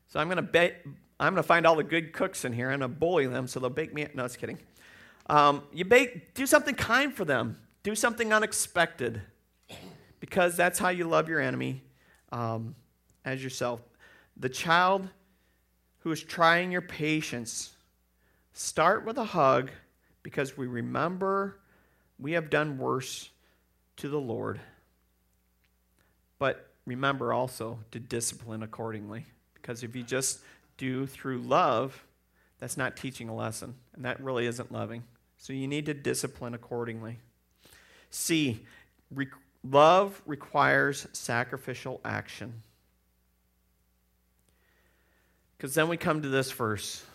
So 0.07 0.19
I'm 0.19 0.29
to 0.29 0.41
bet. 0.41 0.85
I'm 1.19 1.35
to 1.35 1.43
find 1.43 1.65
all 1.65 1.75
the 1.75 1.83
good 1.83 2.13
cooks 2.13 2.45
in 2.45 2.53
here. 2.53 2.69
I'm 2.69 2.79
to 2.79 2.87
bully 2.87 3.27
them 3.27 3.47
so 3.47 3.59
they'll 3.59 3.69
bake 3.69 3.93
me. 3.93 4.07
No, 4.13 4.23
just 4.23 4.39
kidding. 4.39 4.59
Um, 5.27 5.63
you 5.73 5.85
bake. 5.85 6.33
Do 6.33 6.45
something 6.45 6.75
kind 6.75 7.13
for 7.13 7.25
them. 7.25 7.57
Do 7.83 7.95
something 7.95 8.31
unexpected, 8.31 9.21
because 10.21 10.55
that's 10.55 10.79
how 10.79 10.87
you 10.87 11.05
love 11.05 11.27
your 11.27 11.41
enemy 11.41 11.81
um, 12.31 12.75
as 13.25 13.43
yourself. 13.43 13.81
The 14.37 14.47
child 14.47 15.09
who 15.99 16.11
is 16.11 16.23
trying 16.23 16.71
your 16.71 16.81
patience, 16.81 17.75
start 18.53 19.05
with 19.05 19.17
a 19.17 19.25
hug, 19.25 19.71
because 20.21 20.57
we 20.57 20.65
remember 20.65 21.59
we 22.17 22.33
have 22.33 22.49
done 22.49 22.77
worse 22.77 23.31
to 23.97 24.07
the 24.07 24.19
Lord. 24.19 24.61
But 26.43 26.67
remember 26.85 27.31
also 27.31 27.79
to 27.91 28.01
discipline 28.01 28.63
accordingly. 28.63 29.25
Because 29.53 29.81
if 29.81 29.95
you 29.95 30.03
just 30.03 30.39
do 30.75 31.07
through 31.07 31.37
love, 31.37 32.03
that's 32.59 32.75
not 32.75 32.97
teaching 32.97 33.29
a 33.29 33.33
lesson, 33.33 33.75
and 33.95 34.03
that 34.03 34.21
really 34.21 34.45
isn't 34.47 34.69
loving. 34.69 35.03
So 35.37 35.53
you 35.53 35.69
need 35.69 35.85
to 35.85 35.93
discipline 35.93 36.53
accordingly. 36.53 37.19
C, 38.09 38.59
re- 39.09 39.29
love 39.63 40.21
requires 40.25 41.07
sacrificial 41.13 42.01
action. 42.03 42.61
Because 45.55 45.75
then 45.75 45.87
we 45.87 45.95
come 45.95 46.21
to 46.21 46.27
this 46.27 46.51
verse. 46.51 47.05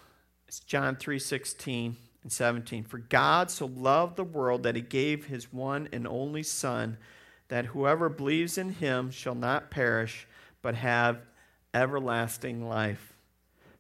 It's 0.47 0.61
John 0.61 0.97
3:16 0.97 1.97
and 2.23 2.33
17. 2.33 2.85
For 2.85 2.97
God 2.97 3.51
so 3.51 3.67
loved 3.67 4.17
the 4.17 4.25
world 4.25 4.63
that 4.63 4.75
he 4.75 4.81
gave 4.81 5.27
his 5.27 5.53
one 5.53 5.87
and 5.93 6.09
only 6.09 6.43
son 6.43 6.97
that 7.49 7.67
whoever 7.67 8.09
believes 8.09 8.59
in 8.59 8.71
him 8.71 9.11
shall 9.11 9.35
not 9.35 9.71
perish, 9.71 10.27
but 10.63 10.75
have 10.75 11.23
everlasting 11.75 12.69
life. 12.69 13.15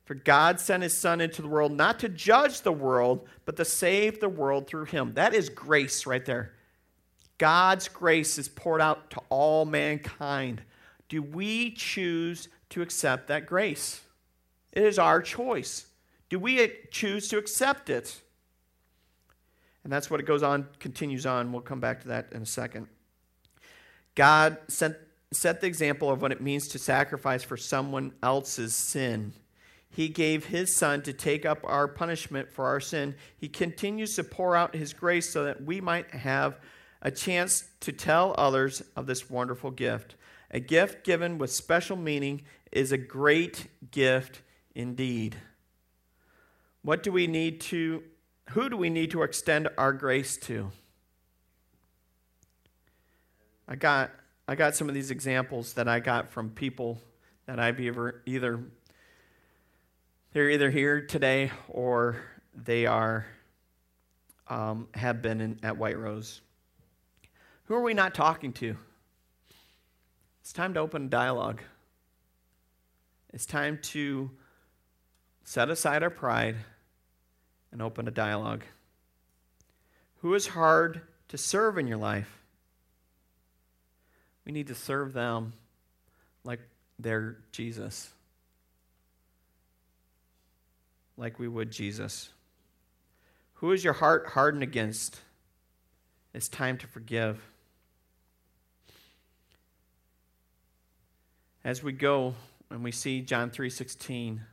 For 0.04 0.14
God 0.14 0.58
sent 0.58 0.82
his 0.82 0.96
Son 0.96 1.20
into 1.20 1.42
the 1.42 1.48
world 1.48 1.72
not 1.72 1.98
to 2.00 2.08
judge 2.08 2.62
the 2.62 2.72
world, 2.72 3.28
but 3.44 3.56
to 3.56 3.64
save 3.64 4.20
the 4.20 4.28
world 4.28 4.66
through 4.66 4.86
him. 4.86 5.12
That 5.14 5.34
is 5.34 5.50
grace 5.50 6.06
right 6.06 6.24
there. 6.24 6.54
God's 7.36 7.88
grace 7.88 8.38
is 8.38 8.48
poured 8.48 8.80
out 8.80 9.10
to 9.10 9.20
all 9.28 9.64
mankind. 9.64 10.62
Do 11.08 11.22
we 11.22 11.72
choose 11.72 12.48
to 12.70 12.82
accept 12.82 13.28
that 13.28 13.46
grace? 13.46 14.00
It 14.72 14.82
is 14.82 14.98
our 14.98 15.20
choice. 15.22 15.86
Do 16.30 16.38
we 16.38 16.72
choose 16.90 17.28
to 17.28 17.38
accept 17.38 17.90
it? 17.90 18.20
And 19.84 19.92
that's 19.92 20.10
what 20.10 20.20
it 20.20 20.26
goes 20.26 20.42
on, 20.42 20.68
continues 20.78 21.26
on. 21.26 21.52
We'll 21.52 21.62
come 21.62 21.80
back 21.80 22.00
to 22.02 22.08
that 22.08 22.32
in 22.32 22.42
a 22.42 22.46
second. 22.46 22.88
God 24.18 24.58
sent, 24.66 24.96
set 25.32 25.60
the 25.60 25.68
example 25.68 26.10
of 26.10 26.20
what 26.20 26.32
it 26.32 26.40
means 26.40 26.66
to 26.68 26.78
sacrifice 26.80 27.44
for 27.44 27.56
someone 27.56 28.12
else's 28.20 28.74
sin. 28.74 29.32
He 29.88 30.08
gave 30.08 30.46
his 30.46 30.74
son 30.74 31.02
to 31.02 31.12
take 31.12 31.46
up 31.46 31.60
our 31.62 31.86
punishment 31.86 32.50
for 32.50 32.66
our 32.66 32.80
sin. 32.80 33.14
He 33.36 33.48
continues 33.48 34.16
to 34.16 34.24
pour 34.24 34.56
out 34.56 34.74
his 34.74 34.92
grace 34.92 35.30
so 35.30 35.44
that 35.44 35.62
we 35.62 35.80
might 35.80 36.10
have 36.10 36.58
a 37.00 37.12
chance 37.12 37.68
to 37.78 37.92
tell 37.92 38.34
others 38.36 38.82
of 38.96 39.06
this 39.06 39.30
wonderful 39.30 39.70
gift. 39.70 40.16
A 40.50 40.58
gift 40.58 41.04
given 41.04 41.38
with 41.38 41.52
special 41.52 41.96
meaning 41.96 42.42
is 42.72 42.90
a 42.90 42.98
great 42.98 43.68
gift 43.92 44.42
indeed. 44.74 45.36
What 46.82 47.04
do 47.04 47.12
we 47.12 47.28
need 47.28 47.60
to 47.60 48.02
who 48.50 48.68
do 48.68 48.76
we 48.76 48.90
need 48.90 49.12
to 49.12 49.22
extend 49.22 49.68
our 49.78 49.92
grace 49.92 50.36
to? 50.38 50.72
I 53.68 53.76
got 53.76 54.10
I 54.48 54.54
got 54.54 54.74
some 54.74 54.88
of 54.88 54.94
these 54.94 55.10
examples 55.10 55.74
that 55.74 55.88
I 55.88 56.00
got 56.00 56.30
from 56.30 56.48
people 56.48 56.98
that 57.44 57.60
I've 57.60 57.78
ever 57.78 58.22
either 58.24 58.60
they're 60.32 60.48
either 60.48 60.70
here 60.70 61.02
today 61.02 61.50
or 61.68 62.16
they 62.54 62.86
are 62.86 63.26
um, 64.48 64.88
have 64.94 65.20
been 65.20 65.42
in, 65.42 65.60
at 65.62 65.76
White 65.76 65.98
Rose. 65.98 66.40
Who 67.64 67.74
are 67.74 67.82
we 67.82 67.92
not 67.92 68.14
talking 68.14 68.54
to? 68.54 68.76
It's 70.40 70.52
time 70.54 70.72
to 70.74 70.80
open 70.80 71.04
a 71.04 71.08
dialogue. 71.08 71.60
It's 73.34 73.44
time 73.44 73.78
to 73.82 74.30
set 75.44 75.68
aside 75.68 76.02
our 76.02 76.10
pride 76.10 76.56
and 77.70 77.82
open 77.82 78.08
a 78.08 78.10
dialogue. 78.10 78.64
Who 80.20 80.32
is 80.32 80.48
hard 80.48 81.02
to 81.28 81.36
serve 81.36 81.76
in 81.76 81.86
your 81.86 81.98
life? 81.98 82.38
We 84.48 84.54
need 84.54 84.68
to 84.68 84.74
serve 84.74 85.12
them 85.12 85.52
like 86.42 86.60
they're 86.98 87.36
Jesus, 87.52 88.08
like 91.18 91.38
we 91.38 91.46
would 91.46 91.70
Jesus. 91.70 92.30
Who 93.56 93.72
is 93.72 93.84
your 93.84 93.92
heart 93.92 94.28
hardened 94.28 94.62
against? 94.62 95.20
It's 96.32 96.48
time 96.48 96.78
to 96.78 96.86
forgive. 96.86 97.42
As 101.62 101.82
we 101.82 101.92
go 101.92 102.34
and 102.70 102.82
we 102.82 102.90
see 102.90 103.20
John 103.20 103.50
3:16, 103.50 104.46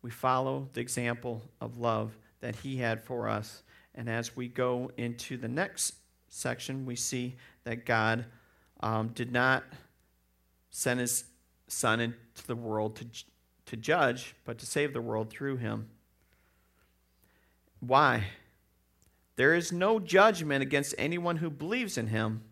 we 0.00 0.10
follow 0.10 0.70
the 0.72 0.80
example 0.80 1.42
of 1.60 1.76
love 1.76 2.16
that 2.40 2.56
he 2.56 2.78
had 2.78 3.02
for 3.04 3.28
us. 3.28 3.62
And 3.94 4.08
as 4.08 4.34
we 4.34 4.48
go 4.48 4.90
into 4.96 5.36
the 5.36 5.48
next 5.48 5.96
section, 6.28 6.86
we 6.86 6.96
see 6.96 7.36
that 7.64 7.84
God 7.84 8.24
um, 8.80 9.08
did 9.08 9.32
not 9.32 9.64
send 10.70 11.00
his 11.00 11.24
son 11.66 12.00
into 12.00 12.46
the 12.46 12.56
world 12.56 12.96
to, 12.96 13.06
to 13.66 13.76
judge, 13.76 14.34
but 14.44 14.58
to 14.58 14.66
save 14.66 14.92
the 14.92 15.00
world 15.00 15.30
through 15.30 15.56
him. 15.56 15.88
Why? 17.80 18.24
There 19.36 19.54
is 19.54 19.70
no 19.70 20.00
judgment 20.00 20.62
against 20.62 20.94
anyone 20.98 21.36
who 21.36 21.50
believes 21.50 21.96
in 21.96 22.08
him, 22.08 22.42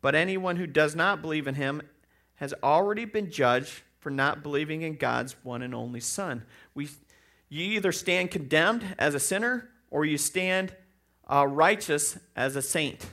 but 0.00 0.14
anyone 0.14 0.56
who 0.56 0.66
does 0.66 0.96
not 0.96 1.20
believe 1.20 1.46
in 1.46 1.56
him 1.56 1.82
has 2.36 2.54
already 2.62 3.04
been 3.04 3.30
judged 3.30 3.82
for 3.98 4.10
not 4.10 4.42
believing 4.42 4.80
in 4.80 4.96
God's 4.96 5.36
one 5.44 5.60
and 5.60 5.74
only 5.74 6.00
Son. 6.00 6.44
We, 6.74 6.88
you 7.50 7.64
either 7.72 7.92
stand 7.92 8.30
condemned 8.30 8.94
as 8.98 9.14
a 9.14 9.20
sinner 9.20 9.68
or 9.90 10.06
you 10.06 10.16
stand 10.16 10.74
uh, 11.30 11.46
righteous 11.46 12.18
as 12.34 12.56
a 12.56 12.62
saint. 12.62 13.06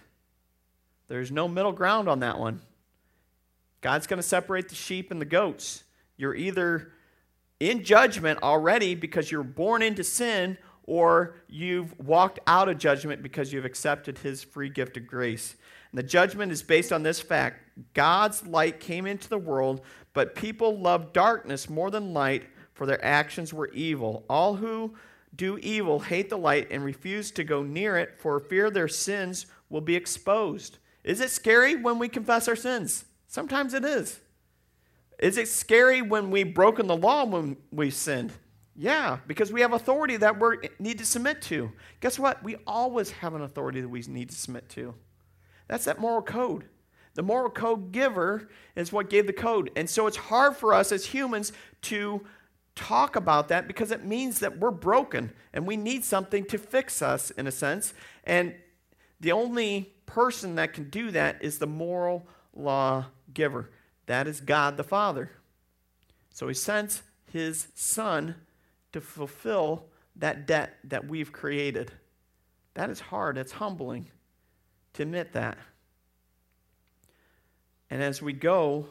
There's 1.08 1.32
no 1.32 1.48
middle 1.48 1.72
ground 1.72 2.10
on 2.10 2.20
that 2.20 2.40
one. 2.40 2.62
God's 3.82 4.08
going 4.08 4.18
to 4.18 4.28
separate 4.28 4.70
the 4.70 4.76
sheep 4.76 5.12
and 5.12 5.22
the 5.22 5.26
goats. 5.26 5.84
You're 6.18 6.36
either 6.36 6.92
in 7.60 7.84
judgment 7.84 8.42
already 8.44 8.96
because 8.96 9.32
you're 9.32 9.44
born 9.44 9.82
into 9.82 10.04
sin, 10.04 10.58
or 10.84 11.36
you've 11.48 11.98
walked 12.00 12.40
out 12.48 12.70
of 12.70 12.78
judgment 12.78 13.22
because 13.22 13.52
you've 13.52 13.66
accepted 13.66 14.18
his 14.18 14.44
free 14.44 14.70
gift 14.70 14.98
of 14.98 15.06
grace. 15.06 15.56
And 15.92 16.00
the 16.00 16.04
judgment 16.04 16.52
is 16.52 16.64
based 16.64 16.92
on 16.92 17.04
this 17.04 17.20
fact 17.20 17.64
God's 17.94 18.46
light 18.48 18.80
came 18.80 19.06
into 19.06 19.30
the 19.30 19.38
world, 19.38 19.82
but 20.14 20.36
people 20.36 20.80
loved 20.80 21.14
darkness 21.14 21.70
more 21.70 21.92
than 21.92 22.14
light, 22.14 22.46
for 22.74 22.86
their 22.86 23.04
actions 23.04 23.54
were 23.54 23.70
evil. 23.70 24.26
All 24.30 24.56
who 24.56 24.96
do 25.36 25.58
evil 25.60 26.00
hate 26.00 26.30
the 26.30 26.38
light 26.38 26.68
and 26.72 26.84
refuse 26.84 27.32
to 27.32 27.44
go 27.44 27.62
near 27.62 27.98
it 27.98 28.16
for 28.18 28.40
fear 28.40 28.72
their 28.72 28.88
sins 28.88 29.46
will 29.70 29.82
be 29.82 29.96
exposed. 29.96 30.78
Is 31.08 31.22
it 31.22 31.32
scary 31.32 31.74
when 31.74 32.00
we 32.00 32.10
confess 32.10 32.50
our 32.50 32.56
sins? 32.58 33.06
Sometimes 33.28 33.74
it 33.74 33.86
is. 33.86 34.20
Is 35.20 35.38
it 35.38 35.48
scary 35.48 36.02
when 36.02 36.32
we've 36.32 36.54
broken 36.54 36.88
the 36.88 36.98
law 36.98 37.24
when 37.24 37.56
we've 37.72 37.94
sinned? 37.94 38.34
Yeah, 38.76 39.20
because 39.26 39.50
we 39.54 39.62
have 39.62 39.72
authority 39.72 40.18
that 40.18 40.38
we 40.38 40.58
need 40.80 40.98
to 40.98 41.06
submit 41.06 41.42
to. 41.44 41.72
Guess 42.02 42.20
what? 42.20 42.44
We 42.44 42.58
always 42.68 43.10
have 43.12 43.36
an 43.36 43.42
authority 43.42 43.80
that 43.80 43.88
we 43.88 44.02
need 44.02 44.32
to 44.32 44.36
submit 44.36 44.68
to. 44.72 44.96
That's 45.70 45.86
that 45.86 45.98
moral 45.98 46.22
code. 46.22 46.66
The 47.14 47.24
moral 47.24 47.52
code 47.52 47.94
giver 47.94 48.50
is 48.76 48.92
what 48.92 49.10
gave 49.10 49.28
the 49.28 49.34
code. 49.34 49.72
And 49.78 49.90
so 49.90 50.08
it's 50.08 50.18
hard 50.18 50.58
for 50.58 50.74
us 50.74 50.92
as 50.92 51.06
humans 51.06 51.54
to 51.84 52.26
talk 52.76 53.16
about 53.16 53.48
that 53.48 53.66
because 53.66 53.92
it 53.92 54.04
means 54.04 54.40
that 54.40 54.60
we're 54.60 54.72
broken 54.72 55.32
and 55.54 55.66
we 55.66 55.78
need 55.78 56.04
something 56.04 56.44
to 56.48 56.58
fix 56.58 57.02
us 57.02 57.32
in 57.32 57.48
a 57.48 57.52
sense. 57.52 57.94
And 58.26 58.56
the 59.22 59.32
only 59.32 59.94
person 60.08 60.56
that 60.56 60.74
can 60.74 60.90
do 60.90 61.12
that 61.12 61.44
is 61.44 61.60
the 61.60 61.68
moral 61.68 62.26
law 62.56 63.06
giver. 63.32 63.70
That 64.08 64.28
is 64.28 64.42
God 64.42 64.78
the 64.78 64.84
Father. 64.84 65.30
So 66.34 66.48
he 66.48 66.56
sends 66.56 67.04
his 67.32 67.68
Son 67.76 68.36
to 68.94 69.02
fulfill 69.02 69.86
that 70.16 70.48
debt 70.48 70.78
that 70.86 71.08
we've 71.08 71.32
created. 71.32 71.92
That 72.74 72.90
is 72.90 73.00
hard. 73.00 73.38
It's 73.38 73.52
humbling 73.52 74.10
to 74.94 75.04
admit 75.04 75.34
that. 75.34 75.58
And 77.90 78.02
as 78.02 78.22
we 78.22 78.34
go, 78.34 78.88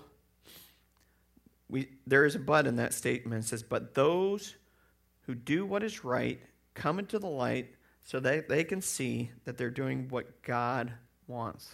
we, 1.69 1.89
there 2.07 2.25
is 2.25 2.35
a 2.35 2.39
but 2.39 2.67
in 2.67 2.77
that 2.77 2.95
statement. 2.95 3.45
It 3.45 3.49
says, 3.49 3.63
But 3.63 3.95
those 3.95 4.55
who 5.23 5.35
do 5.35 5.67
what 5.67 5.83
is 5.83 6.05
right 6.05 6.41
come 6.75 6.99
into 6.99 7.19
the 7.19 7.27
light 7.27 7.75
so 8.05 8.21
that 8.21 8.49
they 8.49 8.63
can 8.63 8.81
see 8.81 9.31
that 9.45 9.59
they're 9.59 9.71
doing 9.71 10.09
what 10.09 10.43
God 10.43 10.93
wants. 11.27 11.71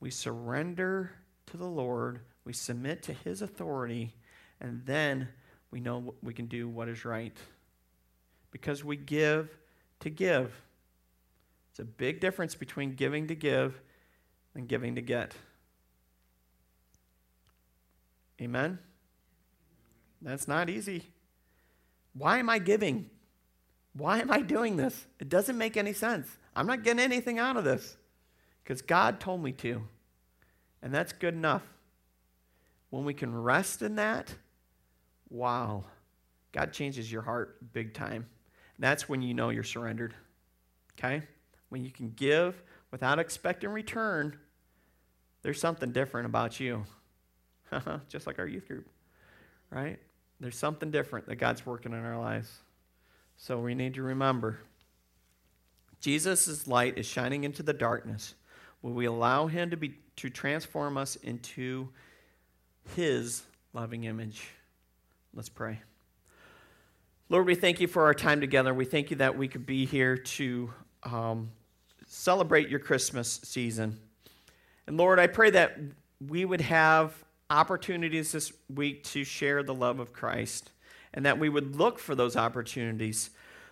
We 0.00 0.10
surrender 0.10 1.12
to 1.46 1.56
the 1.56 1.66
Lord, 1.66 2.20
we 2.44 2.52
submit 2.52 3.02
to 3.04 3.12
His 3.12 3.42
authority, 3.42 4.14
and 4.60 4.82
then 4.86 5.28
we 5.70 5.80
know 5.80 6.14
we 6.22 6.34
can 6.34 6.46
do 6.46 6.68
what 6.68 6.88
is 6.88 7.04
right. 7.04 7.36
Because 8.50 8.84
we 8.84 8.96
give 8.96 9.50
to 10.00 10.10
give. 10.10 10.52
It's 11.70 11.80
a 11.80 11.84
big 11.84 12.20
difference 12.20 12.54
between 12.54 12.94
giving 12.94 13.28
to 13.28 13.34
give 13.34 13.80
and 14.54 14.66
giving 14.66 14.96
to 14.96 15.02
get. 15.02 15.34
Amen? 18.40 18.78
That's 20.22 20.48
not 20.48 20.68
easy. 20.68 21.04
Why 22.14 22.38
am 22.38 22.50
I 22.50 22.58
giving? 22.58 23.10
Why 23.92 24.18
am 24.20 24.30
I 24.30 24.40
doing 24.40 24.76
this? 24.76 25.06
It 25.18 25.28
doesn't 25.28 25.56
make 25.56 25.76
any 25.76 25.92
sense. 25.92 26.28
I'm 26.54 26.66
not 26.66 26.82
getting 26.82 27.00
anything 27.00 27.38
out 27.38 27.56
of 27.56 27.64
this 27.64 27.96
because 28.62 28.82
God 28.82 29.20
told 29.20 29.42
me 29.42 29.52
to. 29.52 29.82
And 30.82 30.94
that's 30.94 31.12
good 31.12 31.34
enough. 31.34 31.62
When 32.90 33.04
we 33.04 33.14
can 33.14 33.34
rest 33.34 33.82
in 33.82 33.96
that, 33.96 34.34
wow, 35.28 35.84
God 36.52 36.72
changes 36.72 37.10
your 37.10 37.22
heart 37.22 37.72
big 37.72 37.94
time. 37.94 38.26
That's 38.78 39.08
when 39.08 39.22
you 39.22 39.34
know 39.34 39.50
you're 39.50 39.62
surrendered. 39.62 40.14
Okay? 40.98 41.22
When 41.68 41.84
you 41.84 41.90
can 41.90 42.10
give 42.16 42.62
without 42.90 43.18
expecting 43.18 43.70
return, 43.70 44.36
there's 45.42 45.60
something 45.60 45.92
different 45.92 46.26
about 46.26 46.58
you. 46.58 46.84
Just 48.08 48.26
like 48.26 48.38
our 48.38 48.46
youth 48.46 48.66
group, 48.66 48.88
right? 49.70 49.98
There's 50.40 50.56
something 50.56 50.90
different 50.90 51.26
that 51.26 51.36
God's 51.36 51.64
working 51.64 51.92
in 51.92 52.04
our 52.04 52.18
lives. 52.18 52.50
So 53.36 53.60
we 53.60 53.74
need 53.74 53.94
to 53.94 54.02
remember 54.02 54.58
Jesus' 56.00 56.66
light 56.66 56.98
is 56.98 57.06
shining 57.06 57.44
into 57.44 57.62
the 57.62 57.72
darkness. 57.72 58.34
Will 58.82 58.92
we 58.92 59.04
allow 59.04 59.46
him 59.46 59.70
to 59.70 59.76
be 59.76 59.94
to 60.16 60.30
transform 60.30 60.96
us 60.96 61.16
into 61.16 61.88
his 62.96 63.42
loving 63.72 64.04
image? 64.04 64.48
Let's 65.34 65.48
pray. 65.48 65.80
Lord, 67.28 67.46
we 67.46 67.54
thank 67.54 67.80
you 67.80 67.86
for 67.86 68.04
our 68.04 68.14
time 68.14 68.40
together. 68.40 68.74
We 68.74 68.84
thank 68.84 69.10
you 69.10 69.16
that 69.18 69.38
we 69.38 69.46
could 69.46 69.64
be 69.64 69.84
here 69.84 70.16
to 70.16 70.72
um, 71.04 71.50
celebrate 72.06 72.68
your 72.68 72.80
Christmas 72.80 73.40
season. 73.44 74.00
And 74.86 74.96
Lord, 74.96 75.20
I 75.20 75.28
pray 75.28 75.50
that 75.50 75.78
we 76.26 76.44
would 76.44 76.60
have 76.60 77.14
opportunities 77.48 78.32
this 78.32 78.52
week 78.74 79.04
to 79.04 79.24
share 79.24 79.62
the 79.62 79.74
love 79.74 80.00
of 80.00 80.12
Christ 80.12 80.70
and 81.14 81.24
that 81.24 81.38
we 81.38 81.48
would 81.48 81.76
look 81.76 81.98
for 81.98 82.14
those 82.14 82.36
opportunities. 82.36 83.30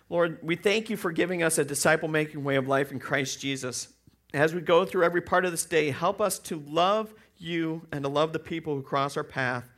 Lord, 0.09 0.39
we 0.41 0.55
thank 0.55 0.89
you 0.89 0.97
for 0.97 1.11
giving 1.11 1.43
us 1.43 1.59
a 1.59 1.65
disciple 1.65 2.09
making 2.09 2.43
way 2.43 2.55
of 2.55 2.67
life 2.67 2.91
in 2.91 2.99
Christ 2.99 3.39
Jesus. 3.39 3.89
As 4.33 4.55
we 4.55 4.61
go 4.61 4.83
through 4.83 5.03
every 5.03 5.21
part 5.21 5.45
of 5.45 5.51
this 5.51 5.65
day, 5.65 5.91
help 5.91 6.19
us 6.19 6.39
to 6.39 6.63
love 6.67 7.13
you 7.37 7.87
and 7.91 8.03
to 8.03 8.09
love 8.09 8.33
the 8.33 8.39
people 8.39 8.75
who 8.75 8.81
cross 8.81 9.15
our 9.15 9.23
path, 9.23 9.69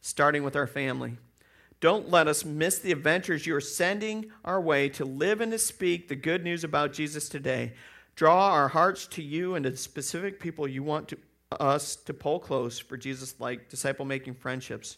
starting 0.00 0.42
with 0.42 0.56
our 0.56 0.66
family. 0.66 1.18
Don't 1.80 2.10
let 2.10 2.26
us 2.26 2.44
miss 2.44 2.80
the 2.80 2.90
adventures 2.90 3.46
you 3.46 3.54
are 3.54 3.60
sending 3.60 4.30
our 4.44 4.60
way 4.60 4.88
to 4.88 5.04
live 5.04 5.40
and 5.40 5.52
to 5.52 5.58
speak 5.58 6.08
the 6.08 6.16
good 6.16 6.42
news 6.42 6.64
about 6.64 6.92
Jesus 6.92 7.28
today. 7.28 7.74
Draw 8.16 8.50
our 8.50 8.68
hearts 8.68 9.06
to 9.08 9.22
you 9.22 9.54
and 9.54 9.64
to 9.64 9.76
specific 9.76 10.40
people 10.40 10.66
you 10.66 10.82
want 10.82 11.08
to, 11.08 11.18
us 11.60 11.94
to 11.96 12.14
pull 12.14 12.40
close 12.40 12.78
for 12.78 12.96
Jesus 12.96 13.38
like 13.38 13.68
disciple 13.68 14.04
making 14.04 14.34
friendships. 14.34 14.96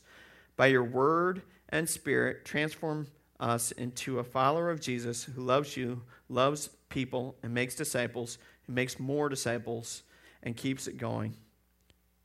By 0.57 0.69
your 0.69 0.85
word 0.85 1.43
and 1.69 1.89
spirit, 1.89 2.45
transform 2.47 3.09
us 3.41 3.73
into 3.73 4.19
a 4.19 4.25
follower 4.25 4.71
of 4.71 4.81
Jesus 4.81 5.25
who 5.25 5.43
loves 5.43 5.77
you, 5.77 6.03
loves 6.29 6.71
people, 6.89 7.37
and 7.43 7.55
makes 7.55 7.75
disciples, 7.75 8.39
who 8.67 8.73
makes 8.73 8.99
more 8.99 9.29
disciples, 9.29 10.03
and 10.43 10.57
keeps 10.57 10.87
it 10.87 10.99
going. 10.99 11.37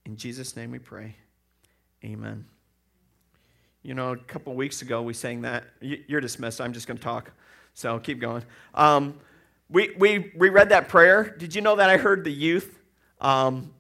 In 0.06 0.18
Jesus' 0.18 0.56
name 0.56 0.72
we 0.72 0.80
pray. 0.80 1.16
Amen. 2.04 2.46
You 3.82 3.94
know, 3.94 4.12
a 4.14 4.18
couple 4.18 4.54
weeks 4.54 4.82
ago 4.82 5.02
we 5.02 5.14
sang 5.14 5.42
that. 5.42 5.66
You're 5.82 6.22
dismissed. 6.22 6.62
I'm 6.62 6.74
just 6.74 6.88
going 6.88 6.98
to 6.98 7.04
talk. 7.04 7.32
So 7.74 8.00
keep 8.00 8.20
going. 8.20 8.44
Um, 8.74 9.20
we, 9.70 9.94
we, 9.98 10.32
we 10.36 10.50
read 10.50 10.70
that 10.70 10.90
prayer. 10.90 11.36
Did 11.38 11.56
you 11.56 11.62
know 11.62 11.76
that 11.76 11.90
I 11.90 11.98
heard 11.98 12.24
the 12.24 12.32
youth 12.32 12.80
um, 13.20 13.74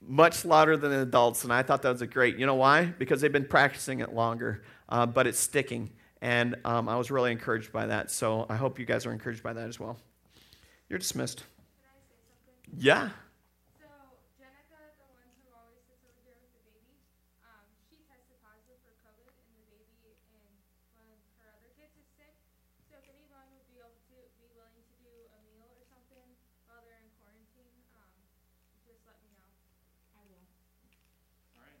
much 0.00 0.44
louder 0.44 0.76
than 0.76 0.90
the 0.90 1.02
adults? 1.02 1.44
And 1.44 1.52
I 1.52 1.62
thought 1.62 1.82
that 1.82 1.90
was 1.90 2.02
a 2.02 2.06
great. 2.06 2.36
You 2.38 2.46
know 2.46 2.54
why? 2.54 2.84
Because 2.84 3.20
they've 3.20 3.32
been 3.32 3.46
practicing 3.46 4.00
it 4.00 4.14
longer, 4.14 4.62
uh, 4.88 5.06
but 5.06 5.26
it's 5.26 5.38
sticking. 5.38 5.90
And 6.26 6.56
um, 6.64 6.88
I 6.88 6.96
was 6.96 7.12
really 7.12 7.30
encouraged 7.30 7.70
by 7.70 7.86
that. 7.86 8.10
So 8.10 8.46
I 8.48 8.56
hope 8.56 8.80
you 8.80 8.84
guys 8.84 9.06
are 9.06 9.12
encouraged 9.12 9.44
by 9.44 9.52
that 9.52 9.68
as 9.68 9.78
well. 9.78 9.96
You're 10.88 10.98
dismissed. 10.98 11.44
Yeah. 12.76 13.10